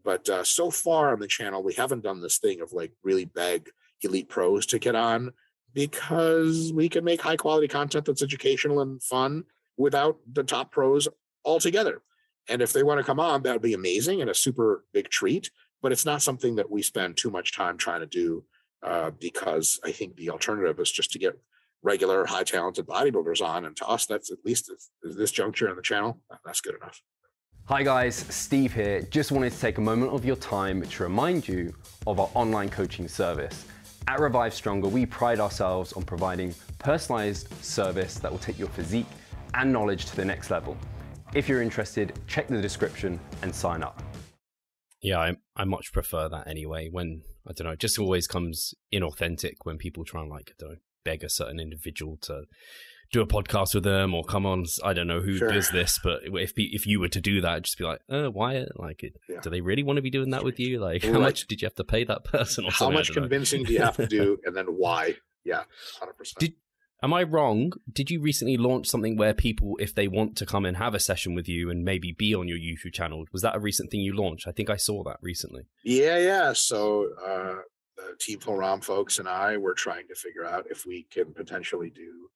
But 0.05 0.29
uh, 0.29 0.45
so 0.45 0.71
far 0.71 1.13
on 1.13 1.21
the 1.21 1.29
channel, 1.29 1.63
we 1.63 1.75
haven't 1.75 2.03
done 2.03 2.21
this 2.21 2.39
thing 2.39 2.61
of 2.61 2.73
like 2.73 2.93
really 3.03 3.25
beg 3.25 3.71
elite 4.03 4.29
pros 4.29 4.67
to 4.67 4.79
get 4.79 4.95
on 4.95 5.33
because 5.75 6.73
we 6.73 6.89
can 6.89 7.05
make 7.05 7.21
high 7.21 7.37
quality 7.37 7.69
content 7.69 8.07
that's 8.07 8.23
educational 8.23 8.81
and 8.81 9.03
fun 9.03 9.45
without 9.77 10.17
the 10.33 10.45
top 10.45 10.71
pros 10.71 11.09
altogether. 11.45 12.01
And 12.49 12.63
if 12.63 12.73
they 12.73 12.83
want 12.83 12.99
to 12.99 13.05
come 13.05 13.21
on, 13.21 13.43
that 13.43 13.53
would 13.53 13.63
be 13.63 13.75
amazing 13.75 14.21
and 14.21 14.31
a 14.31 14.35
super 14.35 14.85
big 14.93 15.09
treat. 15.11 15.51
But 15.83 15.93
it's 15.93 16.07
not 16.07 16.23
something 16.23 16.55
that 16.57 16.71
we 16.71 16.81
spend 16.83 17.17
too 17.17 17.31
much 17.31 17.55
time 17.55 17.77
trying 17.77 18.01
to 18.01 18.07
do 18.07 18.45
uh, 18.83 19.11
because 19.19 19.81
I 19.85 19.93
think 19.93 20.17
the 20.17 20.31
alternative 20.31 20.79
is 20.79 20.91
just 20.91 21.11
to 21.13 21.19
get 21.19 21.39
regular 21.83 22.25
high 22.25 22.45
talented 22.45 22.87
bodybuilders 22.87 23.45
on. 23.45 23.65
And 23.67 23.77
to 23.77 23.87
us, 23.87 24.07
that's 24.07 24.31
at 24.31 24.39
least 24.45 24.71
at 24.71 25.17
this 25.17 25.31
juncture 25.31 25.69
in 25.69 25.77
the 25.77 25.83
channel, 25.83 26.21
that's 26.45 26.61
good 26.61 26.77
enough. 26.77 27.03
Hi 27.67 27.83
guys, 27.83 28.15
Steve 28.15 28.75
here. 28.75 29.01
Just 29.01 29.33
wanted 29.33 29.53
to 29.53 29.59
take 29.59 29.79
a 29.79 29.81
moment 29.81 30.13
of 30.13 30.23
your 30.23 30.37
time 30.37 30.83
to 30.83 31.03
remind 31.03 31.49
you 31.49 31.75
of 32.07 32.21
our 32.21 32.29
online 32.35 32.69
coaching 32.69 33.09
service. 33.09 33.65
At 34.07 34.21
Revive 34.21 34.53
Stronger, 34.53 34.89
we 34.89 35.07
pride 35.07 35.41
ourselves 35.41 35.93
on 35.95 36.03
providing 36.03 36.55
personalized 36.79 37.49
service 37.65 38.19
that 38.19 38.31
will 38.31 38.39
take 38.39 38.59
your 38.59 38.69
physique 38.69 39.07
and 39.55 39.73
knowledge 39.73 40.05
to 40.07 40.17
the 40.17 40.25
next 40.25 40.51
level. 40.51 40.77
If 41.35 41.49
you're 41.49 41.63
interested, 41.63 42.13
check 42.27 42.49
the 42.49 42.61
description 42.61 43.19
and 43.43 43.55
sign 43.55 43.83
up. 43.83 44.03
Yeah, 45.03 45.19
I, 45.19 45.37
I 45.57 45.65
much 45.65 45.93
prefer 45.93 46.29
that 46.29 46.47
anyway. 46.47 46.89
When 46.91 47.23
I 47.47 47.53
don't 47.53 47.67
know, 47.67 47.73
it 47.73 47.79
just 47.79 47.99
always 47.99 48.27
comes 48.27 48.75
inauthentic 48.93 49.55
when 49.63 49.79
people 49.79 50.05
try 50.05 50.21
and 50.21 50.31
like 50.31 50.51
I 50.51 50.55
don't 50.59 50.71
know 50.73 50.77
beg 51.05 51.23
a 51.23 51.29
certain 51.29 51.61
individual 51.61 52.17
to 52.23 52.45
do 53.15 53.23
a 53.23 53.27
podcast 53.27 53.75
with 53.75 53.85
them 53.85 54.13
or 54.13 54.25
come 54.25 54.45
on. 54.45 54.67
I 54.83 54.93
don't 54.93 55.07
know 55.07 55.21
who 55.21 55.37
sure. 55.37 55.51
does 55.51 55.71
this, 55.71 55.99
but 56.03 56.21
if 56.25 56.53
if 56.57 56.87
you 56.87 57.01
were 57.01 57.09
to 57.09 57.21
do 57.21 57.41
that, 57.41 57.63
just 57.63 57.79
be 57.79 57.85
like, 57.85 58.01
uh, 58.11 58.27
why? 58.27 58.67
Like, 58.75 59.03
yeah. 59.29 59.41
do 59.41 59.51
they 59.51 59.61
really 59.61 59.85
want 59.85 59.97
to 59.97 60.03
be 60.03 60.11
doing 60.11 60.31
that 60.31 60.45
with 60.45 60.59
you? 60.59 60.81
Like, 60.81 61.05
how 61.05 61.21
much 61.21 61.47
did 61.47 61.63
you 61.63 61.67
have 61.67 61.77
to 61.77 61.85
pay 61.85 62.05
that 62.05 62.25
person? 62.25 62.65
Or 62.65 62.73
how 62.73 62.91
much 62.91 63.13
convincing 63.13 63.63
do 63.65 63.73
you 63.73 63.81
have 63.81 63.97
to 63.97 64.07
do, 64.07 64.39
and 64.45 64.57
then 64.57 64.67
why? 64.67 65.17
Yeah, 65.45 65.63
hundred 66.01 66.15
percent. 66.15 66.55
Am 67.03 67.13
I 67.13 67.23
wrong? 67.23 67.73
Did 67.93 68.11
you 68.11 68.21
recently 68.21 68.57
launch 68.57 68.87
something 68.87 69.19
where 69.19 69.35
people, 69.35 69.77
if 69.79 69.95
they 69.95 70.09
want 70.09 70.37
to 70.39 70.47
come 70.47 70.65
and 70.65 70.79
have 70.79 70.95
a 70.95 70.99
session 70.99 71.35
with 71.35 71.47
you 71.47 71.69
and 71.69 71.85
maybe 71.85 72.13
be 72.13 72.35
on 72.35 72.49
your 72.49 72.57
YouTube 72.57 72.95
channel, 72.95 73.27
was 73.31 73.43
that 73.43 73.55
a 73.55 73.59
recent 73.59 73.91
thing 73.91 74.01
you 74.01 74.17
launched? 74.17 74.49
I 74.49 74.53
think 74.53 74.71
I 74.71 74.77
saw 74.77 75.05
that 75.05 75.19
recently. 75.21 75.67
Yeah, 75.85 76.17
yeah. 76.17 76.55
So 76.55 77.11
uh, 77.23 77.57
the 77.97 78.17
Team 78.19 78.41
Full 78.41 78.57
ROM 78.57 78.81
folks 78.81 79.19
and 79.19 79.29
I 79.29 79.59
were 79.59 79.75
trying 79.75 80.09
to 80.09 80.15
figure 80.15 80.47
out 80.47 80.65
if 80.71 80.87
we 80.87 81.07
can 81.11 81.35
potentially 81.35 81.91
do 81.91 82.31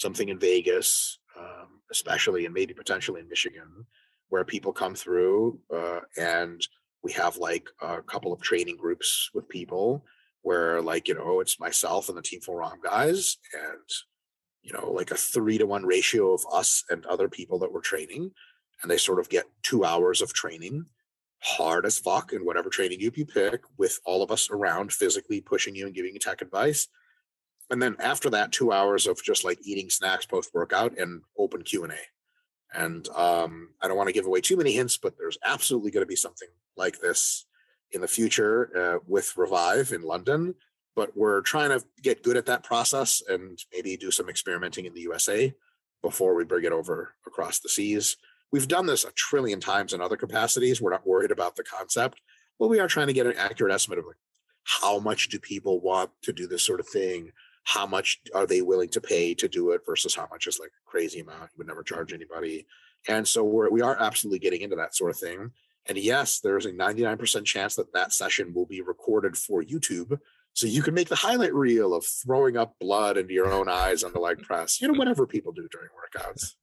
something 0.00 0.28
in 0.28 0.38
Vegas, 0.38 1.18
um, 1.38 1.80
especially 1.90 2.46
and 2.46 2.54
maybe 2.54 2.74
potentially 2.74 3.20
in 3.20 3.28
Michigan, 3.28 3.86
where 4.30 4.44
people 4.44 4.72
come 4.72 4.94
through 4.94 5.60
uh, 5.74 6.00
and 6.16 6.66
we 7.02 7.12
have 7.12 7.36
like 7.36 7.68
a 7.80 8.02
couple 8.02 8.32
of 8.32 8.40
training 8.40 8.76
groups 8.76 9.30
with 9.34 9.48
people 9.48 10.04
where 10.42 10.80
like 10.80 11.08
you 11.08 11.14
know 11.14 11.40
it's 11.40 11.60
myself 11.60 12.08
and 12.08 12.16
the 12.16 12.22
Team 12.22 12.40
Full 12.40 12.54
ROM 12.54 12.78
guys 12.82 13.36
and 13.52 13.88
you 14.62 14.72
know 14.72 14.90
like 14.90 15.10
a 15.10 15.16
three 15.16 15.58
to 15.58 15.66
one 15.66 15.84
ratio 15.84 16.32
of 16.32 16.44
us 16.52 16.84
and 16.90 17.04
other 17.06 17.28
people 17.28 17.58
that 17.58 17.72
we're 17.72 17.80
training 17.80 18.30
and 18.82 18.90
they 18.90 18.96
sort 18.96 19.20
of 19.20 19.28
get 19.28 19.44
two 19.62 19.84
hours 19.84 20.22
of 20.22 20.32
training 20.32 20.86
hard 21.42 21.86
as 21.86 21.98
fuck 21.98 22.32
in 22.32 22.44
whatever 22.44 22.68
training 22.68 23.00
group 23.00 23.16
you 23.16 23.24
pick 23.24 23.62
with 23.78 23.98
all 24.04 24.22
of 24.22 24.30
us 24.30 24.50
around 24.50 24.92
physically 24.92 25.40
pushing 25.40 25.74
you 25.74 25.86
and 25.86 25.94
giving 25.94 26.12
you 26.12 26.20
tech 26.20 26.42
advice 26.42 26.86
and 27.70 27.80
then 27.80 27.96
after 28.00 28.30
that 28.30 28.52
two 28.52 28.72
hours 28.72 29.06
of 29.06 29.22
just 29.22 29.44
like 29.44 29.58
eating 29.62 29.90
snacks 29.90 30.26
post 30.26 30.50
workout 30.52 30.98
and 30.98 31.22
open 31.38 31.62
q&a 31.62 31.88
and 32.74 33.08
um, 33.10 33.70
i 33.80 33.88
don't 33.88 33.96
want 33.96 34.08
to 34.08 34.12
give 34.12 34.26
away 34.26 34.40
too 34.40 34.56
many 34.56 34.72
hints 34.72 34.96
but 34.96 35.14
there's 35.18 35.38
absolutely 35.44 35.90
going 35.90 36.02
to 36.02 36.08
be 36.08 36.16
something 36.16 36.48
like 36.76 37.00
this 37.00 37.46
in 37.92 38.00
the 38.00 38.08
future 38.08 38.70
uh, 38.76 38.98
with 39.06 39.36
Revive 39.36 39.92
in 39.92 40.02
London, 40.02 40.54
but 40.94 41.16
we're 41.16 41.40
trying 41.42 41.70
to 41.70 41.84
get 42.02 42.22
good 42.22 42.36
at 42.36 42.46
that 42.46 42.62
process 42.62 43.22
and 43.28 43.58
maybe 43.72 43.96
do 43.96 44.10
some 44.10 44.28
experimenting 44.28 44.86
in 44.86 44.94
the 44.94 45.00
USA 45.02 45.52
before 46.02 46.34
we 46.34 46.44
bring 46.44 46.64
it 46.64 46.72
over 46.72 47.14
across 47.26 47.58
the 47.58 47.68
seas. 47.68 48.16
We've 48.52 48.68
done 48.68 48.86
this 48.86 49.04
a 49.04 49.12
trillion 49.12 49.60
times 49.60 49.92
in 49.92 50.00
other 50.00 50.16
capacities. 50.16 50.80
We're 50.80 50.90
not 50.90 51.06
worried 51.06 51.30
about 51.30 51.56
the 51.56 51.62
concept, 51.62 52.20
but 52.58 52.68
we 52.68 52.80
are 52.80 52.88
trying 52.88 53.06
to 53.08 53.12
get 53.12 53.26
an 53.26 53.36
accurate 53.36 53.72
estimate 53.72 53.98
of 53.98 54.06
like 54.06 54.16
how 54.64 54.98
much 54.98 55.28
do 55.28 55.38
people 55.38 55.80
want 55.80 56.10
to 56.22 56.32
do 56.32 56.46
this 56.46 56.64
sort 56.64 56.80
of 56.80 56.88
thing? 56.88 57.32
How 57.64 57.86
much 57.86 58.20
are 58.34 58.46
they 58.46 58.62
willing 58.62 58.88
to 58.90 59.00
pay 59.00 59.34
to 59.34 59.48
do 59.48 59.70
it 59.70 59.82
versus 59.86 60.14
how 60.14 60.26
much 60.30 60.46
is 60.46 60.58
like 60.58 60.70
a 60.70 60.90
crazy 60.90 61.20
amount? 61.20 61.50
You 61.52 61.58
would 61.58 61.66
never 61.66 61.82
charge 61.82 62.12
anybody. 62.12 62.66
And 63.08 63.26
so 63.26 63.44
we're, 63.44 63.70
we 63.70 63.82
are 63.82 63.96
absolutely 63.98 64.38
getting 64.38 64.62
into 64.62 64.76
that 64.76 64.96
sort 64.96 65.10
of 65.10 65.18
thing. 65.18 65.52
And 65.86 65.98
yes, 65.98 66.40
there's 66.40 66.66
a 66.66 66.72
99% 66.72 67.44
chance 67.44 67.74
that 67.76 67.92
that 67.92 68.12
session 68.12 68.52
will 68.54 68.66
be 68.66 68.80
recorded 68.80 69.36
for 69.36 69.62
YouTube. 69.62 70.18
So 70.52 70.66
you 70.66 70.82
can 70.82 70.94
make 70.94 71.08
the 71.08 71.16
highlight 71.16 71.54
reel 71.54 71.94
of 71.94 72.04
throwing 72.04 72.56
up 72.56 72.76
blood 72.80 73.16
into 73.16 73.32
your 73.32 73.52
own 73.52 73.68
eyes 73.68 74.02
on 74.02 74.12
the 74.12 74.20
leg 74.20 74.42
press, 74.42 74.80
you 74.80 74.88
know, 74.88 74.98
whatever 74.98 75.26
people 75.26 75.52
do 75.52 75.68
during 75.70 75.88
workouts. 75.88 76.54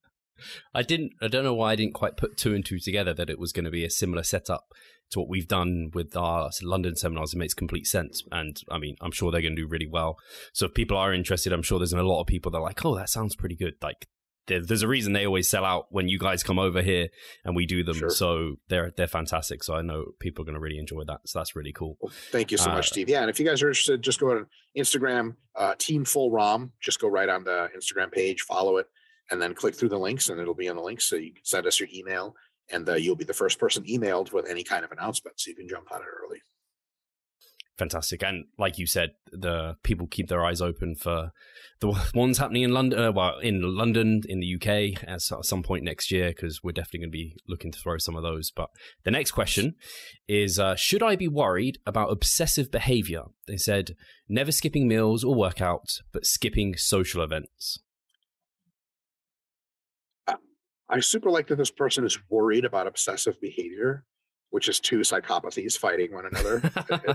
I 0.73 0.83
didn't, 0.83 1.13
I 1.21 1.29
don't 1.29 1.43
know 1.43 1.53
why 1.53 1.71
I 1.71 1.75
didn't 1.75 1.95
quite 1.95 2.17
put 2.17 2.37
two 2.37 2.53
and 2.53 2.63
two 2.63 2.79
together 2.79 3.13
that 3.13 3.29
it 3.29 3.39
was 3.39 3.51
going 3.51 3.65
to 3.65 3.71
be 3.71 3.83
a 3.83 3.89
similar 3.89 4.23
setup 4.23 4.71
to 5.11 5.19
what 5.19 5.29
we've 5.29 5.47
done 5.47 5.91
with 5.93 6.15
our 6.15 6.49
London 6.61 6.95
seminars. 6.95 7.33
It 7.33 7.37
makes 7.37 7.53
complete 7.53 7.87
sense. 7.87 8.23
And 8.31 8.59
I 8.69 8.77
mean, 8.77 8.95
I'm 9.01 9.11
sure 9.11 9.31
they're 9.31 9.41
going 9.41 9.55
to 9.55 9.61
do 9.61 9.67
really 9.67 9.87
well. 9.87 10.17
So 10.53 10.65
if 10.65 10.73
people 10.73 10.97
are 10.97 11.13
interested, 11.13 11.53
I'm 11.53 11.61
sure 11.61 11.79
there's 11.79 11.93
a 11.93 12.01
lot 12.03 12.21
of 12.21 12.27
people 12.27 12.51
that 12.51 12.57
are 12.57 12.63
like, 12.63 12.83
oh, 12.85 12.95
that 12.95 13.09
sounds 13.09 13.35
pretty 13.35 13.55
good. 13.55 13.75
Like 13.81 14.07
there's 14.47 14.81
a 14.81 14.87
reason 14.87 15.13
they 15.13 15.25
always 15.25 15.49
sell 15.49 15.65
out 15.65 15.87
when 15.89 16.07
you 16.07 16.17
guys 16.17 16.41
come 16.41 16.57
over 16.57 16.81
here 16.81 17.09
and 17.43 17.55
we 17.55 17.65
do 17.65 17.83
them. 17.83 17.97
Sure. 17.97 18.09
So 18.09 18.55
they're 18.69 18.91
they're 18.95 19.07
fantastic. 19.07 19.63
So 19.63 19.75
I 19.75 19.81
know 19.81 20.11
people 20.19 20.43
are 20.43 20.45
going 20.45 20.55
to 20.55 20.61
really 20.61 20.77
enjoy 20.77 21.03
that. 21.05 21.21
So 21.25 21.39
that's 21.39 21.55
really 21.55 21.73
cool. 21.73 21.97
Well, 22.01 22.13
thank 22.31 22.51
you 22.51 22.57
so 22.57 22.71
uh, 22.71 22.75
much, 22.75 22.89
Steve. 22.89 23.09
Yeah, 23.09 23.21
and 23.21 23.29
if 23.29 23.39
you 23.39 23.45
guys 23.45 23.61
are 23.61 23.67
interested, 23.67 24.01
just 24.01 24.19
go 24.19 24.31
on 24.31 24.47
Instagram, 24.77 25.35
uh, 25.55 25.75
Team 25.77 26.05
Full 26.05 26.31
ROM. 26.31 26.71
Just 26.81 26.99
go 26.99 27.07
right 27.07 27.29
on 27.29 27.43
the 27.43 27.69
Instagram 27.77 28.11
page, 28.11 28.41
follow 28.41 28.77
it, 28.77 28.87
and 29.31 29.41
then 29.41 29.53
click 29.53 29.75
through 29.75 29.89
the 29.89 29.99
links, 29.99 30.29
and 30.29 30.39
it'll 30.39 30.53
be 30.53 30.69
on 30.69 30.75
the 30.75 30.81
links. 30.81 31.05
So 31.05 31.17
you 31.17 31.33
can 31.33 31.43
send 31.43 31.67
us 31.67 31.79
your 31.79 31.89
email, 31.93 32.35
and 32.71 32.87
you'll 32.99 33.15
be 33.15 33.23
the 33.23 33.33
first 33.33 33.59
person 33.59 33.83
emailed 33.85 34.31
with 34.31 34.47
any 34.47 34.63
kind 34.63 34.83
of 34.83 34.91
announcement, 34.91 35.39
so 35.39 35.49
you 35.49 35.55
can 35.55 35.67
jump 35.67 35.91
on 35.91 36.01
it 36.01 36.07
early 36.23 36.41
fantastic. 37.77 38.23
And 38.23 38.45
like 38.57 38.77
you 38.77 38.87
said, 38.87 39.11
the 39.31 39.75
people 39.83 40.07
keep 40.07 40.27
their 40.27 40.43
eyes 40.43 40.61
open 40.61 40.95
for 40.95 41.31
the 41.79 41.93
ones 42.13 42.37
happening 42.37 42.63
in 42.63 42.73
London, 42.73 42.99
uh, 42.99 43.11
well, 43.11 43.39
in 43.39 43.61
London, 43.61 44.21
in 44.27 44.39
the 44.39 44.55
UK, 44.55 45.03
at 45.07 45.21
some 45.21 45.63
point 45.63 45.83
next 45.83 46.11
year, 46.11 46.29
because 46.29 46.63
we're 46.63 46.71
definitely 46.71 46.99
going 46.99 47.11
to 47.11 47.17
be 47.17 47.35
looking 47.47 47.71
to 47.71 47.79
throw 47.79 47.97
some 47.97 48.15
of 48.15 48.23
those. 48.23 48.51
But 48.51 48.69
the 49.03 49.11
next 49.11 49.31
question 49.31 49.75
is 50.27 50.59
uh, 50.59 50.75
Should 50.75 51.03
I 51.03 51.15
be 51.15 51.27
worried 51.27 51.77
about 51.85 52.11
obsessive 52.11 52.71
behavior? 52.71 53.23
They 53.47 53.57
said, 53.57 53.95
never 54.27 54.51
skipping 54.51 54.87
meals 54.87 55.23
or 55.23 55.35
workouts, 55.35 56.01
but 56.11 56.25
skipping 56.25 56.75
social 56.75 57.23
events. 57.23 57.79
I 60.89 60.99
super 60.99 61.29
like 61.29 61.47
that 61.47 61.57
this 61.57 61.71
person 61.71 62.05
is 62.05 62.17
worried 62.29 62.65
about 62.65 62.87
obsessive 62.87 63.39
behavior 63.41 64.05
which 64.49 64.69
is 64.69 64.79
two 64.79 64.99
psychopathies 64.99 65.77
fighting 65.77 66.13
one 66.13 66.25
another. 66.25 66.61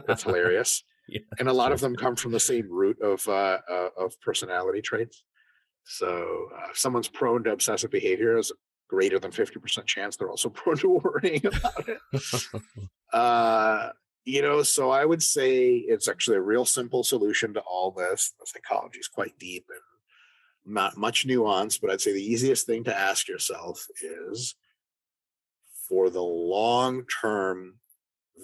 it's 0.08 0.22
hilarious. 0.24 0.84
Yeah, 1.08 1.20
and 1.38 1.48
a 1.48 1.52
lot 1.52 1.72
of 1.72 1.80
them 1.80 1.96
come 1.96 2.14
from 2.14 2.32
the 2.32 2.40
same 2.40 2.70
root 2.70 3.00
of 3.02 3.26
uh, 3.28 3.58
uh, 3.70 3.88
of 3.98 4.20
personality 4.20 4.80
traits. 4.80 5.24
So 5.84 6.48
uh, 6.56 6.70
if 6.70 6.78
someone's 6.78 7.08
prone 7.08 7.42
to 7.44 7.52
obsessive 7.52 7.90
behavior, 7.90 8.38
is 8.38 8.52
greater 8.88 9.18
than 9.18 9.32
fifty 9.32 9.58
percent 9.58 9.86
chance 9.86 10.16
they're 10.16 10.30
also 10.30 10.48
prone 10.50 10.76
to 10.78 11.00
worrying 11.02 11.44
about 11.44 11.88
it. 11.88 11.98
uh, 13.12 13.90
you 14.24 14.42
know, 14.42 14.62
so 14.62 14.90
I 14.90 15.04
would 15.04 15.22
say 15.22 15.70
it's 15.74 16.06
actually 16.06 16.36
a 16.36 16.42
real 16.42 16.64
simple 16.64 17.02
solution 17.02 17.52
to 17.54 17.60
all 17.60 17.90
this. 17.90 18.32
The 18.38 18.46
psychology 18.46 19.00
is 19.00 19.08
quite 19.08 19.36
deep 19.40 19.64
and 19.68 19.80
not 20.64 20.96
much 20.96 21.26
nuance, 21.26 21.78
but 21.78 21.90
I'd 21.90 22.00
say 22.00 22.12
the 22.12 22.24
easiest 22.24 22.66
thing 22.66 22.84
to 22.84 22.96
ask 22.96 23.28
yourself 23.28 23.86
is 24.00 24.54
for 25.88 26.10
the 26.10 26.22
long 26.22 27.04
term 27.20 27.74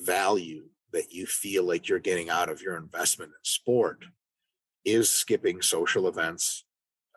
value 0.05 0.65
that 0.93 1.13
you 1.13 1.27
feel 1.27 1.65
like 1.65 1.89
you're 1.89 1.99
getting 1.99 2.31
out 2.31 2.49
of 2.49 2.63
your 2.63 2.77
investment 2.77 3.31
in 3.31 3.45
sport 3.45 4.05
is 4.85 5.11
skipping 5.11 5.61
social 5.61 6.09
events 6.09 6.65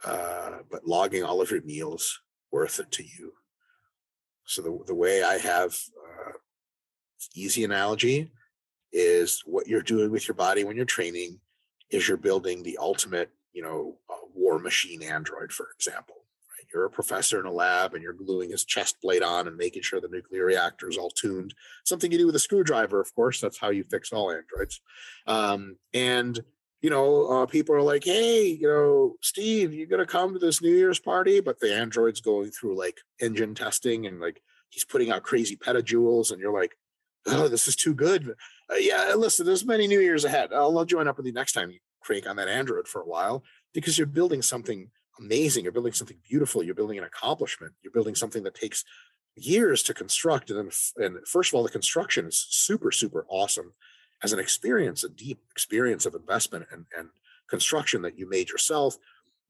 uh, 0.04 0.60
but 0.70 0.86
logging 0.86 1.24
all 1.24 1.42
of 1.42 1.52
your 1.52 1.62
meals 1.62 2.22
worth 2.52 2.80
it 2.80 2.92
to 2.92 3.04
you. 3.04 3.34
So 4.46 4.62
the, 4.62 4.80
the 4.88 4.96
way 4.96 5.24
i 5.24 5.38
have 5.38 5.78
uh, 5.98 6.32
easy 7.36 7.64
analogy 7.64 8.32
is 8.92 9.44
what 9.46 9.68
you're 9.68 9.82
doing 9.82 10.12
with 10.12 10.28
your 10.28 10.36
body 10.36 10.64
when 10.64 10.76
you're 10.76 10.86
training 10.86 11.40
is 11.90 12.08
you're 12.08 12.18
building 12.18 12.64
the 12.64 12.78
ultimate 12.78 13.30
you 13.54 13.62
know 13.62 13.98
war 14.52 14.60
machine 14.60 15.02
android 15.02 15.52
for 15.52 15.70
example 15.76 16.22
you're 16.74 16.86
a 16.86 16.90
professor 16.90 17.40
in 17.40 17.46
a 17.46 17.52
lab 17.52 17.94
and 17.94 18.04
you're 18.04 18.14
gluing 18.14 18.52
his 18.52 18.64
chest 18.64 19.02
plate 19.02 19.24
on 19.24 19.48
and 19.48 19.58
making 19.58 19.82
sure 19.82 20.00
the 20.00 20.08
nuclear 20.08 20.46
reactor 20.46 20.90
is 20.90 20.98
all 20.98 21.10
tuned. 21.10 21.54
Something 21.84 22.12
you 22.12 22.18
do 22.18 22.26
with 22.26 22.36
a 22.36 22.40
screwdriver, 22.40 23.00
of 23.00 23.14
course. 23.14 23.42
That's 23.42 23.58
how 23.58 23.70
you 23.70 23.84
fix 23.84 24.12
all 24.12 24.32
androids. 24.32 24.82
Um, 25.28 25.78
and 25.94 26.40
you 26.82 26.90
know, 26.90 27.28
uh, 27.28 27.46
people 27.46 27.76
are 27.76 27.82
like, 27.82 28.04
"Hey, 28.04 28.48
you 28.48 28.68
know, 28.68 29.16
Steve, 29.22 29.72
you're 29.72 29.88
gonna 29.88 30.06
come 30.06 30.34
to 30.34 30.40
this 30.40 30.64
New 30.64 30.76
Year's 30.76 31.00
party?" 31.00 31.40
But 31.40 31.60
the 31.60 31.76
android's 31.76 32.22
going 32.22 32.50
through 32.50 32.76
like 32.76 33.02
engine 33.20 33.54
testing 33.54 34.08
and 34.08 34.20
like 34.20 34.42
he's 34.70 34.86
putting 34.86 35.12
out 35.12 35.22
crazy 35.22 35.56
petajoules, 35.56 36.32
and 36.32 36.40
you're 36.40 36.60
like, 36.60 36.76
"Oh, 37.28 37.48
this 37.48 37.68
is 37.68 37.76
too 37.76 37.94
good." 37.94 38.34
Uh, 38.68 38.78
yeah, 38.80 39.14
listen, 39.16 39.46
there's 39.46 39.66
many 39.66 39.88
New 39.88 40.00
Years 40.00 40.26
ahead. 40.26 40.54
I'll, 40.54 40.76
I'll 40.76 40.86
join 40.86 41.08
up 41.08 41.18
with 41.18 41.28
you 41.28 41.34
next 41.34 41.54
time 41.54 41.70
you 41.70 41.80
crank 42.02 42.28
on 42.28 42.36
that 42.38 42.48
android 42.48 42.88
for 42.88 43.02
a 43.02 43.06
while 43.06 43.44
because 43.74 43.98
you're 43.98 44.08
building 44.08 44.42
something 44.42 44.90
amazing. 45.20 45.64
You're 45.64 45.74
building 45.74 45.94
something 45.94 46.18
beautiful. 46.28 46.64
You're 46.64 46.76
building 46.76 46.98
an 46.98 47.04
accomplishment. 47.04 47.74
You're 47.82 47.94
building 47.94 48.16
something 48.16 48.44
that 48.44 48.56
takes 48.56 48.84
years 49.36 49.84
to 49.84 49.94
construct. 49.94 50.50
And 50.50 50.60
then, 50.60 51.06
and 51.06 51.28
first 51.28 51.52
of 51.52 51.56
all, 51.56 51.64
the 51.64 51.70
construction 51.70 52.26
is 52.26 52.46
super, 52.50 52.92
super 52.92 53.26
awesome 53.30 53.74
as 54.24 54.34
an 54.34 54.40
experience, 54.40 55.04
a 55.04 55.10
deep 55.10 55.40
experience 55.52 56.06
of 56.06 56.16
investment 56.16 56.66
and, 56.72 56.86
and 56.98 57.10
construction 57.50 58.02
that 58.04 58.18
you 58.18 58.30
made 58.30 58.50
yourself. 58.50 58.98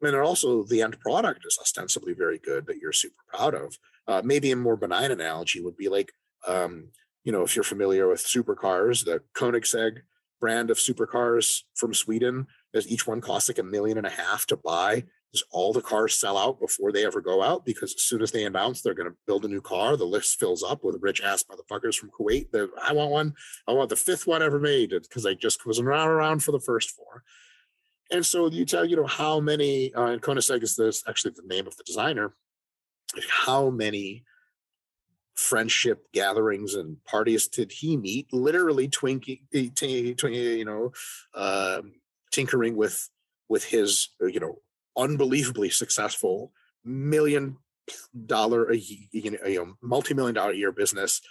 And 0.01 0.15
also, 0.15 0.63
the 0.63 0.82
end 0.82 0.99
product 0.99 1.45
is 1.45 1.59
ostensibly 1.61 2.13
very 2.13 2.39
good 2.39 2.65
that 2.67 2.78
you're 2.78 2.91
super 2.91 3.22
proud 3.28 3.53
of. 3.53 3.78
Uh, 4.07 4.22
maybe 4.24 4.51
a 4.51 4.55
more 4.55 4.76
benign 4.76 5.11
analogy 5.11 5.61
would 5.61 5.78
be 5.78 5.89
like, 5.89 6.11
um, 6.47 6.89
you 7.24 7.32
know, 7.32 7.43
if 7.43 7.55
you're 7.55 7.63
familiar 7.63 8.07
with 8.07 8.26
supercars, 8.26 9.05
the 9.05 9.22
Koenigsegg 9.36 9.99
brand 10.39 10.72
of 10.72 10.78
supercars 10.78 11.61
from 11.76 11.93
Sweden, 11.93 12.47
as 12.74 12.88
each 12.88 13.07
one 13.07 13.22
costs 13.22 13.49
like 13.49 13.59
a 13.59 13.63
million 13.63 13.97
and 13.97 14.07
a 14.07 14.11
half 14.11 14.45
to 14.47 14.55
buy 14.55 15.03
is 15.34 15.43
all 15.51 15.72
the 15.72 15.82
cars 15.82 16.17
sell 16.17 16.38
out 16.38 16.59
before 16.59 16.91
they 16.91 17.05
ever 17.05 17.22
go 17.22 17.41
out 17.41 17.65
because 17.65 17.93
as 17.93 18.01
soon 18.01 18.22
as 18.22 18.32
they 18.32 18.43
announce 18.43 18.82
they're 18.82 18.93
going 18.93 19.09
to 19.09 19.15
build 19.26 19.45
a 19.45 19.47
new 19.47 19.61
car, 19.61 19.95
the 19.95 20.05
list 20.05 20.39
fills 20.39 20.63
up 20.63 20.84
with 20.84 21.01
rich 21.01 21.22
ass 21.22 21.43
motherfuckers 21.43 21.95
from 21.95 22.09
Kuwait. 22.11 22.51
They're, 22.51 22.67
I 22.82 22.93
want 22.93 23.11
one. 23.11 23.34
I 23.67 23.72
want 23.72 23.89
the 23.89 23.95
fifth 23.95 24.28
one 24.28 24.43
ever 24.43 24.59
made 24.59 24.89
because 24.89 25.26
I 25.26 25.34
just 25.34 25.65
wasn't 25.65 25.88
around, 25.88 26.09
around 26.09 26.43
for 26.43 26.51
the 26.51 26.59
first 26.59 26.91
four. 26.91 27.24
And 28.11 28.26
so 28.26 28.49
you 28.49 28.65
tell, 28.65 28.84
you 28.84 28.97
know, 28.97 29.07
how 29.07 29.39
many, 29.39 29.93
uh, 29.93 30.07
and 30.07 30.22
Koenigsegg 30.22 30.63
is 30.63 30.76
this 30.76 31.03
actually 31.07 31.32
the 31.36 31.47
name 31.47 31.65
of 31.65 31.78
the 31.78 31.84
designer, 31.84 32.34
how 33.30 33.69
many 33.69 34.26
friendship 35.36 36.11
gatherings 36.11 36.76
and 36.76 37.03
parties 37.05 37.47
did 37.47 37.72
he 37.72 37.95
meet? 37.95 38.28
Literally 38.34 38.89
twinking, 38.89 39.39
you 39.53 40.65
know, 40.65 40.91
uh, 41.34 41.82
tinkering 42.32 42.75
with 42.75 43.09
with 43.49 43.65
his, 43.65 44.09
you 44.19 44.39
know, 44.39 44.59
unbelievably 44.97 45.69
successful 45.69 46.51
million 46.84 47.57
dollar 48.25 48.71
a 48.71 48.75
you 48.75 49.38
know 49.43 49.73
multi-million 49.82 50.36
dollar 50.36 50.51
a 50.51 50.55
year 50.55 50.71
business 50.71 51.21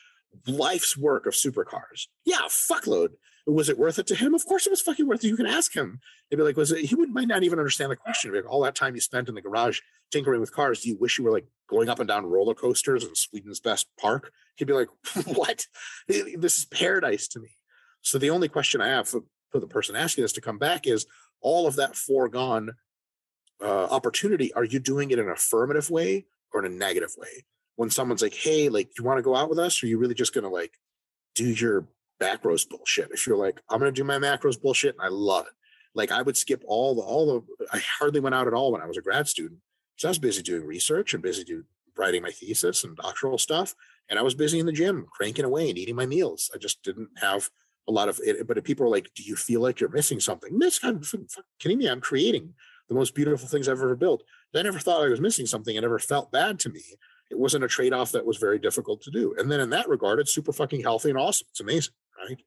life's 0.46 0.96
work 0.96 1.26
of 1.26 1.34
supercars. 1.34 2.07
Yeah 2.24 2.42
fuckload. 2.48 3.11
Was 3.46 3.68
it 3.68 3.78
worth 3.78 3.98
it 3.98 4.07
to 4.09 4.14
him? 4.14 4.34
Of 4.34 4.44
course 4.44 4.66
it 4.66 4.70
was 4.70 4.80
fucking 4.80 5.07
worth 5.07 5.24
it. 5.24 5.28
You 5.28 5.36
can 5.36 5.46
ask 5.46 5.74
him. 5.74 6.01
He 6.28 6.36
would 6.36 6.42
be 6.42 6.46
like 6.46 6.57
was 6.57 6.72
it 6.72 6.84
he 6.84 6.94
would 6.94 7.11
might 7.11 7.28
not 7.28 7.42
even 7.42 7.59
understand 7.59 7.90
the 7.90 7.96
question. 7.96 8.34
Like 8.34 8.48
all 8.48 8.62
that 8.62 8.74
time 8.74 8.94
you 8.94 9.01
spent 9.01 9.28
in 9.28 9.34
the 9.34 9.42
garage 9.42 9.80
tinkering 10.12 10.40
with 10.40 10.55
cars 10.55 10.80
do 10.80 10.88
you 10.88 10.96
wish 10.96 11.18
you 11.18 11.24
were 11.24 11.32
like 11.32 11.46
going 11.68 11.88
up 11.88 11.98
and 12.01 12.09
down 12.09 12.26
roller 12.26 12.55
coasters 12.55 13.05
in 13.05 13.14
sweden's 13.14 13.61
best 13.61 13.88
park? 13.98 14.32
He'd 14.57 14.66
be 14.66 14.74
like 14.74 14.88
what? 15.24 15.66
This 16.07 16.59
is 16.59 16.64
paradise 16.66 17.26
to 17.28 17.40
me. 17.40 17.48
So 18.03 18.18
the 18.18 18.30
only 18.30 18.48
question 18.48 18.80
i 18.80 18.88
have 18.88 19.14
for, 19.51 19.61
the 19.61 19.66
person 19.66 19.96
asking 19.96 20.22
this 20.22 20.32
to 20.34 20.40
come 20.40 20.59
back 20.59 20.86
is 20.86 21.07
all 21.40 21.66
of 21.66 21.76
that 21.76 21.96
foregone 21.96 22.72
uh, 23.62 23.84
opportunity, 23.86 24.53
are 24.55 24.64
you 24.64 24.78
doing 24.78 25.11
it 25.11 25.18
in 25.18 25.26
an 25.26 25.32
affirmative 25.32 25.90
way 25.90 26.26
or 26.53 26.64
in 26.64 26.72
a 26.72 26.74
negative 26.74 27.12
way? 27.16 27.44
When 27.76 27.90
someone's 27.90 28.22
like, 28.22 28.34
"Hey, 28.34 28.68
like, 28.68 28.90
you 28.98 29.05
want 29.05 29.18
to 29.18 29.22
go 29.22 29.36
out 29.36 29.48
with 29.48 29.59
us?" 29.59 29.82
Or 29.82 29.86
are 29.86 29.88
you 29.88 29.98
really 29.98 30.14
just 30.14 30.34
gonna 30.34 30.48
like 30.48 30.78
do 31.34 31.46
your 31.46 31.88
macros 32.20 32.68
bullshit? 32.68 33.11
If 33.11 33.26
you're 33.26 33.36
like, 33.36 33.61
"I'm 33.68 33.78
gonna 33.78 33.92
do 33.92 34.05
my 34.05 34.18
macros 34.18 34.61
bullshit," 34.61 34.94
and 34.96 35.03
I 35.03 35.09
love 35.09 35.46
it, 35.46 35.53
like 35.94 36.11
I 36.11 36.22
would 36.22 36.36
skip 36.36 36.62
all 36.66 36.94
the 36.94 37.03
all 37.03 37.26
the. 37.26 37.66
I 37.72 37.82
hardly 37.98 38.20
went 38.20 38.34
out 38.34 38.46
at 38.46 38.55
all 38.55 38.72
when 38.72 38.82
I 38.82 38.86
was 38.86 38.98
a 38.98 39.03
grad 39.03 39.28
student, 39.28 39.61
so 39.96 40.09
I 40.09 40.11
was 40.11 40.18
busy 40.18 40.42
doing 40.42 40.66
research 40.66 41.14
and 41.14 41.22
busy 41.22 41.44
doing 41.44 41.64
writing 41.96 42.22
my 42.22 42.30
thesis 42.30 42.84
and 42.84 42.96
doctoral 42.96 43.38
stuff, 43.38 43.74
and 44.09 44.18
I 44.18 44.22
was 44.22 44.34
busy 44.34 44.59
in 44.59 44.66
the 44.66 44.72
gym, 44.72 45.07
cranking 45.11 45.44
away 45.44 45.68
and 45.68 45.78
eating 45.78 45.96
my 45.96 46.07
meals. 46.07 46.51
I 46.55 46.59
just 46.59 46.82
didn't 46.82 47.11
have 47.18 47.51
a 47.89 47.93
lot 47.93 48.09
of 48.09 48.20
it. 48.24 48.47
But 48.47 48.59
if 48.59 48.64
people 48.64 48.87
are 48.87 48.91
like, 48.91 49.11
"Do 49.14 49.22
you 49.22 49.37
feel 49.37 49.61
like 49.61 49.81
you're 49.81 49.91
missing 49.91 50.20
something?" 50.20 50.57
Miss, 50.57 50.81
I'm 50.83 51.03
kidding 51.59 51.78
me. 51.78 51.87
I'm 51.87 52.01
creating 52.01 52.55
the 52.89 52.95
most 52.95 53.14
beautiful 53.14 53.49
things 53.49 53.68
I've 53.68 53.78
ever 53.78 53.97
built. 53.97 54.22
I 54.55 54.62
never 54.62 54.81
thought 54.81 55.05
I 55.05 55.09
was 55.09 55.20
missing 55.20 55.47
something. 55.47 55.76
It 55.76 55.81
never 55.81 55.99
felt 55.99 56.33
bad 56.33 56.59
to 56.61 56.68
me. 56.68 56.83
It 57.31 57.39
wasn't 57.39 57.64
a 57.64 57.68
trade 57.68 57.93
off 57.93 58.11
that 58.12 58.26
was 58.26 58.39
very 58.39 58.59
difficult 58.59 59.01
to 59.03 59.11
do. 59.12 59.35
And 59.39 59.51
then 59.51 59.61
in 59.61 59.70
that 59.70 59.89
regard, 59.89 60.18
it's 60.18 60.35
super 60.35 60.53
fucking 60.53 60.83
healthy 60.83 61.11
and 61.11 61.18
awesome. 61.18 61.47
It's 61.51 61.61
amazing, 61.61 61.95
right? 62.18 62.41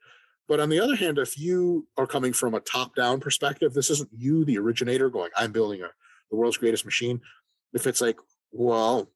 But 0.49 0.59
on 0.59 0.67
the 0.67 0.81
other 0.81 0.95
hand, 0.95 1.17
if 1.17 1.39
you 1.39 1.87
are 1.97 2.05
coming 2.05 2.33
from 2.33 2.53
a 2.53 2.59
top 2.59 2.93
down 2.93 3.21
perspective, 3.21 3.73
this 3.73 3.89
isn't 3.89 4.09
you, 4.11 4.43
the 4.43 4.57
originator, 4.57 5.09
going, 5.09 5.29
I'm 5.37 5.53
building 5.53 5.81
a, 5.81 5.87
the 6.29 6.35
world's 6.35 6.57
greatest 6.57 6.83
machine. 6.83 7.21
If 7.73 7.87
it's 7.87 8.01
like, 8.01 8.17
well, 8.51 9.09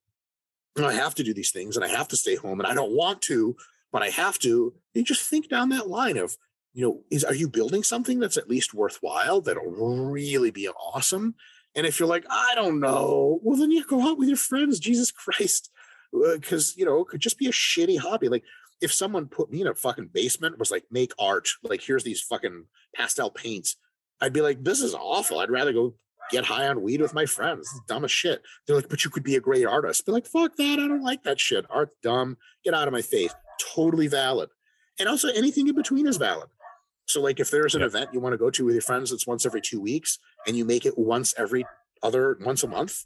I 0.78 0.94
have 0.94 1.16
to 1.16 1.24
do 1.24 1.34
these 1.34 1.52
things 1.52 1.76
and 1.76 1.84
I 1.84 1.90
have 1.90 2.08
to 2.10 2.18
stay 2.18 2.36
home 2.36 2.62
and 2.62 2.68
I 2.68 2.74
don't 2.74 2.96
want 2.96 3.22
to, 3.24 3.58
but 3.92 4.04
I 4.04 4.10
have 4.10 4.40
to, 4.40 4.74
you 4.94 5.04
just 5.04 5.30
think 5.30 5.50
down 5.50 5.70
that 5.70 5.88
line 5.88 6.18
of, 6.18 6.38
you 6.74 6.86
know, 6.86 7.04
is 7.10 7.24
are 7.24 7.34
you 7.34 7.50
building 7.50 7.84
something 7.84 8.20
that's 8.20 8.38
at 8.38 8.50
least 8.50 8.74
worthwhile 8.74 9.42
that'll 9.42 9.64
really 9.72 10.52
be 10.52 10.68
awesome? 10.70 11.36
And 11.76 11.86
if 11.86 12.00
you're 12.00 12.10
like, 12.10 12.26
I 12.30 12.54
don't 12.56 12.80
know, 12.80 13.40
well, 13.44 13.58
then 13.58 13.72
you 13.72 13.86
go 13.86 14.08
out 14.08 14.18
with 14.18 14.28
your 14.28 14.38
friends, 14.38 14.80
Jesus 14.80 15.12
Christ. 15.12 15.72
Because, 16.12 16.72
uh, 16.72 16.74
you 16.78 16.86
know, 16.86 17.02
it 17.02 17.08
could 17.08 17.20
just 17.20 17.38
be 17.38 17.48
a 17.48 17.52
shitty 17.52 18.00
hobby. 18.00 18.30
Like, 18.30 18.44
if 18.82 18.94
someone 18.94 19.28
put 19.28 19.52
me 19.52 19.62
in 19.62 19.68
a 19.68 19.76
fucking 19.76 20.10
basement, 20.14 20.60
was 20.60 20.72
like, 20.72 20.86
make 20.92 21.12
art, 21.20 21.48
like, 21.64 21.82
here's 21.82 22.04
these 22.04 22.22
fucking 22.22 22.66
pastel 22.96 23.30
paints, 23.30 23.76
I'd 24.22 24.34
be 24.34 24.42
like, 24.42 24.64
this 24.64 24.82
is 24.82 24.94
awful. 24.94 25.40
I'd 25.40 25.52
rather 25.52 25.74
go 25.74 25.96
get 26.32 26.46
high 26.46 26.68
on 26.68 26.82
weed 26.82 27.02
with 27.02 27.14
my 27.14 27.26
friends. 27.26 27.70
It's 27.72 27.82
dumb 27.88 28.04
as 28.06 28.12
shit. 28.12 28.42
They're 28.66 28.76
like, 28.76 28.90
but 28.90 29.04
you 29.04 29.10
could 29.10 29.24
be 29.24 29.36
a 29.36 29.42
great 29.42 29.66
artist. 29.66 30.06
Be 30.06 30.12
like, 30.12 30.26
fuck 30.26 30.56
that. 30.58 30.80
I 30.80 30.88
don't 30.88 31.04
like 31.04 31.24
that 31.24 31.40
shit. 31.40 31.66
Art's 31.70 31.96
dumb. 32.04 32.38
Get 32.64 32.74
out 32.74 32.88
of 32.88 32.94
my 32.94 33.02
face. 33.02 33.34
Totally 33.76 34.08
valid. 34.08 34.50
And 35.00 35.08
also 35.08 35.30
anything 35.30 35.68
in 35.68 35.76
between 35.76 36.08
is 36.08 36.18
valid. 36.18 36.50
So, 37.08 37.22
like, 37.22 37.40
if 37.40 37.50
there's 37.50 37.76
an 37.76 37.82
event 37.82 38.10
you 38.14 38.20
want 38.20 38.34
to 38.34 38.38
go 38.38 38.50
to 38.50 38.66
with 38.66 38.76
your 38.76 38.82
friends 38.82 39.12
that's 39.12 39.26
once 39.26 39.46
every 39.46 39.62
two 39.62 39.80
weeks 39.80 40.20
and 40.46 40.58
you 40.58 40.66
make 40.66 40.86
it 40.86 40.98
once 40.98 41.34
every 41.38 41.66
other 42.04 42.38
once 42.42 42.64
a 42.64 42.68
month, 42.68 43.06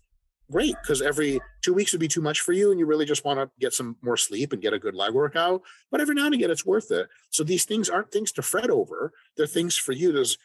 great. 0.52 0.76
Because 0.82 1.04
every 1.04 1.40
two 1.62 1.74
weeks 1.74 1.92
would 1.92 2.02
be 2.02 2.08
too 2.08 2.22
much 2.22 2.42
for 2.42 2.52
you 2.52 2.72
and 2.72 2.80
you 2.80 2.88
really 2.88 3.06
just 3.06 3.24
want 3.24 3.40
to 3.40 3.50
get 3.60 3.74
some 3.74 3.98
more 4.02 4.18
sleep 4.18 4.54
and 4.54 4.62
get 4.62 4.74
a 4.74 4.80
good 4.80 4.96
leg 4.96 5.14
workout. 5.14 5.62
But 5.92 6.02
every 6.02 6.16
now 6.16 6.26
and 6.26 6.34
again, 6.34 6.50
it's 6.50 6.66
worth 6.66 6.90
it. 6.90 7.10
So, 7.30 7.44
these 7.44 7.66
things 7.66 7.90
aren't 7.90 8.12
things 8.12 8.32
to 8.34 8.42
fret 8.42 8.72
over. 8.72 9.14
They're 9.38 9.46
things 9.46 9.78
for 9.78 9.92
you. 9.92 10.12
There's 10.12 10.38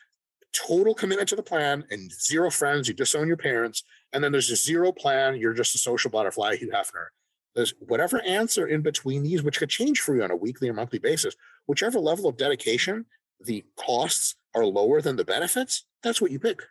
total 0.57 0.95
commitment 0.95 1.29
to 1.29 1.37
the 1.37 1.43
plan 1.43 1.85
and 1.91 2.11
zero 2.13 2.51
friends. 2.51 2.89
You 2.89 2.95
disown 2.95 3.29
your 3.29 3.37
parents. 3.37 3.83
And 4.13 4.23
then 4.23 4.33
there's 4.33 4.51
a 4.51 4.57
zero 4.57 4.93
plan. 4.93 5.37
You're 5.37 5.55
just 5.55 5.75
a 5.75 5.79
social 5.79 6.11
butterfly, 6.11 6.57
Hugh 6.57 6.71
Hefner. 6.71 7.07
There's 7.55 7.75
whatever 7.81 8.21
answer 8.23 8.67
in 8.67 8.83
between 8.83 9.23
these, 9.23 9.43
which 9.43 9.59
could 9.59 9.71
change 9.71 10.01
for 10.01 10.15
you 10.15 10.23
on 10.23 10.31
a 10.31 10.37
weekly 10.37 10.69
or 10.69 10.75
monthly 10.75 10.99
basis, 10.99 11.35
whichever 11.67 11.99
level 11.99 12.29
of 12.29 12.37
dedication 12.37 13.07
the 13.41 13.65
costs 13.77 14.37
are 14.55 14.65
lower 14.65 15.01
than 15.01 15.17
the 15.17 15.25
benefits, 15.25 15.85
that's 16.03 16.21
what 16.21 16.31
you 16.31 16.39
pick. 16.39 16.63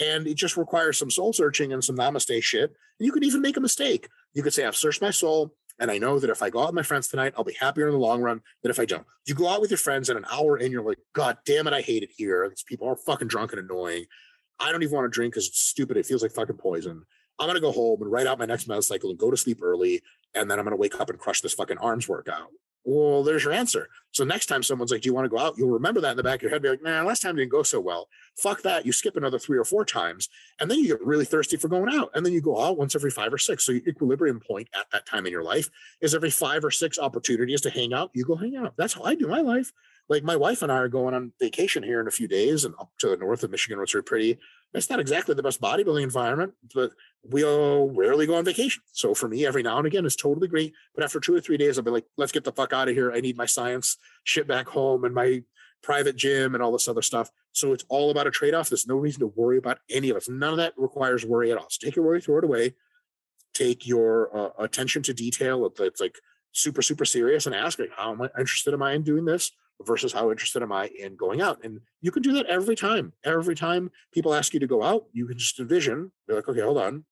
And 0.00 0.26
it 0.26 0.34
just 0.34 0.56
requires 0.56 0.98
some 0.98 1.10
soul 1.10 1.32
searching 1.32 1.72
and 1.72 1.82
some 1.82 1.96
namaste 1.96 2.42
shit. 2.42 2.74
And 2.98 3.06
you 3.06 3.12
could 3.12 3.24
even 3.24 3.40
make 3.40 3.56
a 3.56 3.60
mistake. 3.60 4.08
You 4.34 4.42
could 4.42 4.54
say, 4.54 4.64
I've 4.64 4.76
searched 4.76 5.02
my 5.02 5.10
soul. 5.10 5.54
And 5.78 5.90
I 5.90 5.98
know 5.98 6.18
that 6.18 6.30
if 6.30 6.42
I 6.42 6.50
go 6.50 6.60
out 6.60 6.68
with 6.68 6.74
my 6.74 6.82
friends 6.82 7.08
tonight, 7.08 7.34
I'll 7.36 7.44
be 7.44 7.56
happier 7.60 7.86
in 7.86 7.92
the 7.92 7.98
long 7.98 8.22
run 8.22 8.40
than 8.62 8.70
if 8.70 8.80
I 8.80 8.86
don't. 8.86 9.06
You 9.26 9.34
go 9.34 9.48
out 9.48 9.60
with 9.60 9.70
your 9.70 9.78
friends 9.78 10.08
and 10.08 10.18
an 10.18 10.24
hour 10.30 10.56
in, 10.56 10.72
you're 10.72 10.82
like, 10.82 10.98
God 11.12 11.36
damn 11.44 11.66
it, 11.66 11.74
I 11.74 11.82
hate 11.82 12.02
it 12.02 12.10
here. 12.16 12.48
These 12.48 12.64
people 12.66 12.88
are 12.88 12.96
fucking 12.96 13.28
drunk 13.28 13.52
and 13.52 13.60
annoying. 13.60 14.06
I 14.58 14.72
don't 14.72 14.82
even 14.82 14.94
want 14.94 15.04
to 15.04 15.14
drink 15.14 15.34
because 15.34 15.48
it's 15.48 15.60
stupid. 15.60 15.98
It 15.98 16.06
feels 16.06 16.22
like 16.22 16.32
fucking 16.32 16.56
poison. 16.56 17.02
I'm 17.38 17.46
gonna 17.46 17.60
go 17.60 17.72
home 17.72 18.00
and 18.00 18.10
write 18.10 18.26
out 18.26 18.38
my 18.38 18.46
next 18.46 18.64
cycle 18.64 19.10
and 19.10 19.18
go 19.18 19.30
to 19.30 19.36
sleep 19.36 19.58
early, 19.62 20.00
and 20.34 20.50
then 20.50 20.58
I'm 20.58 20.64
gonna 20.64 20.76
wake 20.76 20.98
up 20.98 21.10
and 21.10 21.18
crush 21.18 21.42
this 21.42 21.52
fucking 21.52 21.76
arms 21.76 22.08
workout. 22.08 22.48
Well, 22.88 23.24
there's 23.24 23.42
your 23.42 23.52
answer. 23.52 23.88
So 24.12 24.22
next 24.22 24.46
time 24.46 24.62
someone's 24.62 24.92
like, 24.92 25.02
"Do 25.02 25.08
you 25.08 25.12
want 25.14 25.24
to 25.24 25.28
go 25.28 25.38
out?" 25.38 25.58
You'll 25.58 25.70
remember 25.70 26.00
that 26.00 26.12
in 26.12 26.16
the 26.16 26.22
back 26.22 26.36
of 26.36 26.42
your 26.42 26.52
head. 26.52 26.62
Be 26.62 26.68
like, 26.68 26.82
"Nah, 26.82 27.02
last 27.02 27.20
time 27.20 27.34
didn't 27.34 27.50
go 27.50 27.64
so 27.64 27.80
well. 27.80 28.08
Fuck 28.36 28.62
that." 28.62 28.86
You 28.86 28.92
skip 28.92 29.16
another 29.16 29.40
three 29.40 29.58
or 29.58 29.64
four 29.64 29.84
times, 29.84 30.28
and 30.60 30.70
then 30.70 30.78
you 30.78 30.86
get 30.86 31.04
really 31.04 31.24
thirsty 31.24 31.56
for 31.56 31.66
going 31.66 31.92
out, 31.92 32.10
and 32.14 32.24
then 32.24 32.32
you 32.32 32.40
go 32.40 32.62
out 32.62 32.78
once 32.78 32.94
every 32.94 33.10
five 33.10 33.34
or 33.34 33.38
six. 33.38 33.66
So 33.66 33.72
your 33.72 33.82
equilibrium 33.88 34.38
point 34.38 34.68
at 34.72 34.86
that 34.92 35.04
time 35.04 35.26
in 35.26 35.32
your 35.32 35.42
life 35.42 35.68
is 36.00 36.14
every 36.14 36.30
five 36.30 36.64
or 36.64 36.70
six 36.70 36.96
opportunities 36.96 37.60
to 37.62 37.70
hang 37.70 37.92
out. 37.92 38.12
You 38.14 38.24
go 38.24 38.36
hang 38.36 38.56
out. 38.56 38.74
That's 38.78 38.94
how 38.94 39.02
I 39.02 39.16
do 39.16 39.26
my 39.26 39.40
life. 39.40 39.72
Like 40.08 40.22
my 40.22 40.36
wife 40.36 40.62
and 40.62 40.70
I 40.70 40.76
are 40.76 40.88
going 40.88 41.14
on 41.14 41.32
vacation 41.40 41.82
here 41.82 42.00
in 42.00 42.06
a 42.06 42.12
few 42.12 42.28
days, 42.28 42.64
and 42.64 42.74
up 42.78 42.92
to 43.00 43.08
the 43.08 43.16
north 43.16 43.42
of 43.42 43.50
Michigan, 43.50 43.80
which 43.80 43.96
are 43.96 44.02
pretty 44.02 44.38
it's 44.74 44.90
not 44.90 45.00
exactly 45.00 45.34
the 45.34 45.42
best 45.42 45.60
bodybuilding 45.60 46.02
environment, 46.02 46.52
but 46.74 46.90
we 47.22 47.44
all 47.44 47.90
rarely 47.90 48.26
go 48.26 48.34
on 48.34 48.44
vacation. 48.44 48.82
So 48.92 49.14
for 49.14 49.28
me, 49.28 49.46
every 49.46 49.62
now 49.62 49.78
and 49.78 49.86
again, 49.86 50.04
it's 50.04 50.16
totally 50.16 50.48
great. 50.48 50.74
But 50.94 51.04
after 51.04 51.18
two 51.20 51.34
or 51.34 51.40
three 51.40 51.56
days, 51.56 51.78
I'll 51.78 51.84
be 51.84 51.90
like, 51.90 52.04
let's 52.16 52.32
get 52.32 52.44
the 52.44 52.52
fuck 52.52 52.72
out 52.72 52.88
of 52.88 52.94
here. 52.94 53.12
I 53.12 53.20
need 53.20 53.36
my 53.36 53.46
science 53.46 53.96
shit 54.24 54.46
back 54.46 54.68
home 54.68 55.04
and 55.04 55.14
my 55.14 55.42
private 55.82 56.16
gym 56.16 56.54
and 56.54 56.62
all 56.62 56.72
this 56.72 56.88
other 56.88 57.02
stuff. 57.02 57.30
So 57.52 57.72
it's 57.72 57.84
all 57.88 58.10
about 58.10 58.26
a 58.26 58.30
trade 58.30 58.54
off. 58.54 58.68
There's 58.68 58.86
no 58.86 58.96
reason 58.96 59.20
to 59.20 59.28
worry 59.28 59.56
about 59.56 59.78
any 59.88 60.10
of 60.10 60.16
it. 60.16 60.28
None 60.28 60.50
of 60.50 60.58
that 60.58 60.74
requires 60.76 61.24
worry 61.24 61.50
at 61.52 61.58
all. 61.58 61.68
So 61.70 61.86
take 61.86 61.96
your 61.96 62.04
worry, 62.04 62.20
throw 62.20 62.38
it 62.38 62.44
away. 62.44 62.74
Take 63.54 63.86
your 63.86 64.36
uh, 64.36 64.50
attention 64.58 65.02
to 65.04 65.14
detail. 65.14 65.64
It's 65.78 66.00
like 66.00 66.16
super, 66.52 66.82
super 66.82 67.04
serious 67.04 67.46
and 67.46 67.54
ask, 67.54 67.78
like, 67.78 67.92
how 67.96 68.12
am 68.12 68.22
I 68.22 68.28
interested 68.38 68.74
am 68.74 68.82
I 68.82 68.92
in 68.92 69.02
doing 69.02 69.24
this? 69.24 69.52
Versus 69.84 70.12
how 70.12 70.30
interested 70.30 70.62
am 70.62 70.72
I 70.72 70.90
in 70.98 71.16
going 71.16 71.40
out? 71.40 71.62
And 71.64 71.80
you 72.00 72.10
can 72.10 72.22
do 72.22 72.32
that 72.34 72.46
every 72.46 72.76
time. 72.76 73.12
Every 73.24 73.54
time 73.54 73.90
people 74.12 74.34
ask 74.34 74.54
you 74.54 74.60
to 74.60 74.66
go 74.66 74.82
out, 74.82 75.04
you 75.12 75.26
can 75.26 75.38
just 75.38 75.58
envision, 75.60 76.12
be 76.26 76.34
like, 76.34 76.48
okay, 76.48 76.60
hold 76.60 76.78
on. 76.78 77.04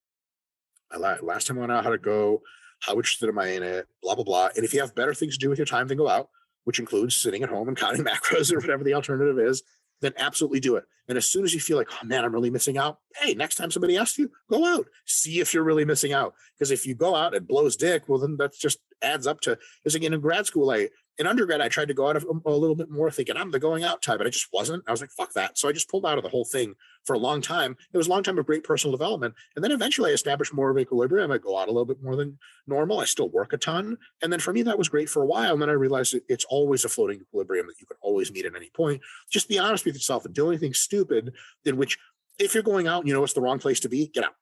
Last 0.97 1.47
time 1.47 1.57
I 1.57 1.61
went 1.61 1.71
out, 1.71 1.83
how 1.83 1.91
to 1.91 1.97
go? 1.97 2.41
How 2.81 2.93
interested 2.93 3.29
am 3.29 3.39
I 3.39 3.49
in 3.49 3.63
it? 3.63 3.87
Blah, 4.01 4.15
blah, 4.15 4.23
blah. 4.23 4.49
And 4.55 4.65
if 4.65 4.73
you 4.73 4.79
have 4.81 4.95
better 4.95 5.13
things 5.13 5.37
to 5.37 5.39
do 5.39 5.49
with 5.49 5.59
your 5.59 5.65
time 5.65 5.87
than 5.87 5.97
go 5.97 6.09
out, 6.09 6.29
which 6.63 6.79
includes 6.79 7.15
sitting 7.15 7.43
at 7.43 7.49
home 7.49 7.67
and 7.67 7.77
counting 7.77 8.03
macros 8.03 8.51
or 8.51 8.59
whatever 8.59 8.83
the 8.83 8.93
alternative 8.93 9.39
is, 9.39 9.63
then 10.01 10.13
absolutely 10.17 10.59
do 10.59 10.75
it. 10.75 10.83
And 11.07 11.17
as 11.17 11.25
soon 11.25 11.43
as 11.43 11.53
you 11.53 11.59
feel 11.59 11.77
like, 11.77 11.89
oh 11.91 12.05
man, 12.05 12.25
I'm 12.25 12.33
really 12.33 12.49
missing 12.49 12.77
out, 12.77 12.99
hey, 13.15 13.33
next 13.33 13.55
time 13.55 13.71
somebody 13.71 13.97
asks 13.97 14.17
you, 14.17 14.31
go 14.49 14.65
out, 14.65 14.87
see 15.05 15.39
if 15.39 15.53
you're 15.53 15.63
really 15.63 15.85
missing 15.85 16.13
out. 16.13 16.33
Because 16.57 16.71
if 16.71 16.85
you 16.85 16.95
go 16.95 17.15
out 17.15 17.35
and 17.35 17.47
blows 17.47 17.75
dick, 17.75 18.03
well, 18.07 18.19
then 18.19 18.37
that 18.37 18.53
just 18.53 18.79
adds 19.01 19.27
up 19.27 19.39
to. 19.41 19.57
Because 19.83 19.95
again, 19.95 20.13
in 20.13 20.19
grad 20.19 20.45
school, 20.45 20.71
I 20.71 20.89
in 21.17 21.27
undergrad, 21.27 21.61
I 21.61 21.69
tried 21.69 21.87
to 21.87 21.93
go 21.93 22.09
out 22.09 22.17
of 22.17 22.25
um, 22.29 22.41
a 22.45 22.51
little 22.51 22.75
bit 22.75 22.89
more 22.89 23.09
thinking 23.09 23.37
I'm 23.37 23.51
the 23.51 23.59
going 23.59 23.83
out 23.83 24.01
type, 24.01 24.17
but 24.17 24.27
I 24.27 24.29
just 24.29 24.49
wasn't. 24.51 24.83
I 24.87 24.91
was 24.91 24.99
like, 24.99 25.11
fuck 25.11 25.31
that. 25.33 25.57
So 25.57 25.69
I 25.69 25.71
just 25.71 25.89
pulled 25.89 26.05
out 26.05 26.17
of 26.17 26.23
the 26.23 26.29
whole 26.29 26.43
thing 26.43 26.75
for 27.05 27.13
a 27.13 27.19
long 27.19 27.41
time. 27.41 27.77
It 27.93 27.97
was 27.97 28.07
a 28.07 28.09
long 28.09 28.23
time 28.23 28.37
of 28.37 28.45
great 28.45 28.63
personal 28.63 28.95
development. 28.95 29.33
And 29.55 29.63
then 29.63 29.71
eventually 29.71 30.11
I 30.11 30.13
established 30.13 30.53
more 30.53 30.69
of 30.69 30.77
equilibrium. 30.77 31.31
I 31.31 31.37
go 31.37 31.57
out 31.57 31.69
a 31.69 31.71
little 31.71 31.85
bit 31.85 32.03
more 32.03 32.15
than 32.17 32.37
normal. 32.67 32.99
I 32.99 33.05
still 33.05 33.29
work 33.29 33.53
a 33.53 33.57
ton. 33.57 33.97
And 34.21 34.31
then 34.31 34.41
for 34.41 34.51
me, 34.51 34.61
that 34.63 34.77
was 34.77 34.89
great 34.89 35.09
for 35.09 35.23
a 35.23 35.25
while. 35.25 35.53
And 35.53 35.61
then 35.61 35.69
I 35.69 35.73
realized 35.73 36.15
it's 36.27 36.45
always 36.45 36.83
a 36.83 36.89
floating 36.89 37.21
equilibrium 37.21 37.67
that 37.67 37.79
you 37.79 37.87
can 37.87 37.97
always 38.01 38.31
meet 38.31 38.45
at 38.45 38.55
any 38.55 38.69
point. 38.69 39.01
Just 39.29 39.47
be 39.47 39.57
honest 39.57 39.85
with 39.85 39.95
yourself 39.95 40.25
and 40.25 40.33
do 40.33 40.49
anything 40.49 40.73
stupid 40.73 41.33
in 41.63 41.77
which 41.77 41.97
if 42.39 42.53
you're 42.53 42.63
going 42.63 42.87
out 42.87 42.99
and 42.99 43.07
you 43.07 43.13
know 43.13 43.23
it's 43.23 43.33
the 43.33 43.41
wrong 43.41 43.59
place 43.59 43.79
to 43.81 43.89
be, 43.89 44.07
get 44.07 44.25
out. 44.25 44.35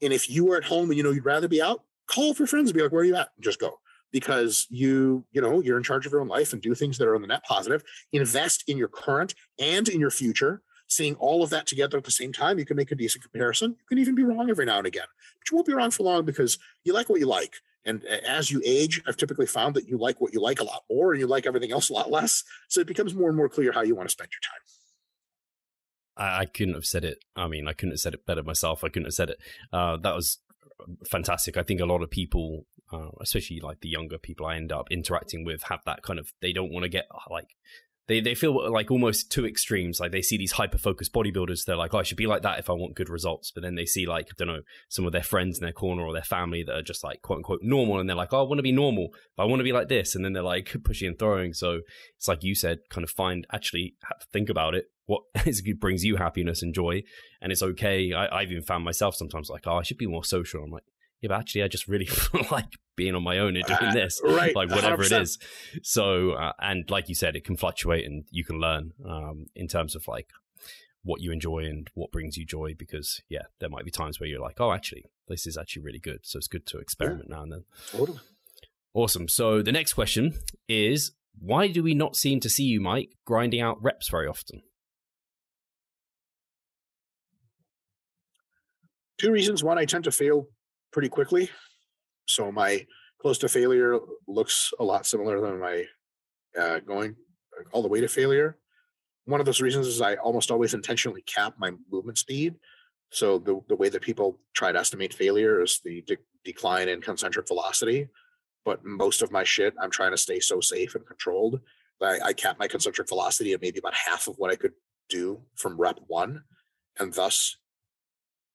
And 0.00 0.12
if 0.12 0.30
you 0.30 0.50
are 0.52 0.56
at 0.56 0.64
home 0.64 0.90
and 0.90 0.96
you 0.96 1.02
know 1.02 1.10
you'd 1.10 1.24
rather 1.24 1.48
be 1.48 1.60
out, 1.60 1.82
call 2.06 2.34
for 2.34 2.46
friends 2.46 2.70
and 2.70 2.76
be 2.76 2.82
like, 2.82 2.92
where 2.92 3.02
are 3.02 3.04
you 3.04 3.16
at? 3.16 3.30
And 3.36 3.42
just 3.42 3.58
go 3.58 3.80
because 4.12 4.66
you 4.70 5.24
you 5.32 5.40
know 5.40 5.60
you're 5.60 5.76
in 5.76 5.82
charge 5.82 6.06
of 6.06 6.12
your 6.12 6.20
own 6.20 6.28
life 6.28 6.52
and 6.52 6.62
do 6.62 6.74
things 6.74 6.98
that 6.98 7.06
are 7.06 7.14
in 7.14 7.22
the 7.22 7.28
net 7.28 7.44
positive 7.44 7.82
invest 8.12 8.64
in 8.68 8.76
your 8.76 8.88
current 8.88 9.34
and 9.58 9.88
in 9.88 10.00
your 10.00 10.10
future 10.10 10.62
seeing 10.88 11.14
all 11.16 11.42
of 11.42 11.50
that 11.50 11.66
together 11.66 11.96
at 11.96 12.04
the 12.04 12.10
same 12.10 12.32
time 12.32 12.58
you 12.58 12.64
can 12.64 12.76
make 12.76 12.90
a 12.90 12.94
decent 12.94 13.22
comparison 13.22 13.70
you 13.70 13.86
can 13.88 13.98
even 13.98 14.14
be 14.14 14.24
wrong 14.24 14.50
every 14.50 14.66
now 14.66 14.78
and 14.78 14.86
again 14.86 15.06
but 15.38 15.50
you 15.50 15.56
won't 15.56 15.66
be 15.66 15.74
wrong 15.74 15.90
for 15.90 16.02
long 16.02 16.24
because 16.24 16.58
you 16.84 16.92
like 16.92 17.08
what 17.08 17.20
you 17.20 17.26
like 17.26 17.56
and 17.84 18.04
as 18.04 18.50
you 18.50 18.60
age 18.64 19.02
i've 19.06 19.16
typically 19.16 19.46
found 19.46 19.74
that 19.74 19.88
you 19.88 19.96
like 19.96 20.20
what 20.20 20.32
you 20.32 20.40
like 20.40 20.60
a 20.60 20.64
lot 20.64 20.82
more 20.90 21.12
and 21.12 21.20
you 21.20 21.26
like 21.26 21.46
everything 21.46 21.72
else 21.72 21.90
a 21.90 21.92
lot 21.92 22.10
less 22.10 22.42
so 22.68 22.80
it 22.80 22.86
becomes 22.86 23.14
more 23.14 23.28
and 23.28 23.36
more 23.36 23.48
clear 23.48 23.72
how 23.72 23.82
you 23.82 23.94
want 23.94 24.08
to 24.08 24.12
spend 24.12 24.30
your 24.32 24.40
time 24.40 24.60
I, 26.16 26.44
couldn't 26.44 26.74
have 26.74 26.84
said 26.84 27.04
it. 27.04 27.24
I 27.34 27.48
mean, 27.48 27.66
I 27.66 27.72
couldn't 27.72 27.92
have 27.92 28.00
said 28.00 28.12
it 28.12 28.26
better 28.26 28.42
myself. 28.42 28.84
I 28.84 28.88
couldn't 28.88 29.06
have 29.06 29.14
said 29.14 29.30
it. 29.30 29.38
Uh, 29.72 29.96
that 29.98 30.14
was 30.14 30.36
fantastic. 31.08 31.56
I 31.56 31.62
think 31.62 31.80
a 31.80 31.86
lot 31.86 32.02
of 32.02 32.10
people 32.10 32.66
uh, 32.92 33.10
especially 33.20 33.60
like 33.60 33.80
the 33.80 33.88
younger 33.88 34.18
people 34.18 34.46
I 34.46 34.56
end 34.56 34.72
up 34.72 34.88
interacting 34.90 35.44
with, 35.44 35.62
have 35.64 35.80
that 35.86 36.02
kind 36.02 36.18
of 36.18 36.32
they 36.40 36.52
don't 36.52 36.72
want 36.72 36.84
to 36.84 36.88
get 36.88 37.06
like 37.30 37.56
they 38.08 38.20
they 38.20 38.34
feel 38.34 38.72
like 38.72 38.90
almost 38.90 39.30
two 39.30 39.46
extremes. 39.46 40.00
Like 40.00 40.10
they 40.10 40.22
see 40.22 40.36
these 40.36 40.52
hyper 40.52 40.78
focused 40.78 41.12
bodybuilders, 41.12 41.64
they're 41.64 41.76
like, 41.76 41.94
oh, 41.94 41.98
I 41.98 42.02
should 42.02 42.16
be 42.16 42.26
like 42.26 42.42
that 42.42 42.58
if 42.58 42.68
I 42.68 42.72
want 42.72 42.96
good 42.96 43.08
results. 43.08 43.52
But 43.52 43.62
then 43.62 43.76
they 43.76 43.86
see 43.86 44.06
like 44.06 44.26
I 44.30 44.34
don't 44.36 44.48
know 44.48 44.62
some 44.88 45.06
of 45.06 45.12
their 45.12 45.22
friends 45.22 45.58
in 45.58 45.62
their 45.62 45.72
corner 45.72 46.02
or 46.02 46.12
their 46.12 46.22
family 46.22 46.64
that 46.64 46.74
are 46.74 46.82
just 46.82 47.04
like 47.04 47.22
quote 47.22 47.38
unquote 47.38 47.60
normal, 47.62 48.00
and 48.00 48.08
they're 48.08 48.16
like, 48.16 48.32
oh, 48.32 48.40
I 48.40 48.48
want 48.48 48.58
to 48.58 48.64
be 48.64 48.72
normal, 48.72 49.10
but 49.36 49.44
I 49.44 49.46
want 49.46 49.60
to 49.60 49.64
be 49.64 49.72
like 49.72 49.88
this, 49.88 50.16
and 50.16 50.24
then 50.24 50.32
they're 50.32 50.42
like 50.42 50.74
pushing 50.84 51.08
and 51.08 51.18
throwing. 51.18 51.54
So 51.54 51.80
it's 52.16 52.26
like 52.26 52.42
you 52.42 52.56
said, 52.56 52.80
kind 52.90 53.04
of 53.04 53.10
find 53.10 53.46
actually 53.52 53.94
have 54.08 54.18
to 54.18 54.26
think 54.32 54.48
about 54.48 54.74
it. 54.74 54.86
What 55.10 55.22
is, 55.44 55.60
brings 55.80 56.04
you 56.04 56.16
happiness 56.16 56.62
and 56.62 56.72
joy, 56.72 57.02
and 57.42 57.50
it's 57.50 57.64
okay. 57.64 58.12
I, 58.12 58.28
I've 58.40 58.52
even 58.52 58.62
found 58.62 58.84
myself 58.84 59.16
sometimes 59.16 59.50
like, 59.50 59.66
oh, 59.66 59.78
I 59.78 59.82
should 59.82 59.98
be 59.98 60.06
more 60.06 60.22
social. 60.22 60.62
I'm 60.62 60.70
like, 60.70 60.84
yeah, 61.20 61.28
but 61.30 61.40
actually, 61.40 61.64
I 61.64 61.68
just 61.68 61.88
really 61.88 62.08
like 62.52 62.78
being 62.94 63.16
on 63.16 63.24
my 63.24 63.38
own 63.38 63.56
and 63.56 63.64
doing 63.66 63.92
this, 63.92 64.20
right? 64.24 64.54
Like 64.54 64.70
whatever 64.70 65.02
100%. 65.02 65.06
it 65.06 65.22
is. 65.22 65.38
So, 65.82 66.32
uh, 66.34 66.52
and 66.60 66.88
like 66.88 67.08
you 67.08 67.16
said, 67.16 67.34
it 67.34 67.44
can 67.44 67.56
fluctuate, 67.56 68.06
and 68.06 68.22
you 68.30 68.44
can 68.44 68.60
learn 68.60 68.92
um, 69.04 69.46
in 69.56 69.66
terms 69.66 69.96
of 69.96 70.06
like 70.06 70.28
what 71.02 71.20
you 71.20 71.32
enjoy 71.32 71.64
and 71.64 71.88
what 71.94 72.12
brings 72.12 72.36
you 72.36 72.44
joy 72.44 72.74
because 72.76 73.22
yeah 73.30 73.44
there 73.58 73.70
might 73.70 73.86
be 73.86 73.90
times 73.90 74.20
where 74.20 74.28
you're 74.28 74.38
like 74.38 74.60
oh 74.60 74.70
actually 74.70 75.06
this 75.28 75.46
is 75.46 75.56
actually 75.56 75.80
really 75.80 75.98
good 75.98 76.20
so 76.24 76.36
it's 76.36 76.46
good 76.46 76.66
to 76.66 76.76
experiment 76.76 77.24
yeah. 77.26 77.36
now 77.36 77.42
and 77.42 77.52
then 77.52 77.64
totally. 77.90 78.20
awesome 78.92 79.26
so 79.26 79.62
the 79.62 79.72
next 79.72 79.94
question 79.94 80.34
is 80.68 81.12
why 81.38 81.68
do 81.68 81.82
we 81.82 81.94
not 81.94 82.16
seem 82.16 82.38
to 82.38 82.50
see 82.50 82.64
you 82.64 82.82
mike 82.82 83.14
grinding 83.24 83.62
out 83.62 83.82
reps 83.82 84.10
very 84.10 84.28
often 84.28 84.60
two 89.20 89.30
reasons 89.30 89.62
one 89.62 89.78
i 89.78 89.84
tend 89.84 90.04
to 90.04 90.10
fail 90.10 90.46
pretty 90.92 91.08
quickly 91.08 91.50
so 92.26 92.50
my 92.50 92.84
close 93.20 93.38
to 93.38 93.48
failure 93.48 93.98
looks 94.26 94.72
a 94.80 94.84
lot 94.84 95.04
similar 95.06 95.40
than 95.40 95.60
my 95.60 95.84
uh, 96.58 96.80
going 96.80 97.14
all 97.72 97.82
the 97.82 97.88
way 97.88 98.00
to 98.00 98.08
failure 98.08 98.56
one 99.30 99.40
of 99.40 99.46
those 99.46 99.60
reasons 99.60 99.86
is 99.86 100.00
I 100.00 100.16
almost 100.16 100.50
always 100.50 100.74
intentionally 100.74 101.22
cap 101.22 101.54
my 101.58 101.72
movement 101.90 102.18
speed. 102.18 102.56
So 103.10 103.38
the, 103.38 103.60
the 103.68 103.76
way 103.76 103.88
that 103.88 104.02
people 104.02 104.40
try 104.54 104.72
to 104.72 104.78
estimate 104.78 105.14
failure 105.14 105.62
is 105.62 105.80
the 105.84 106.02
de- 106.02 106.16
decline 106.44 106.88
in 106.88 107.00
concentric 107.00 107.46
velocity. 107.48 108.08
But 108.64 108.84
most 108.84 109.22
of 109.22 109.32
my 109.32 109.44
shit, 109.44 109.74
I'm 109.80 109.90
trying 109.90 110.10
to 110.12 110.18
stay 110.18 110.40
so 110.40 110.60
safe 110.60 110.94
and 110.94 111.06
controlled 111.06 111.60
that 112.00 112.20
I, 112.22 112.28
I 112.28 112.32
cap 112.32 112.58
my 112.58 112.68
concentric 112.68 113.08
velocity 113.08 113.52
at 113.52 113.62
maybe 113.62 113.78
about 113.78 113.94
half 113.94 114.26
of 114.26 114.36
what 114.36 114.50
I 114.50 114.56
could 114.56 114.72
do 115.08 115.40
from 115.56 115.80
rep 115.80 115.98
one. 116.06 116.42
And 116.98 117.12
thus, 117.12 117.56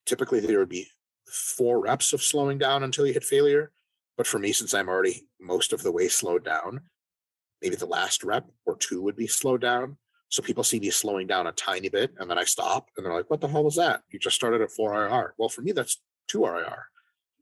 typically 0.05 0.39
there 0.39 0.59
would 0.59 0.69
be 0.69 0.87
four 1.27 1.79
reps 1.79 2.13
of 2.13 2.21
slowing 2.21 2.57
down 2.57 2.83
until 2.83 3.05
you 3.05 3.13
hit 3.13 3.23
failure. 3.23 3.71
But 4.17 4.27
for 4.27 4.39
me, 4.39 4.51
since 4.53 4.73
I'm 4.73 4.87
already 4.87 5.27
most 5.39 5.73
of 5.73 5.83
the 5.83 5.91
way 5.91 6.07
slowed 6.07 6.45
down, 6.45 6.81
maybe 7.61 7.75
the 7.75 7.85
last 7.85 8.23
rep 8.23 8.49
or 8.65 8.77
two 8.77 9.01
would 9.01 9.15
be 9.15 9.27
slowed 9.27 9.61
down. 9.61 9.97
So 10.29 10.41
people 10.41 10.63
see 10.63 10.79
me 10.79 10.89
slowing 10.89 11.27
down 11.27 11.47
a 11.47 11.51
tiny 11.51 11.89
bit 11.89 12.13
and 12.17 12.29
then 12.29 12.37
I 12.37 12.43
stop 12.43 12.89
and 12.95 13.05
they're 13.05 13.13
like, 13.13 13.29
what 13.29 13.41
the 13.41 13.47
hell 13.47 13.63
was 13.63 13.75
that? 13.75 14.01
You 14.09 14.19
just 14.19 14.35
started 14.35 14.61
at 14.61 14.71
four 14.71 14.91
RIR. 14.91 15.33
Well, 15.37 15.49
for 15.49 15.61
me, 15.61 15.71
that's 15.71 16.01
two 16.27 16.45
RIR. 16.45 16.87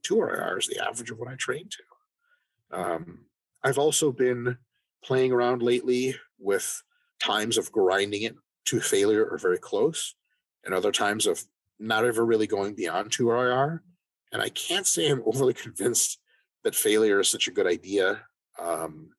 Two 0.03 0.19
RIR 0.19 0.57
is 0.59 0.67
the 0.67 0.85
average 0.85 1.11
of 1.11 1.19
what 1.19 1.29
I 1.29 1.35
train 1.35 1.69
to. 1.69 2.79
Um, 2.79 3.25
I've 3.63 3.77
also 3.77 4.11
been 4.11 4.57
playing 5.03 5.31
around 5.31 5.61
lately 5.61 6.15
with 6.39 6.83
times 7.21 7.57
of 7.57 7.71
grinding 7.71 8.23
it 8.23 8.35
to 8.65 8.79
failure 8.79 9.25
or 9.25 9.37
very 9.37 9.57
close, 9.57 10.15
and 10.63 10.73
other 10.73 10.91
times 10.91 11.27
of 11.27 11.43
not 11.79 12.05
ever 12.05 12.25
really 12.25 12.47
going 12.47 12.75
beyond 12.75 13.11
two 13.11 13.29
RIR. 13.29 13.83
And 14.31 14.41
I 14.41 14.49
can't 14.49 14.87
say 14.87 15.09
I'm 15.09 15.23
overly 15.25 15.53
convinced 15.53 16.19
that 16.63 16.75
failure 16.75 17.19
is 17.19 17.29
such 17.29 17.47
a 17.47 17.51
good 17.51 17.67
idea. 17.67 18.21
Um, 18.59 19.09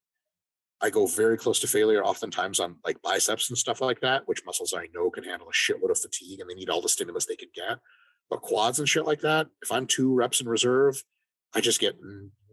I 0.80 0.90
go 0.90 1.06
very 1.06 1.38
close 1.38 1.60
to 1.60 1.66
failure 1.66 2.04
oftentimes 2.04 2.60
on 2.60 2.76
like 2.84 3.00
biceps 3.02 3.48
and 3.48 3.56
stuff 3.56 3.80
like 3.80 4.00
that, 4.00 4.26
which 4.26 4.44
muscles 4.44 4.74
I 4.76 4.88
know 4.94 5.10
can 5.10 5.24
handle 5.24 5.48
a 5.48 5.52
shitload 5.52 5.90
of 5.90 5.98
fatigue 5.98 6.40
and 6.40 6.50
they 6.50 6.54
need 6.54 6.68
all 6.68 6.82
the 6.82 6.88
stimulus 6.88 7.26
they 7.26 7.36
can 7.36 7.48
get. 7.54 7.78
But 8.28 8.42
quads 8.42 8.78
and 8.78 8.88
shit 8.88 9.06
like 9.06 9.20
that, 9.20 9.46
if 9.62 9.70
I'm 9.70 9.86
two 9.86 10.14
reps 10.14 10.40
in 10.40 10.48
reserve, 10.48 11.02
I 11.54 11.60
just 11.60 11.80
get 11.80 11.96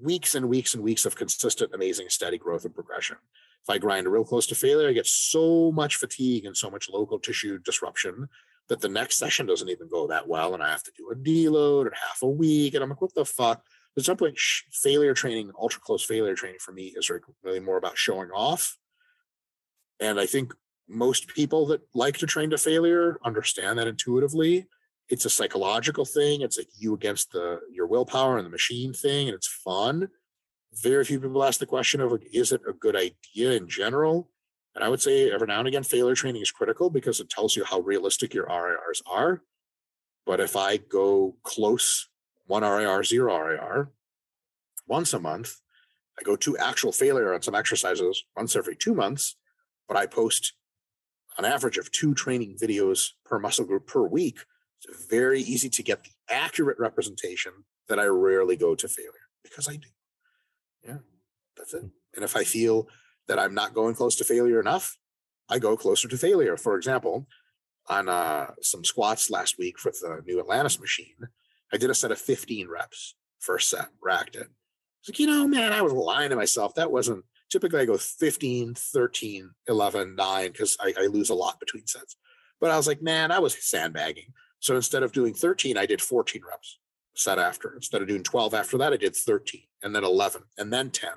weeks 0.02 0.36
and 0.36 0.48
weeks 0.48 0.74
and 0.74 0.84
weeks 0.84 1.06
of 1.06 1.16
consistent, 1.16 1.74
amazing, 1.74 2.10
steady 2.10 2.38
growth 2.38 2.66
and 2.66 2.74
progression. 2.74 3.18
If 3.64 3.70
I 3.70 3.78
grind 3.78 4.08
real 4.08 4.24
close 4.24 4.48
to 4.48 4.56
failure, 4.56 4.90
I 4.90 4.94
get 4.94 5.08
so 5.08 5.72
much 5.72 5.96
fatigue 5.96 6.46
and 6.46 6.56
so 6.56 6.70
much 6.70 6.90
local 6.90 7.20
tissue 7.20 7.60
disruption 7.60 8.28
that 8.70 8.82
the 8.82 8.90
next 8.90 9.18
session 9.18 9.46
doesn't 9.46 9.70
even 9.70 9.90
go 9.90 10.08
that 10.08 10.28
well. 10.28 10.54
And 10.54 10.64
I 10.64 10.70
have 10.70 10.84
to 10.84 10.92
do 10.98 11.10
a 11.12 11.16
deload 11.16 11.86
or 11.86 11.94
half 11.94 12.22
a 12.22 12.28
week. 12.30 12.74
And 12.74 12.84
I'm 12.84 12.90
like, 12.90 13.02
what 13.02 13.14
the 13.14 13.26
fuck? 13.26 13.64
at 13.98 14.06
some 14.06 14.18
point 14.18 14.38
failure 14.72 15.14
training 15.14 15.52
ultra 15.60 15.82
close 15.82 16.04
failure 16.04 16.36
training 16.36 16.60
for 16.60 16.72
me 16.72 16.94
is 16.98 17.10
really 17.44 17.60
more 17.60 17.78
about 17.78 17.98
showing 17.98 18.30
off 18.30 18.78
and 20.00 20.20
i 20.20 20.26
think 20.26 20.54
most 20.88 21.28
people 21.28 21.66
that 21.66 21.82
like 21.94 22.18
to 22.18 22.26
train 22.26 22.50
to 22.50 22.58
failure 22.58 23.18
understand 23.24 23.78
that 23.78 23.88
intuitively 23.88 24.68
it's 25.10 25.26
a 25.26 25.30
psychological 25.30 26.06
thing 26.06 26.42
it's 26.42 26.58
like 26.58 26.70
you 26.78 26.94
against 26.94 27.32
the 27.32 27.60
your 27.72 27.88
willpower 27.88 28.38
and 28.38 28.46
the 28.46 28.52
machine 28.52 28.94
thing 28.94 29.28
and 29.28 29.36
it's 29.36 29.48
fun 29.48 30.08
very 30.74 31.04
few 31.04 31.20
people 31.20 31.44
ask 31.44 31.60
the 31.60 31.66
question 31.66 32.00
of 32.00 32.14
like, 32.14 32.26
is 32.32 32.54
it 32.54 32.62
a 32.66 32.72
good 32.72 32.96
idea 32.96 33.52
in 33.52 33.68
general 33.68 34.30
and 34.76 34.84
i 34.84 34.90
would 34.90 35.02
say 35.02 35.32
every 35.32 35.48
now 35.48 35.60
and 35.60 35.68
again 35.68 35.84
failure 35.84 36.16
training 36.16 36.42
is 36.42 36.52
critical 36.52 36.90
because 36.90 37.20
it 37.20 37.30
tells 37.30 37.56
you 37.56 37.64
how 37.64 37.80
realistic 37.80 38.34
your 38.34 38.48
rirs 38.48 39.02
are 39.06 39.42
but 40.26 40.40
if 40.40 40.56
i 40.56 40.78
go 40.78 41.36
close 41.44 42.10
one 42.52 42.64
RIR, 42.64 43.04
zero 43.06 43.38
RIR 43.38 43.92
once 44.86 45.14
a 45.14 45.20
month. 45.20 45.62
I 46.20 46.24
go 46.24 46.36
to 46.36 46.58
actual 46.58 46.92
failure 46.92 47.34
on 47.34 47.42
some 47.42 47.56
exercises 47.56 48.26
once 48.36 48.58
every 48.58 48.76
two 48.76 48.94
months, 48.94 49.38
but 49.88 49.96
I 49.96 50.06
post 50.06 50.54
an 51.38 51.46
average 51.46 51.78
of 51.78 51.90
two 51.92 52.14
training 52.14 52.58
videos 52.62 53.12
per 53.26 53.40
muscle 53.40 53.64
group 53.64 53.88
per 53.88 54.06
week. 54.06 54.40
It's 54.84 55.08
very 55.08 55.42
easy 55.42 55.70
to 55.70 55.82
get 55.82 56.04
the 56.04 56.10
accurate 56.30 56.78
representation 56.78 57.54
that 57.88 58.00
I 58.00 58.06
rarely 58.06 58.58
go 58.58 58.76
to 58.76 58.88
failure 58.88 59.30
because 59.44 59.70
I 59.70 59.78
do. 59.78 59.88
Yeah, 60.86 60.98
that's 61.56 61.74
it. 61.74 61.82
Hmm. 61.82 61.88
And 62.16 62.26
if 62.26 62.36
I 62.36 62.44
feel 62.44 62.90
that 63.28 63.40
I'm 63.40 63.54
not 63.54 63.74
going 63.74 63.96
close 63.96 64.16
to 64.18 64.24
failure 64.24 64.60
enough, 64.60 64.98
I 65.50 65.60
go 65.60 65.76
closer 65.76 66.08
to 66.08 66.18
failure. 66.18 66.58
For 66.58 66.76
example, 66.76 67.28
on 67.88 68.10
uh, 68.10 68.52
some 68.62 68.84
squats 68.84 69.30
last 69.30 69.58
week 69.58 69.80
for 69.80 69.92
the 69.92 70.22
new 70.26 70.40
Atlantis 70.40 70.80
machine, 70.80 71.28
I 71.74 71.78
did 71.78 71.90
a 71.90 71.96
set 71.96 72.12
of 72.12 72.20
15 72.20 72.68
reps 72.70 73.16
first 73.40 73.70
set, 73.70 73.88
racked 74.02 74.36
it. 74.36 74.48
It's 75.00 75.10
like, 75.10 75.20
you 75.20 75.28
know, 75.28 75.48
man, 75.48 75.74
I 75.74 75.82
was 75.82 75.94
lying 75.94 76.30
to 76.30 76.36
myself. 76.36 76.76
That 76.76 76.92
wasn't 76.92 77.26
typically 77.52 77.82
I 77.82 77.86
go 77.86 77.98
15, 77.98 78.76
13, 78.76 79.50
11, 79.68 80.16
9, 80.16 80.52
because 80.52 80.78
I, 80.80 80.94
I 80.98 81.08
lose 81.08 81.30
a 81.30 81.36
lot 81.36 81.60
between 81.60 81.86
sets. 81.88 82.16
But 82.60 82.72
I 82.72 82.78
was 82.78 82.88
like, 82.88 83.02
man, 83.02 83.32
I 83.32 83.40
was 83.40 83.58
sandbagging. 83.64 84.34
So 84.60 84.76
instead 84.76 85.04
of 85.04 85.12
doing 85.12 85.34
13, 85.34 85.78
I 85.78 85.86
did 85.86 86.02
14 86.02 86.44
reps 86.48 86.80
set 87.16 87.40
after. 87.40 87.76
Instead 87.76 88.02
of 88.02 88.08
doing 88.08 88.24
12 88.24 88.54
after 88.54 88.78
that, 88.78 88.94
I 88.94 88.98
did 88.98 89.16
13 89.16 89.62
and 89.84 89.96
then 89.96 90.04
11 90.04 90.44
and 90.58 90.72
then 90.72 90.92
10. 90.92 91.10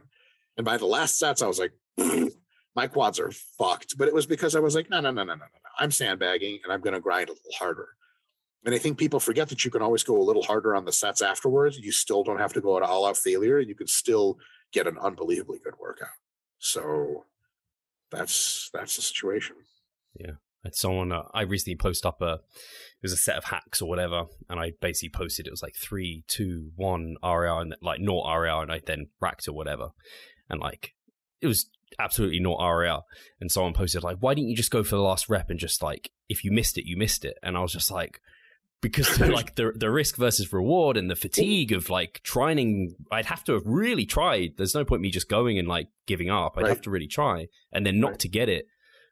And 0.56 0.64
by 0.64 0.76
the 0.76 0.86
last 0.86 1.18
sets, 1.18 1.42
I 1.42 1.46
was 1.46 1.58
like, 1.58 1.72
my 2.76 2.86
quads 2.86 3.18
are 3.18 3.30
fucked. 3.58 3.96
But 3.98 4.08
it 4.08 4.14
was 4.14 4.26
because 4.26 4.54
I 4.54 4.60
was 4.60 4.74
like, 4.74 4.90
no, 4.90 5.00
no, 5.00 5.10
no, 5.10 5.24
no, 5.24 5.34
no, 5.34 5.44
no. 5.44 5.70
I'm 5.78 5.90
sandbagging 5.90 6.60
and 6.62 6.72
I'm 6.72 6.80
going 6.80 6.94
to 6.94 7.00
grind 7.00 7.28
a 7.28 7.32
little 7.32 7.52
harder. 7.58 7.88
And 8.64 8.74
I 8.74 8.78
think 8.78 8.98
people 8.98 9.20
forget 9.20 9.48
that 9.50 9.64
you 9.64 9.70
can 9.70 9.82
always 9.82 10.02
go 10.02 10.16
a 10.16 10.22
little 10.22 10.42
harder 10.42 10.74
on 10.74 10.84
the 10.84 10.92
sets 10.92 11.20
afterwards. 11.20 11.78
You 11.78 11.92
still 11.92 12.24
don't 12.24 12.38
have 12.38 12.54
to 12.54 12.60
go 12.60 12.76
at 12.76 12.82
all 12.82 13.06
out 13.06 13.16
failure. 13.16 13.58
You 13.58 13.74
can 13.74 13.86
still 13.86 14.38
get 14.72 14.86
an 14.86 14.96
unbelievably 14.98 15.58
good 15.62 15.74
workout. 15.78 16.08
So 16.58 17.26
that's 18.10 18.70
that's 18.72 18.96
the 18.96 19.02
situation. 19.02 19.56
Yeah. 20.18 20.32
And 20.64 20.74
someone 20.74 21.12
uh, 21.12 21.24
I 21.34 21.42
recently 21.42 21.76
posted 21.76 22.08
up 22.08 22.22
a 22.22 22.34
it 22.34 23.02
was 23.02 23.12
a 23.12 23.18
set 23.18 23.36
of 23.36 23.44
hacks 23.44 23.82
or 23.82 23.88
whatever, 23.88 24.24
and 24.48 24.58
I 24.58 24.72
basically 24.80 25.10
posted 25.10 25.46
it 25.46 25.50
was 25.50 25.62
like 25.62 25.76
three, 25.76 26.24
two, 26.26 26.70
one 26.74 27.16
RIR 27.22 27.60
and 27.60 27.76
like 27.82 28.00
not 28.00 28.26
RIR, 28.26 28.62
and 28.62 28.72
I 28.72 28.80
then 28.84 29.08
racked 29.20 29.46
or 29.46 29.52
whatever, 29.52 29.88
and 30.48 30.60
like 30.60 30.94
it 31.40 31.46
was 31.46 31.66
absolutely 31.98 32.40
not 32.40 32.58
RIR. 32.60 33.00
And 33.40 33.50
someone 33.50 33.72
posted 33.72 34.02
like, 34.02 34.18
why 34.20 34.34
didn't 34.34 34.50
you 34.50 34.56
just 34.56 34.70
go 34.70 34.82
for 34.82 34.96
the 34.96 35.02
last 35.02 35.28
rep 35.28 35.50
and 35.50 35.58
just 35.58 35.82
like 35.82 36.10
if 36.28 36.44
you 36.44 36.52
missed 36.52 36.78
it, 36.78 36.86
you 36.86 36.96
missed 36.96 37.24
it, 37.24 37.38
and 37.42 37.56
I 37.56 37.60
was 37.60 37.72
just 37.72 37.90
like 37.90 38.20
because 38.80 39.18
like 39.20 39.54
the 39.54 39.72
the 39.74 39.90
risk 39.90 40.16
versus 40.16 40.52
reward 40.52 40.96
and 40.96 41.10
the 41.10 41.16
fatigue 41.16 41.72
of 41.72 41.90
like 41.90 42.20
trying 42.22 42.94
I'd 43.10 43.26
have 43.26 43.44
to 43.44 43.54
have 43.54 43.66
really 43.66 44.06
tried. 44.06 44.54
There's 44.56 44.74
no 44.74 44.84
point 44.84 45.02
me 45.02 45.10
just 45.10 45.28
going 45.28 45.58
and 45.58 45.68
like 45.68 45.88
giving 46.06 46.30
up. 46.30 46.54
I'd 46.56 46.62
right. 46.62 46.68
have 46.68 46.82
to 46.82 46.90
really 46.90 47.08
try 47.08 47.48
and 47.72 47.86
then 47.86 48.00
not 48.00 48.12
right. 48.12 48.18
to 48.20 48.28
get 48.28 48.48
it. 48.48 48.66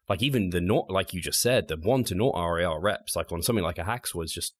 Like 0.08 0.22
even 0.22 0.50
the 0.50 0.60
not 0.60 0.90
like 0.90 1.14
you 1.14 1.20
just 1.20 1.40
said, 1.40 1.68
the 1.68 1.76
one 1.76 2.04
to 2.04 2.14
not 2.14 2.34
RIR 2.36 2.80
reps, 2.80 3.16
like 3.16 3.32
on 3.32 3.42
something 3.42 3.64
like 3.64 3.78
a 3.78 3.84
hacks 3.84 4.14
was 4.14 4.32
just 4.32 4.54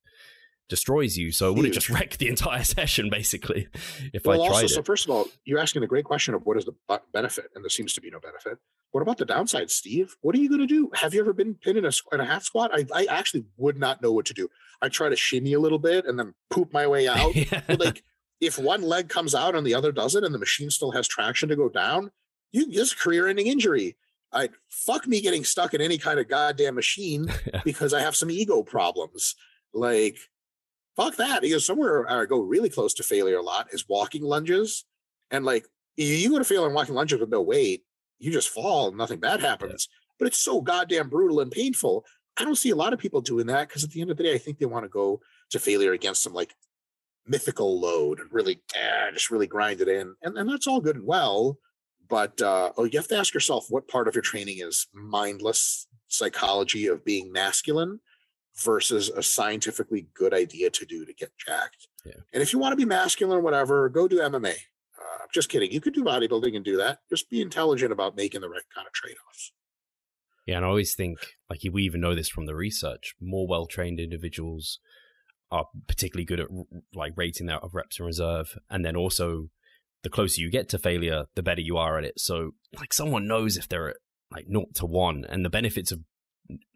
destroys 0.68 1.16
you. 1.16 1.32
So 1.32 1.50
it 1.50 1.56
would 1.56 1.64
have 1.64 1.74
just 1.74 1.90
wrecked 1.90 2.18
the 2.18 2.28
entire 2.28 2.64
session 2.78 3.10
basically 3.10 3.68
if 4.12 4.24
well, 4.24 4.42
I 4.42 4.46
tried 4.46 4.54
also, 4.54 4.64
it. 4.64 4.68
So 4.70 4.82
first 4.82 5.04
of 5.04 5.10
all, 5.10 5.28
you're 5.44 5.58
asking 5.58 5.82
a 5.82 5.86
great 5.86 6.04
question 6.04 6.34
of 6.34 6.44
what 6.44 6.56
is 6.56 6.64
the 6.64 7.00
benefit, 7.12 7.46
and 7.54 7.64
there 7.64 7.70
seems 7.70 7.92
to 7.94 8.00
be 8.00 8.10
no 8.10 8.20
benefit. 8.20 8.58
What 8.92 9.00
about 9.00 9.18
the 9.18 9.24
downside, 9.24 9.70
Steve? 9.70 10.16
What 10.20 10.34
are 10.34 10.38
you 10.38 10.48
going 10.48 10.60
to 10.60 10.66
do? 10.66 10.90
Have 10.94 11.14
you 11.14 11.20
ever 11.20 11.32
been 11.32 11.54
pinned 11.54 11.78
in 11.78 11.86
a, 11.86 11.92
in 12.12 12.20
a 12.20 12.26
half 12.26 12.44
squat? 12.44 12.70
I, 12.74 12.84
I 12.94 13.06
actually 13.06 13.44
would 13.56 13.78
not 13.78 14.02
know 14.02 14.12
what 14.12 14.26
to 14.26 14.34
do. 14.34 14.48
I 14.82 14.88
try 14.88 15.08
to 15.08 15.16
shimmy 15.16 15.54
a 15.54 15.60
little 15.60 15.78
bit 15.78 16.04
and 16.04 16.18
then 16.18 16.34
poop 16.50 16.72
my 16.72 16.86
way 16.86 17.08
out. 17.08 17.34
yeah. 17.34 17.62
like 17.78 18.02
if 18.40 18.58
one 18.58 18.82
leg 18.82 19.08
comes 19.08 19.34
out 19.34 19.54
and 19.54 19.66
the 19.66 19.74
other 19.74 19.92
doesn't, 19.92 20.24
and 20.24 20.34
the 20.34 20.38
machine 20.38 20.68
still 20.68 20.90
has 20.90 21.08
traction 21.08 21.48
to 21.48 21.56
go 21.56 21.68
down, 21.68 22.10
you 22.50 22.70
just 22.70 22.98
career-ending 22.98 23.46
injury. 23.46 23.96
I 24.32 24.48
fuck 24.68 25.06
me 25.06 25.20
getting 25.20 25.44
stuck 25.44 25.74
in 25.74 25.80
any 25.80 25.96
kind 25.96 26.18
of 26.18 26.28
goddamn 26.28 26.74
machine 26.74 27.32
because 27.64 27.94
I 27.94 28.00
have 28.00 28.16
some 28.16 28.30
ego 28.30 28.62
problems. 28.62 29.34
Like 29.72 30.18
fuck 30.97 31.16
that. 31.16 31.43
Because 31.43 31.66
somewhere 31.66 32.11
I 32.11 32.24
go 32.26 32.40
really 32.40 32.70
close 32.70 32.95
to 32.95 33.03
failure 33.03 33.38
a 33.38 33.43
lot 33.43 33.68
is 33.72 33.88
walking 33.88 34.22
lunges, 34.22 34.84
and 35.30 35.45
like 35.45 35.66
you 35.97 36.30
go 36.30 36.38
to 36.38 36.45
fail 36.45 36.64
on 36.64 36.74
walking 36.74 36.95
lunges 36.95 37.20
with 37.20 37.28
no 37.28 37.43
weight, 37.43 37.84
you 38.18 38.30
just 38.30 38.49
fall 38.49 38.88
and 38.88 38.97
nothing 38.97 39.20
bad 39.20 39.40
happens. 39.40 39.88
Yeah. 39.90 39.97
But 40.18 40.28
it's 40.28 40.38
so 40.38 40.61
goddamn 40.61 41.09
brutal 41.09 41.40
and 41.40 41.51
painful. 41.51 42.05
I 42.36 42.45
don't 42.45 42.57
see 42.57 42.70
a 42.70 42.76
lot 42.76 42.93
of 42.93 42.99
people 42.99 43.20
doing 43.20 43.47
that 43.49 43.68
because 43.68 43.84
at 43.84 43.90
the 43.90 44.01
end 44.01 44.11
of 44.11 44.16
the 44.16 44.22
day, 44.22 44.34
I 44.34 44.38
think 44.38 44.59
they 44.59 44.66
want 44.66 44.84
to 44.84 44.88
go 44.88 45.20
to 45.51 45.59
failure 45.59 45.93
against 45.93 46.22
some 46.22 46.32
like 46.32 46.55
mythical 47.26 47.78
load 47.78 48.20
and 48.20 48.28
really 48.32 48.62
eh, 48.74 49.11
just 49.12 49.30
really 49.30 49.47
grind 49.47 49.80
it 49.80 49.88
in. 49.88 50.14
And, 50.22 50.38
and 50.38 50.49
that's 50.49 50.66
all 50.66 50.80
good 50.80 50.97
and 50.97 51.07
well. 51.07 51.59
But 52.09 52.40
uh, 52.40 52.72
oh, 52.76 52.84
you 52.84 52.99
have 52.99 53.09
to 53.09 53.16
ask 53.16 53.34
yourself 53.34 53.66
what 53.68 53.88
part 53.88 54.09
of 54.09 54.14
your 54.14 54.22
training 54.22 54.59
is 54.61 54.86
mindless 54.93 55.86
psychology 56.09 56.86
of 56.86 57.05
being 57.05 57.32
masculine 57.32 58.01
versus 58.57 59.09
a 59.09 59.22
scientifically 59.22 60.09
good 60.14 60.34
idea 60.34 60.70
to 60.70 60.84
do 60.84 61.05
to 61.05 61.12
get 61.12 61.32
jacked. 61.36 61.88
Yeah. 62.05 62.20
And 62.32 62.42
if 62.42 62.53
you 62.53 62.59
want 62.59 62.72
to 62.72 62.76
be 62.76 62.84
masculine 62.84 63.38
or 63.38 63.40
whatever, 63.40 63.88
go 63.88 64.09
do 64.09 64.18
MMA. 64.18 64.55
Uh, 64.98 65.26
just 65.32 65.48
kidding. 65.48 65.72
You 65.72 65.80
could 65.80 65.94
do 65.94 66.05
bodybuilding 66.05 66.55
and 66.55 66.64
do 66.64 66.76
that. 66.76 66.98
Just 67.09 67.30
be 67.30 67.40
intelligent 67.40 67.92
about 67.92 68.16
making 68.16 68.40
the 68.40 68.48
right 68.48 68.62
kind 68.74 68.86
of 68.86 68.92
trade 68.92 69.16
offs. 69.28 69.53
Yeah, 70.46 70.57
and 70.57 70.64
I 70.64 70.68
always 70.68 70.94
think, 70.94 71.18
like 71.48 71.61
we 71.72 71.82
even 71.84 72.00
know 72.00 72.14
this 72.14 72.28
from 72.28 72.46
the 72.46 72.55
research, 72.55 73.14
more 73.20 73.46
well 73.46 73.66
trained 73.66 74.00
individuals 74.00 74.80
are 75.50 75.66
particularly 75.86 76.24
good 76.24 76.40
at 76.40 76.48
like 76.94 77.12
rating 77.14 77.46
their 77.46 77.59
of 77.59 77.74
reps 77.74 78.00
in 78.00 78.07
reserve, 78.07 78.59
and 78.68 78.84
then 78.84 78.96
also 78.96 79.48
the 80.03 80.11
closer 80.11 80.40
you 80.40 80.50
get 80.50 80.68
to 80.70 80.78
failure, 80.78 81.26
the 81.36 81.42
better 81.42 81.61
you 81.61 81.76
are 81.76 81.98
at 81.98 82.05
it. 82.05 82.18
So, 82.18 82.53
like, 82.76 82.92
someone 82.92 83.28
knows 83.28 83.57
if 83.57 83.68
they're 83.68 83.90
at 83.90 83.96
like 84.32 84.46
naught 84.48 84.74
to 84.76 84.86
one, 84.86 85.24
and 85.28 85.44
the 85.44 85.50
benefits 85.50 85.92
of 85.92 86.00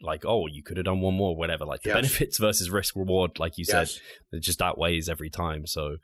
like, 0.00 0.24
oh, 0.24 0.46
you 0.46 0.62
could 0.62 0.76
have 0.76 0.86
done 0.86 1.00
one 1.00 1.14
more, 1.14 1.36
whatever. 1.36 1.64
Like 1.64 1.82
the 1.82 1.90
yes. 1.90 1.96
benefits 1.96 2.38
versus 2.40 2.70
risk 2.70 2.96
reward, 2.96 3.38
like 3.38 3.58
you 3.58 3.64
yes. 3.68 3.94
said, 3.94 4.02
it 4.32 4.40
just 4.40 4.62
outweighs 4.62 5.08
every 5.08 5.30
time. 5.30 5.66
So, 5.66 5.96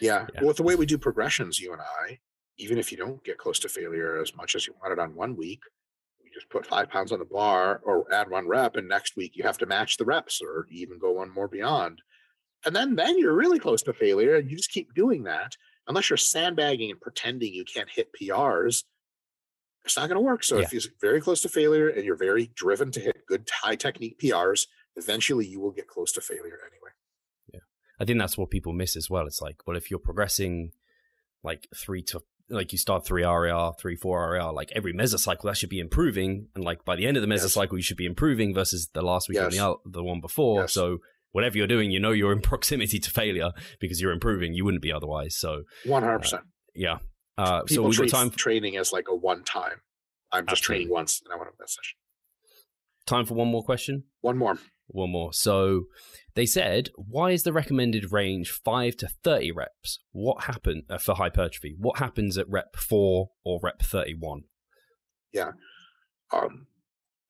yeah. 0.00 0.26
yeah. 0.34 0.42
Well, 0.42 0.54
the 0.54 0.62
way 0.62 0.74
we 0.74 0.86
do 0.86 0.98
progressions, 0.98 1.58
you 1.58 1.72
and 1.72 1.80
I, 1.80 2.18
even 2.58 2.78
if 2.78 2.92
you 2.92 2.98
don't 2.98 3.24
get 3.24 3.38
close 3.38 3.58
to 3.60 3.68
failure 3.68 4.20
as 4.20 4.34
much 4.36 4.54
as 4.54 4.66
you 4.66 4.74
wanted 4.82 4.98
on 4.98 5.14
one 5.14 5.36
week, 5.36 5.60
you 6.22 6.30
just 6.32 6.50
put 6.50 6.66
five 6.66 6.90
pounds 6.90 7.12
on 7.12 7.18
the 7.18 7.24
bar 7.24 7.80
or 7.84 8.12
add 8.12 8.30
one 8.30 8.46
rep, 8.46 8.76
and 8.76 8.88
next 8.88 9.16
week 9.16 9.32
you 9.34 9.42
have 9.44 9.58
to 9.58 9.66
match 9.66 9.96
the 9.96 10.04
reps 10.04 10.40
or 10.42 10.66
even 10.70 10.98
go 10.98 11.12
one 11.12 11.32
more 11.32 11.48
beyond. 11.48 12.02
And 12.64 12.76
then, 12.76 12.94
then 12.94 13.18
you're 13.18 13.34
really 13.34 13.58
close 13.58 13.82
to 13.82 13.92
failure, 13.92 14.36
and 14.36 14.50
you 14.50 14.56
just 14.56 14.70
keep 14.70 14.94
doing 14.94 15.24
that. 15.24 15.56
Unless 15.88 16.10
you're 16.10 16.16
sandbagging 16.18 16.90
and 16.90 17.00
pretending 17.00 17.54
you 17.54 17.64
can't 17.64 17.88
hit 17.88 18.10
PRs, 18.20 18.84
it's 19.84 19.96
not 19.96 20.08
going 20.08 20.16
to 20.16 20.24
work. 20.24 20.44
So 20.44 20.58
yeah. 20.58 20.64
if 20.64 20.72
you're 20.72 20.82
very 21.00 21.20
close 21.20 21.40
to 21.42 21.48
failure 21.48 21.88
and 21.88 22.04
you're 22.04 22.16
very 22.16 22.50
driven 22.54 22.90
to 22.92 23.00
hit 23.00 23.26
good 23.26 23.48
high 23.62 23.76
technique 23.76 24.18
PRs, 24.18 24.66
eventually 24.96 25.46
you 25.46 25.60
will 25.60 25.72
get 25.72 25.88
close 25.88 26.12
to 26.12 26.20
failure 26.20 26.58
anyway. 26.60 26.90
Yeah. 27.52 27.60
I 27.98 28.04
think 28.04 28.18
that's 28.18 28.36
what 28.36 28.50
people 28.50 28.72
miss 28.72 28.96
as 28.96 29.08
well. 29.08 29.26
It's 29.26 29.40
like, 29.40 29.66
well, 29.66 29.76
if 29.76 29.90
you're 29.90 30.00
progressing 30.00 30.72
like 31.42 31.66
three 31.74 32.02
to 32.02 32.20
like 32.50 32.72
you 32.72 32.78
start 32.78 33.06
three 33.06 33.24
RIR, 33.24 33.72
three, 33.78 33.94
four 33.94 34.32
RIR, 34.32 34.52
like 34.52 34.70
every 34.74 34.92
mesocycle 34.92 35.44
that 35.44 35.56
should 35.56 35.70
be 35.70 35.78
improving. 35.78 36.48
And 36.54 36.64
like 36.64 36.84
by 36.84 36.96
the 36.96 37.06
end 37.06 37.16
of 37.16 37.22
the 37.22 37.28
mesocycle, 37.28 37.72
yes. 37.72 37.76
you 37.76 37.82
should 37.82 37.96
be 37.96 38.06
improving 38.06 38.52
versus 38.52 38.88
the 38.92 39.02
last 39.02 39.28
week 39.28 39.36
yes. 39.36 39.54
the, 39.54 39.76
the 39.86 40.02
one 40.02 40.20
before. 40.20 40.62
Yes. 40.62 40.72
So 40.72 40.98
whatever 41.30 41.56
you're 41.56 41.68
doing, 41.68 41.90
you 41.90 42.00
know 42.00 42.10
you're 42.10 42.32
in 42.32 42.40
proximity 42.42 42.98
to 42.98 43.10
failure 43.10 43.52
because 43.78 44.00
you're 44.00 44.12
improving. 44.12 44.52
You 44.52 44.64
wouldn't 44.64 44.82
be 44.82 44.92
otherwise. 44.92 45.36
So 45.36 45.62
100%. 45.86 46.34
Uh, 46.34 46.38
yeah. 46.74 46.98
Uh, 47.40 47.62
so 47.66 47.82
we 47.82 47.92
treat 47.92 48.10
time 48.10 48.30
for- 48.30 48.38
training 48.38 48.76
as 48.76 48.92
like 48.92 49.06
a 49.08 49.14
one 49.14 49.44
time. 49.44 49.80
I'm 50.32 50.46
just 50.46 50.60
Absolutely. 50.60 50.84
training 50.84 50.94
once 50.94 51.22
and 51.24 51.32
I 51.32 51.36
want 51.36 51.48
to 51.48 51.52
have 51.52 51.58
that 51.58 51.70
session. 51.70 51.96
Time 53.06 53.24
for 53.24 53.34
one 53.34 53.48
more 53.48 53.62
question. 53.62 54.04
One 54.20 54.36
more. 54.36 54.58
One 54.88 55.10
more. 55.10 55.32
So 55.32 55.84
they 56.34 56.46
said, 56.46 56.90
why 56.96 57.30
is 57.30 57.44
the 57.44 57.52
recommended 57.52 58.12
range 58.12 58.50
five 58.50 58.96
to 58.98 59.08
thirty 59.24 59.50
reps? 59.52 60.00
What 60.12 60.44
happened 60.44 60.82
uh, 60.90 60.98
for 60.98 61.14
hypertrophy? 61.14 61.76
What 61.78 61.98
happens 61.98 62.36
at 62.36 62.48
rep 62.48 62.76
four 62.76 63.30
or 63.44 63.60
rep 63.62 63.82
thirty-one? 63.82 64.42
Yeah, 65.32 65.52
um, 66.32 66.66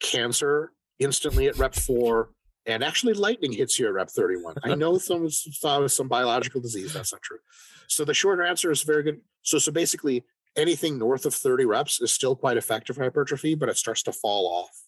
cancer 0.01 0.73
instantly 0.99 1.49
at 1.49 1.59
rep 1.59 1.75
four, 1.75 2.31
and 2.67 2.85
actually 2.85 3.15
lightning 3.15 3.53
hits 3.53 3.79
you 3.79 3.87
at 3.87 3.93
rep 3.93 4.11
thirty-one. 4.11 4.57
I 4.63 4.75
know 4.75 4.99
some 4.99 5.29
thought 5.29 5.91
some 5.91 6.09
biological 6.09 6.61
disease. 6.61 6.93
That's 6.93 7.13
not 7.13 7.23
true. 7.23 7.39
So 7.87 8.05
the 8.05 8.15
shorter 8.15 8.43
answer 8.43 8.71
is 8.71 8.83
very 8.83 9.03
good. 9.03 9.21
So 9.43 9.59
so 9.59 9.73
basically, 9.73 10.25
anything 10.57 10.99
north 10.99 11.27
of 11.27 11.35
30 11.35 11.65
reps 11.65 12.01
is 12.01 12.13
still 12.13 12.37
quite 12.37 12.57
effective 12.57 12.97
for 12.97 13.03
hypertrophy, 13.03 13.55
but 13.55 13.69
it 13.69 13.77
starts 13.77 14.03
to 14.05 14.13
fall 14.13 14.47
off. 14.47 14.85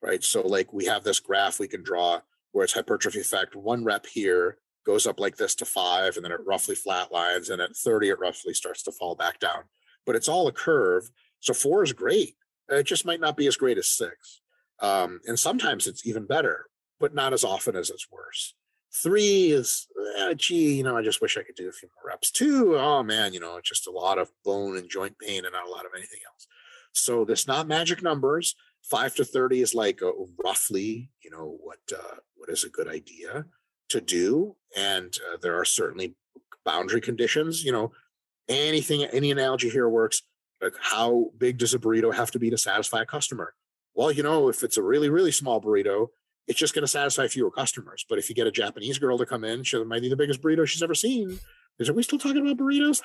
Right. 0.00 0.22
So 0.22 0.42
like 0.42 0.72
we 0.72 0.86
have 0.86 1.02
this 1.02 1.20
graph 1.20 1.58
we 1.58 1.68
can 1.68 1.82
draw 1.82 2.20
where 2.52 2.64
it's 2.64 2.74
hypertrophy 2.74 3.20
effect. 3.20 3.56
One 3.56 3.84
rep 3.84 4.06
here 4.06 4.58
goes 4.86 5.06
up 5.06 5.20
like 5.20 5.36
this 5.36 5.54
to 5.56 5.64
five, 5.64 6.16
and 6.16 6.24
then 6.24 6.32
it 6.32 6.40
roughly 6.46 6.74
flatlines, 6.74 7.50
and 7.50 7.60
at 7.60 7.76
30 7.76 8.08
it 8.08 8.18
roughly 8.18 8.54
starts 8.54 8.82
to 8.84 8.92
fall 8.92 9.14
back 9.14 9.38
down. 9.38 9.64
But 10.06 10.16
it's 10.16 10.28
all 10.28 10.48
a 10.48 10.52
curve. 10.52 11.10
So 11.40 11.52
four 11.52 11.82
is 11.82 11.92
great. 11.92 12.36
It 12.68 12.84
just 12.84 13.04
might 13.04 13.20
not 13.20 13.36
be 13.36 13.46
as 13.46 13.56
great 13.56 13.78
as 13.78 13.88
six. 13.88 14.40
Um, 14.80 15.20
and 15.26 15.38
sometimes 15.38 15.86
it's 15.86 16.06
even 16.06 16.24
better, 16.24 16.66
but 17.00 17.14
not 17.14 17.32
as 17.32 17.44
often 17.44 17.76
as 17.76 17.90
it's 17.90 18.10
worse. 18.10 18.54
Three 19.02 19.52
is, 19.52 19.86
eh, 20.18 20.34
gee, 20.34 20.74
you 20.74 20.82
know, 20.82 20.96
I 20.96 21.02
just 21.02 21.20
wish 21.20 21.36
I 21.36 21.42
could 21.42 21.54
do 21.54 21.68
a 21.68 21.72
few 21.72 21.88
more 21.94 22.10
reps. 22.10 22.30
Two, 22.30 22.76
oh 22.76 23.02
man, 23.02 23.32
you 23.32 23.40
know, 23.40 23.60
just 23.62 23.86
a 23.86 23.90
lot 23.90 24.18
of 24.18 24.30
bone 24.44 24.76
and 24.76 24.88
joint 24.88 25.18
pain 25.18 25.44
and 25.44 25.52
not 25.52 25.68
a 25.68 25.70
lot 25.70 25.84
of 25.84 25.92
anything 25.94 26.20
else. 26.26 26.46
So 26.92 27.24
this 27.24 27.46
not 27.46 27.68
magic 27.68 28.02
numbers. 28.02 28.54
Five 28.82 29.14
to 29.16 29.24
thirty 29.24 29.60
is 29.60 29.74
like 29.74 30.00
a, 30.00 30.12
roughly, 30.42 31.10
you 31.22 31.30
know, 31.30 31.58
what 31.62 31.78
uh, 31.92 32.16
what 32.36 32.48
is 32.48 32.64
a 32.64 32.70
good 32.70 32.88
idea 32.88 33.44
to 33.90 34.00
do, 34.00 34.56
and 34.76 35.14
uh, 35.30 35.36
there 35.42 35.58
are 35.58 35.64
certainly 35.64 36.14
boundary 36.64 37.00
conditions. 37.00 37.62
You 37.64 37.72
know, 37.72 37.92
anything, 38.48 39.04
any 39.04 39.30
analogy 39.30 39.68
here 39.68 39.88
works. 39.88 40.22
Like, 40.60 40.74
how 40.80 41.30
big 41.36 41.58
does 41.58 41.74
a 41.74 41.78
burrito 41.78 42.12
have 42.12 42.30
to 42.32 42.38
be 42.38 42.50
to 42.50 42.58
satisfy 42.58 43.02
a 43.02 43.06
customer? 43.06 43.54
Well, 43.94 44.10
you 44.10 44.22
know, 44.22 44.48
if 44.48 44.62
it's 44.62 44.76
a 44.76 44.82
really, 44.82 45.08
really 45.08 45.32
small 45.32 45.60
burrito, 45.60 46.08
it's 46.48 46.58
just 46.58 46.74
going 46.74 46.82
to 46.82 46.88
satisfy 46.88 47.28
fewer 47.28 47.50
customers. 47.50 48.04
But 48.08 48.18
if 48.18 48.28
you 48.28 48.34
get 48.34 48.46
a 48.46 48.50
Japanese 48.50 48.98
girl 48.98 49.18
to 49.18 49.26
come 49.26 49.44
in, 49.44 49.62
she 49.62 49.82
might 49.84 50.00
be 50.00 50.08
the 50.08 50.16
biggest 50.16 50.42
burrito 50.42 50.66
she's 50.66 50.82
ever 50.82 50.94
seen. 50.94 51.38
Is 51.78 51.88
are 51.88 51.92
we 51.92 52.02
still 52.02 52.18
talking 52.18 52.40
about 52.40 52.56
burritos? 52.56 53.02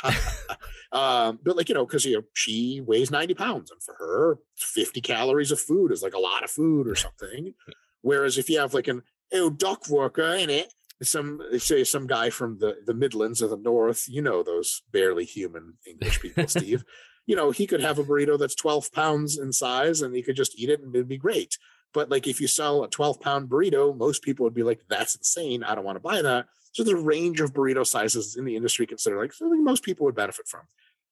um, 0.92 1.40
but 1.44 1.56
like 1.56 1.70
you 1.70 1.76
know, 1.76 1.86
because 1.86 2.06
you 2.06 2.16
know 2.16 2.24
she 2.34 2.82
weighs 2.82 3.12
ninety 3.12 3.36
pounds, 3.36 3.70
and 3.70 3.84
for 3.84 3.94
her, 4.00 4.40
fifty 4.56 5.00
calories 5.00 5.52
of 5.52 5.60
food 5.60 5.92
is 5.92 6.02
like 6.02 6.16
a 6.16 6.20
lot 6.20 6.44
of 6.44 6.50
food 6.50 6.88
or 6.88 6.96
something. 6.96 7.54
Whereas 8.02 8.38
if 8.38 8.50
you 8.50 8.60
have 8.60 8.74
like 8.74 8.88
an 8.88 9.04
oh 9.32 9.52
dock 9.52 9.88
worker 9.90 10.34
in 10.34 10.50
it, 10.50 10.74
some 11.04 11.40
say 11.60 11.84
some 11.84 12.08
guy 12.08 12.32
from 12.32 12.58
the 12.60 12.78
the 12.84 12.96
Midlands 12.96 13.42
of 13.42 13.52
the 13.52 13.58
North, 13.58 14.06
you 14.10 14.24
know 14.24 14.42
those 14.42 14.82
barely 14.92 15.26
human 15.26 15.74
English 15.86 16.20
people, 16.22 16.48
Steve. 16.48 16.84
you 17.28 17.36
know 17.36 17.52
he 17.52 17.68
could 17.68 17.82
have 17.82 18.00
a 18.00 18.04
burrito 18.04 18.40
that's 18.40 18.56
twelve 18.56 18.92
pounds 18.92 19.38
in 19.38 19.54
size, 19.54 20.02
and 20.02 20.16
he 20.16 20.24
could 20.24 20.36
just 20.36 20.58
eat 20.60 20.70
it, 20.70 20.82
and 20.82 20.96
it'd 20.96 21.08
be 21.08 21.18
great. 21.18 21.58
But 21.94 22.10
like 22.10 22.28
if 22.28 22.42
you 22.42 22.48
sell 22.48 22.84
a 22.84 22.90
12 22.90 23.20
pound 23.22 23.50
burrito, 23.50 23.96
most 23.96 24.24
people 24.24 24.44
would 24.44 24.54
be 24.54 24.64
like, 24.64 24.82
that's 24.90 25.16
insane. 25.16 25.64
I 25.64 25.76
don't 25.76 25.84
want 25.84 25.96
to 25.96 26.02
buy 26.02 26.22
that. 26.22 26.48
So 26.72 26.84
the 26.84 26.96
range 26.96 27.40
of 27.40 27.54
burrito 27.54 27.86
sizes 27.86 28.36
in 28.36 28.46
the 28.46 28.56
industry 28.56 28.88
consider 28.88 29.22
like 29.22 29.34
something 29.34 29.64
most 29.64 29.84
people 29.84 30.06
would 30.06 30.16
benefit 30.16 30.48
from. 30.48 30.62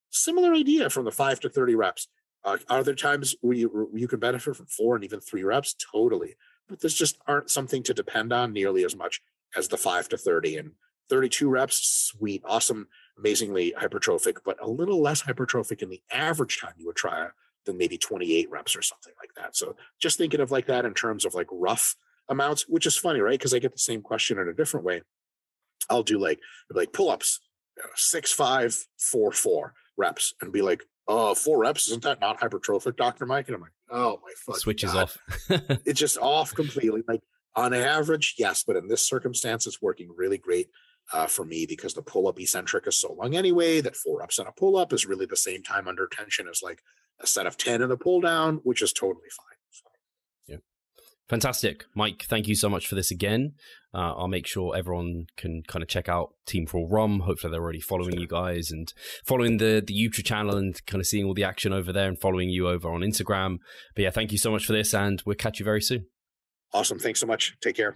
Similar 0.09 0.53
idea 0.53 0.89
from 0.89 1.05
the 1.05 1.11
five 1.11 1.39
to 1.41 1.49
30 1.49 1.75
reps. 1.75 2.07
Uh, 2.43 2.57
are 2.69 2.83
there 2.83 2.95
times 2.95 3.35
where 3.41 3.55
you, 3.55 3.89
you 3.93 4.07
can 4.07 4.19
benefit 4.19 4.55
from 4.55 4.65
four 4.65 4.95
and 4.95 5.03
even 5.03 5.19
three 5.19 5.43
reps? 5.43 5.75
Totally. 5.93 6.35
But 6.67 6.81
there's 6.81 6.95
just 6.95 7.19
aren't 7.27 7.51
something 7.51 7.83
to 7.83 7.93
depend 7.93 8.33
on 8.33 8.51
nearly 8.51 8.83
as 8.83 8.95
much 8.95 9.21
as 9.55 9.67
the 9.67 9.77
five 9.77 10.09
to 10.09 10.17
30. 10.17 10.57
And 10.57 10.71
32 11.09 11.49
reps, 11.49 11.77
sweet, 11.77 12.41
awesome, 12.45 12.87
amazingly 13.17 13.73
hypertrophic, 13.77 14.37
but 14.43 14.57
a 14.61 14.67
little 14.67 15.01
less 15.01 15.21
hypertrophic 15.21 15.83
in 15.83 15.89
the 15.89 16.01
average 16.11 16.59
time 16.59 16.73
you 16.77 16.87
would 16.87 16.95
try 16.95 17.27
than 17.65 17.77
maybe 17.77 17.97
28 17.97 18.49
reps 18.49 18.75
or 18.75 18.81
something 18.81 19.13
like 19.19 19.31
that. 19.35 19.55
So 19.55 19.75
just 20.01 20.17
thinking 20.17 20.39
of 20.39 20.51
like 20.51 20.67
that 20.67 20.85
in 20.85 20.93
terms 20.93 21.25
of 21.25 21.33
like 21.33 21.47
rough 21.51 21.95
amounts, 22.29 22.67
which 22.67 22.85
is 22.85 22.97
funny, 22.97 23.19
right? 23.19 23.37
Because 23.37 23.53
I 23.53 23.59
get 23.59 23.71
the 23.71 23.79
same 23.79 24.01
question 24.01 24.39
in 24.39 24.47
a 24.47 24.53
different 24.53 24.85
way. 24.85 25.01
I'll 25.89 26.03
do 26.03 26.19
like 26.19 26.39
like 26.71 26.93
pull-ups, 26.93 27.39
you 27.77 27.83
know, 27.83 27.89
six, 27.95 28.31
five, 28.31 28.75
four, 28.97 29.31
four 29.31 29.73
reps, 29.97 30.33
and 30.41 30.51
be 30.51 30.61
like, 30.61 30.83
oh, 31.07 31.35
four 31.35 31.59
reps, 31.59 31.87
isn't 31.87 32.03
that 32.03 32.21
not 32.21 32.39
hypertrophic, 32.39 32.95
Dr. 32.95 33.25
Mike? 33.25 33.47
And 33.47 33.55
I'm 33.55 33.61
like, 33.61 33.71
oh 33.89 34.19
my 34.23 34.31
fuck. 34.45 34.57
Switches 34.57 34.93
God. 34.93 35.03
off. 35.03 35.17
it's 35.85 35.99
just 35.99 36.17
off 36.17 36.53
completely. 36.53 37.03
Like 37.07 37.21
on 37.55 37.73
average, 37.73 38.35
yes, 38.37 38.63
but 38.65 38.75
in 38.75 38.87
this 38.87 39.05
circumstance, 39.05 39.67
it's 39.67 39.81
working 39.81 40.09
really 40.15 40.37
great 40.37 40.69
uh, 41.13 41.27
for 41.27 41.43
me 41.43 41.65
because 41.65 41.93
the 41.93 42.01
pull-up 42.01 42.39
eccentric 42.39 42.87
is 42.87 42.95
so 42.95 43.13
long 43.13 43.35
anyway 43.35 43.81
that 43.81 43.95
four 43.95 44.19
reps 44.19 44.39
on 44.39 44.47
a 44.47 44.51
pull-up 44.51 44.93
is 44.93 45.05
really 45.05 45.25
the 45.25 45.35
same 45.35 45.61
time 45.63 45.87
under 45.87 46.07
tension 46.07 46.47
as 46.47 46.61
like 46.63 46.81
a 47.21 47.27
set 47.27 47.45
of 47.45 47.57
10 47.57 47.81
in 47.81 47.91
a 47.91 47.97
pull 47.97 48.21
down, 48.21 48.61
which 48.63 48.81
is 48.81 48.93
totally 48.93 49.29
fine. 49.35 49.57
So. 49.69 49.83
Yeah. 50.47 50.57
Fantastic. 51.29 51.85
Mike, 51.95 52.25
thank 52.27 52.47
you 52.47 52.55
so 52.55 52.69
much 52.69 52.87
for 52.87 52.95
this 52.95 53.11
again. 53.11 53.53
Uh, 53.93 54.13
I'll 54.15 54.27
make 54.27 54.47
sure 54.47 54.75
everyone 54.75 55.25
can 55.35 55.63
kind 55.67 55.83
of 55.83 55.89
check 55.89 56.07
out 56.07 56.33
Team 56.45 56.65
Full 56.65 56.87
ROM. 56.87 57.21
Hopefully, 57.21 57.51
they're 57.51 57.61
already 57.61 57.81
following 57.81 58.17
you 58.17 58.27
guys 58.27 58.71
and 58.71 58.91
following 59.25 59.57
the, 59.57 59.83
the 59.85 59.93
YouTube 59.93 60.25
channel 60.25 60.55
and 60.55 60.75
kind 60.85 61.01
of 61.01 61.07
seeing 61.07 61.25
all 61.25 61.33
the 61.33 61.43
action 61.43 61.73
over 61.73 61.91
there 61.91 62.07
and 62.07 62.19
following 62.19 62.49
you 62.49 62.69
over 62.69 62.89
on 62.89 63.01
Instagram. 63.01 63.57
But 63.95 64.03
yeah, 64.03 64.11
thank 64.11 64.31
you 64.31 64.37
so 64.37 64.51
much 64.51 64.65
for 64.65 64.73
this, 64.73 64.93
and 64.93 65.21
we'll 65.25 65.35
catch 65.35 65.59
you 65.59 65.65
very 65.65 65.81
soon. 65.81 66.05
Awesome. 66.73 66.99
Thanks 66.99 67.19
so 67.19 67.27
much. 67.27 67.57
Take 67.61 67.75
care. 67.75 67.95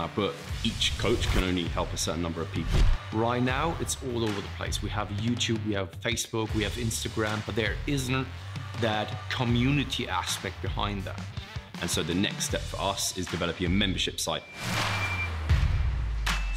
uh, 0.00 0.08
but 0.16 0.34
each 0.64 0.96
coach 0.98 1.26
can 1.28 1.44
only 1.44 1.64
help 1.64 1.92
a 1.92 1.96
certain 1.96 2.22
number 2.22 2.40
of 2.40 2.50
people. 2.52 2.80
Right 3.12 3.42
now, 3.42 3.76
it's 3.80 3.96
all 4.02 4.22
over 4.24 4.40
the 4.40 4.48
place. 4.56 4.82
We 4.82 4.88
have 4.90 5.08
YouTube, 5.08 5.64
we 5.66 5.74
have 5.74 5.90
Facebook, 6.00 6.52
we 6.54 6.62
have 6.62 6.72
Instagram, 6.72 7.44
but 7.44 7.54
there 7.54 7.76
isn't 7.86 8.26
that 8.80 9.14
community 9.28 10.08
aspect 10.08 10.60
behind 10.62 11.04
that. 11.04 11.20
And 11.82 11.90
so 11.90 12.02
the 12.02 12.14
next 12.14 12.44
step 12.44 12.62
for 12.62 12.80
us 12.80 13.16
is 13.18 13.26
developing 13.26 13.66
a 13.66 13.70
membership 13.70 14.20
site. 14.20 14.42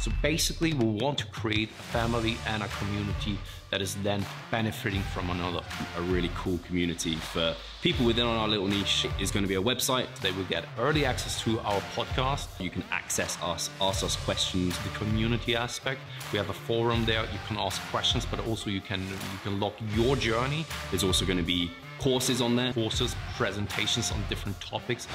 So 0.04 0.12
basically, 0.20 0.74
we 0.74 0.84
want 0.84 1.16
to 1.16 1.26
create 1.28 1.70
a 1.70 1.82
family 1.84 2.36
and 2.46 2.62
a 2.62 2.68
community 2.68 3.38
that 3.70 3.80
is 3.80 3.94
then 4.02 4.22
benefiting 4.50 5.00
from 5.00 5.30
another. 5.30 5.62
A 5.96 6.02
really 6.02 6.30
cool 6.36 6.58
community 6.66 7.14
for 7.14 7.56
people 7.80 8.04
within 8.04 8.26
our 8.26 8.46
little 8.46 8.66
niche 8.66 9.06
is 9.18 9.30
going 9.30 9.44
to 9.44 9.48
be 9.48 9.54
a 9.54 9.62
website. 9.62 10.14
They 10.20 10.30
will 10.32 10.44
get 10.44 10.66
early 10.78 11.06
access 11.06 11.40
to 11.44 11.58
our 11.60 11.80
podcast. 11.96 12.48
You 12.60 12.68
can 12.68 12.84
access 12.90 13.38
us, 13.40 13.70
ask 13.80 14.04
us 14.04 14.16
questions. 14.16 14.76
The 14.80 14.90
community 14.90 15.56
aspect, 15.56 16.02
we 16.32 16.38
have 16.38 16.50
a 16.50 16.58
forum 16.68 17.06
there. 17.06 17.22
You 17.22 17.38
can 17.48 17.56
ask 17.56 17.80
questions, 17.90 18.26
but 18.26 18.46
also 18.46 18.68
you 18.68 18.82
can 18.82 19.00
you 19.00 19.38
can 19.42 19.58
log 19.58 19.72
your 19.94 20.16
journey. 20.16 20.66
There's 20.90 21.02
also 21.02 21.24
going 21.24 21.38
to 21.38 21.50
be 21.56 21.70
courses 21.98 22.42
on 22.42 22.56
there, 22.56 22.74
courses, 22.74 23.16
presentations 23.38 24.12
on 24.12 24.22
different 24.28 24.60
topics, 24.60 25.08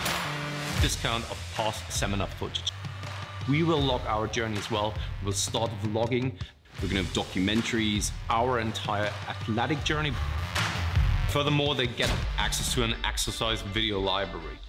discount 0.82 1.30
of 1.30 1.38
past 1.56 1.92
seminar 1.92 2.26
footage. 2.40 2.72
We 3.50 3.64
will 3.64 3.82
log 3.82 4.02
our 4.06 4.28
journey 4.28 4.58
as 4.58 4.70
well. 4.70 4.94
We'll 5.24 5.34
start 5.34 5.72
vlogging. 5.82 6.34
We're 6.84 6.90
to 6.90 6.98
have 6.98 7.14
documentaries, 7.14 8.12
our 8.30 8.60
entire 8.60 9.12
athletic 9.28 9.84
journey. 9.84 10.14
Furthermore, 11.30 11.74
they 11.74 11.88
get 11.88 12.12
access 12.38 12.72
to 12.76 12.84
an 12.84 12.96
exercise 13.04 13.62
video 13.62 14.00
library. 14.00 14.60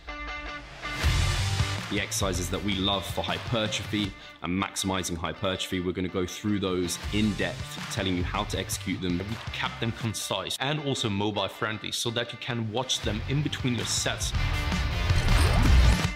The 1.90 2.00
exercises 2.00 2.48
that 2.50 2.62
we 2.64 2.76
love 2.76 3.04
for 3.04 3.22
hypertrophy 3.22 4.12
and 4.42 4.62
maximizing 4.62 5.16
hypertrophy, 5.16 5.80
we're 5.80 5.92
to 6.06 6.08
go 6.08 6.24
through 6.24 6.60
those 6.60 6.98
in 7.12 7.34
depth, 7.34 7.92
telling 7.92 8.16
you 8.16 8.24
how 8.24 8.44
to 8.44 8.58
execute 8.58 9.02
them. 9.02 9.18
We 9.18 9.36
kept 9.52 9.78
them 9.80 9.92
concise 9.92 10.56
and 10.58 10.80
also 10.86 11.10
mobile 11.10 11.48
friendly 11.48 11.92
so 11.92 12.08
that 12.10 12.32
you 12.32 12.38
can 12.40 12.72
watch 12.72 13.00
them 13.00 13.20
in 13.28 13.42
between 13.42 13.74
your 13.74 13.86
sets. 13.86 14.32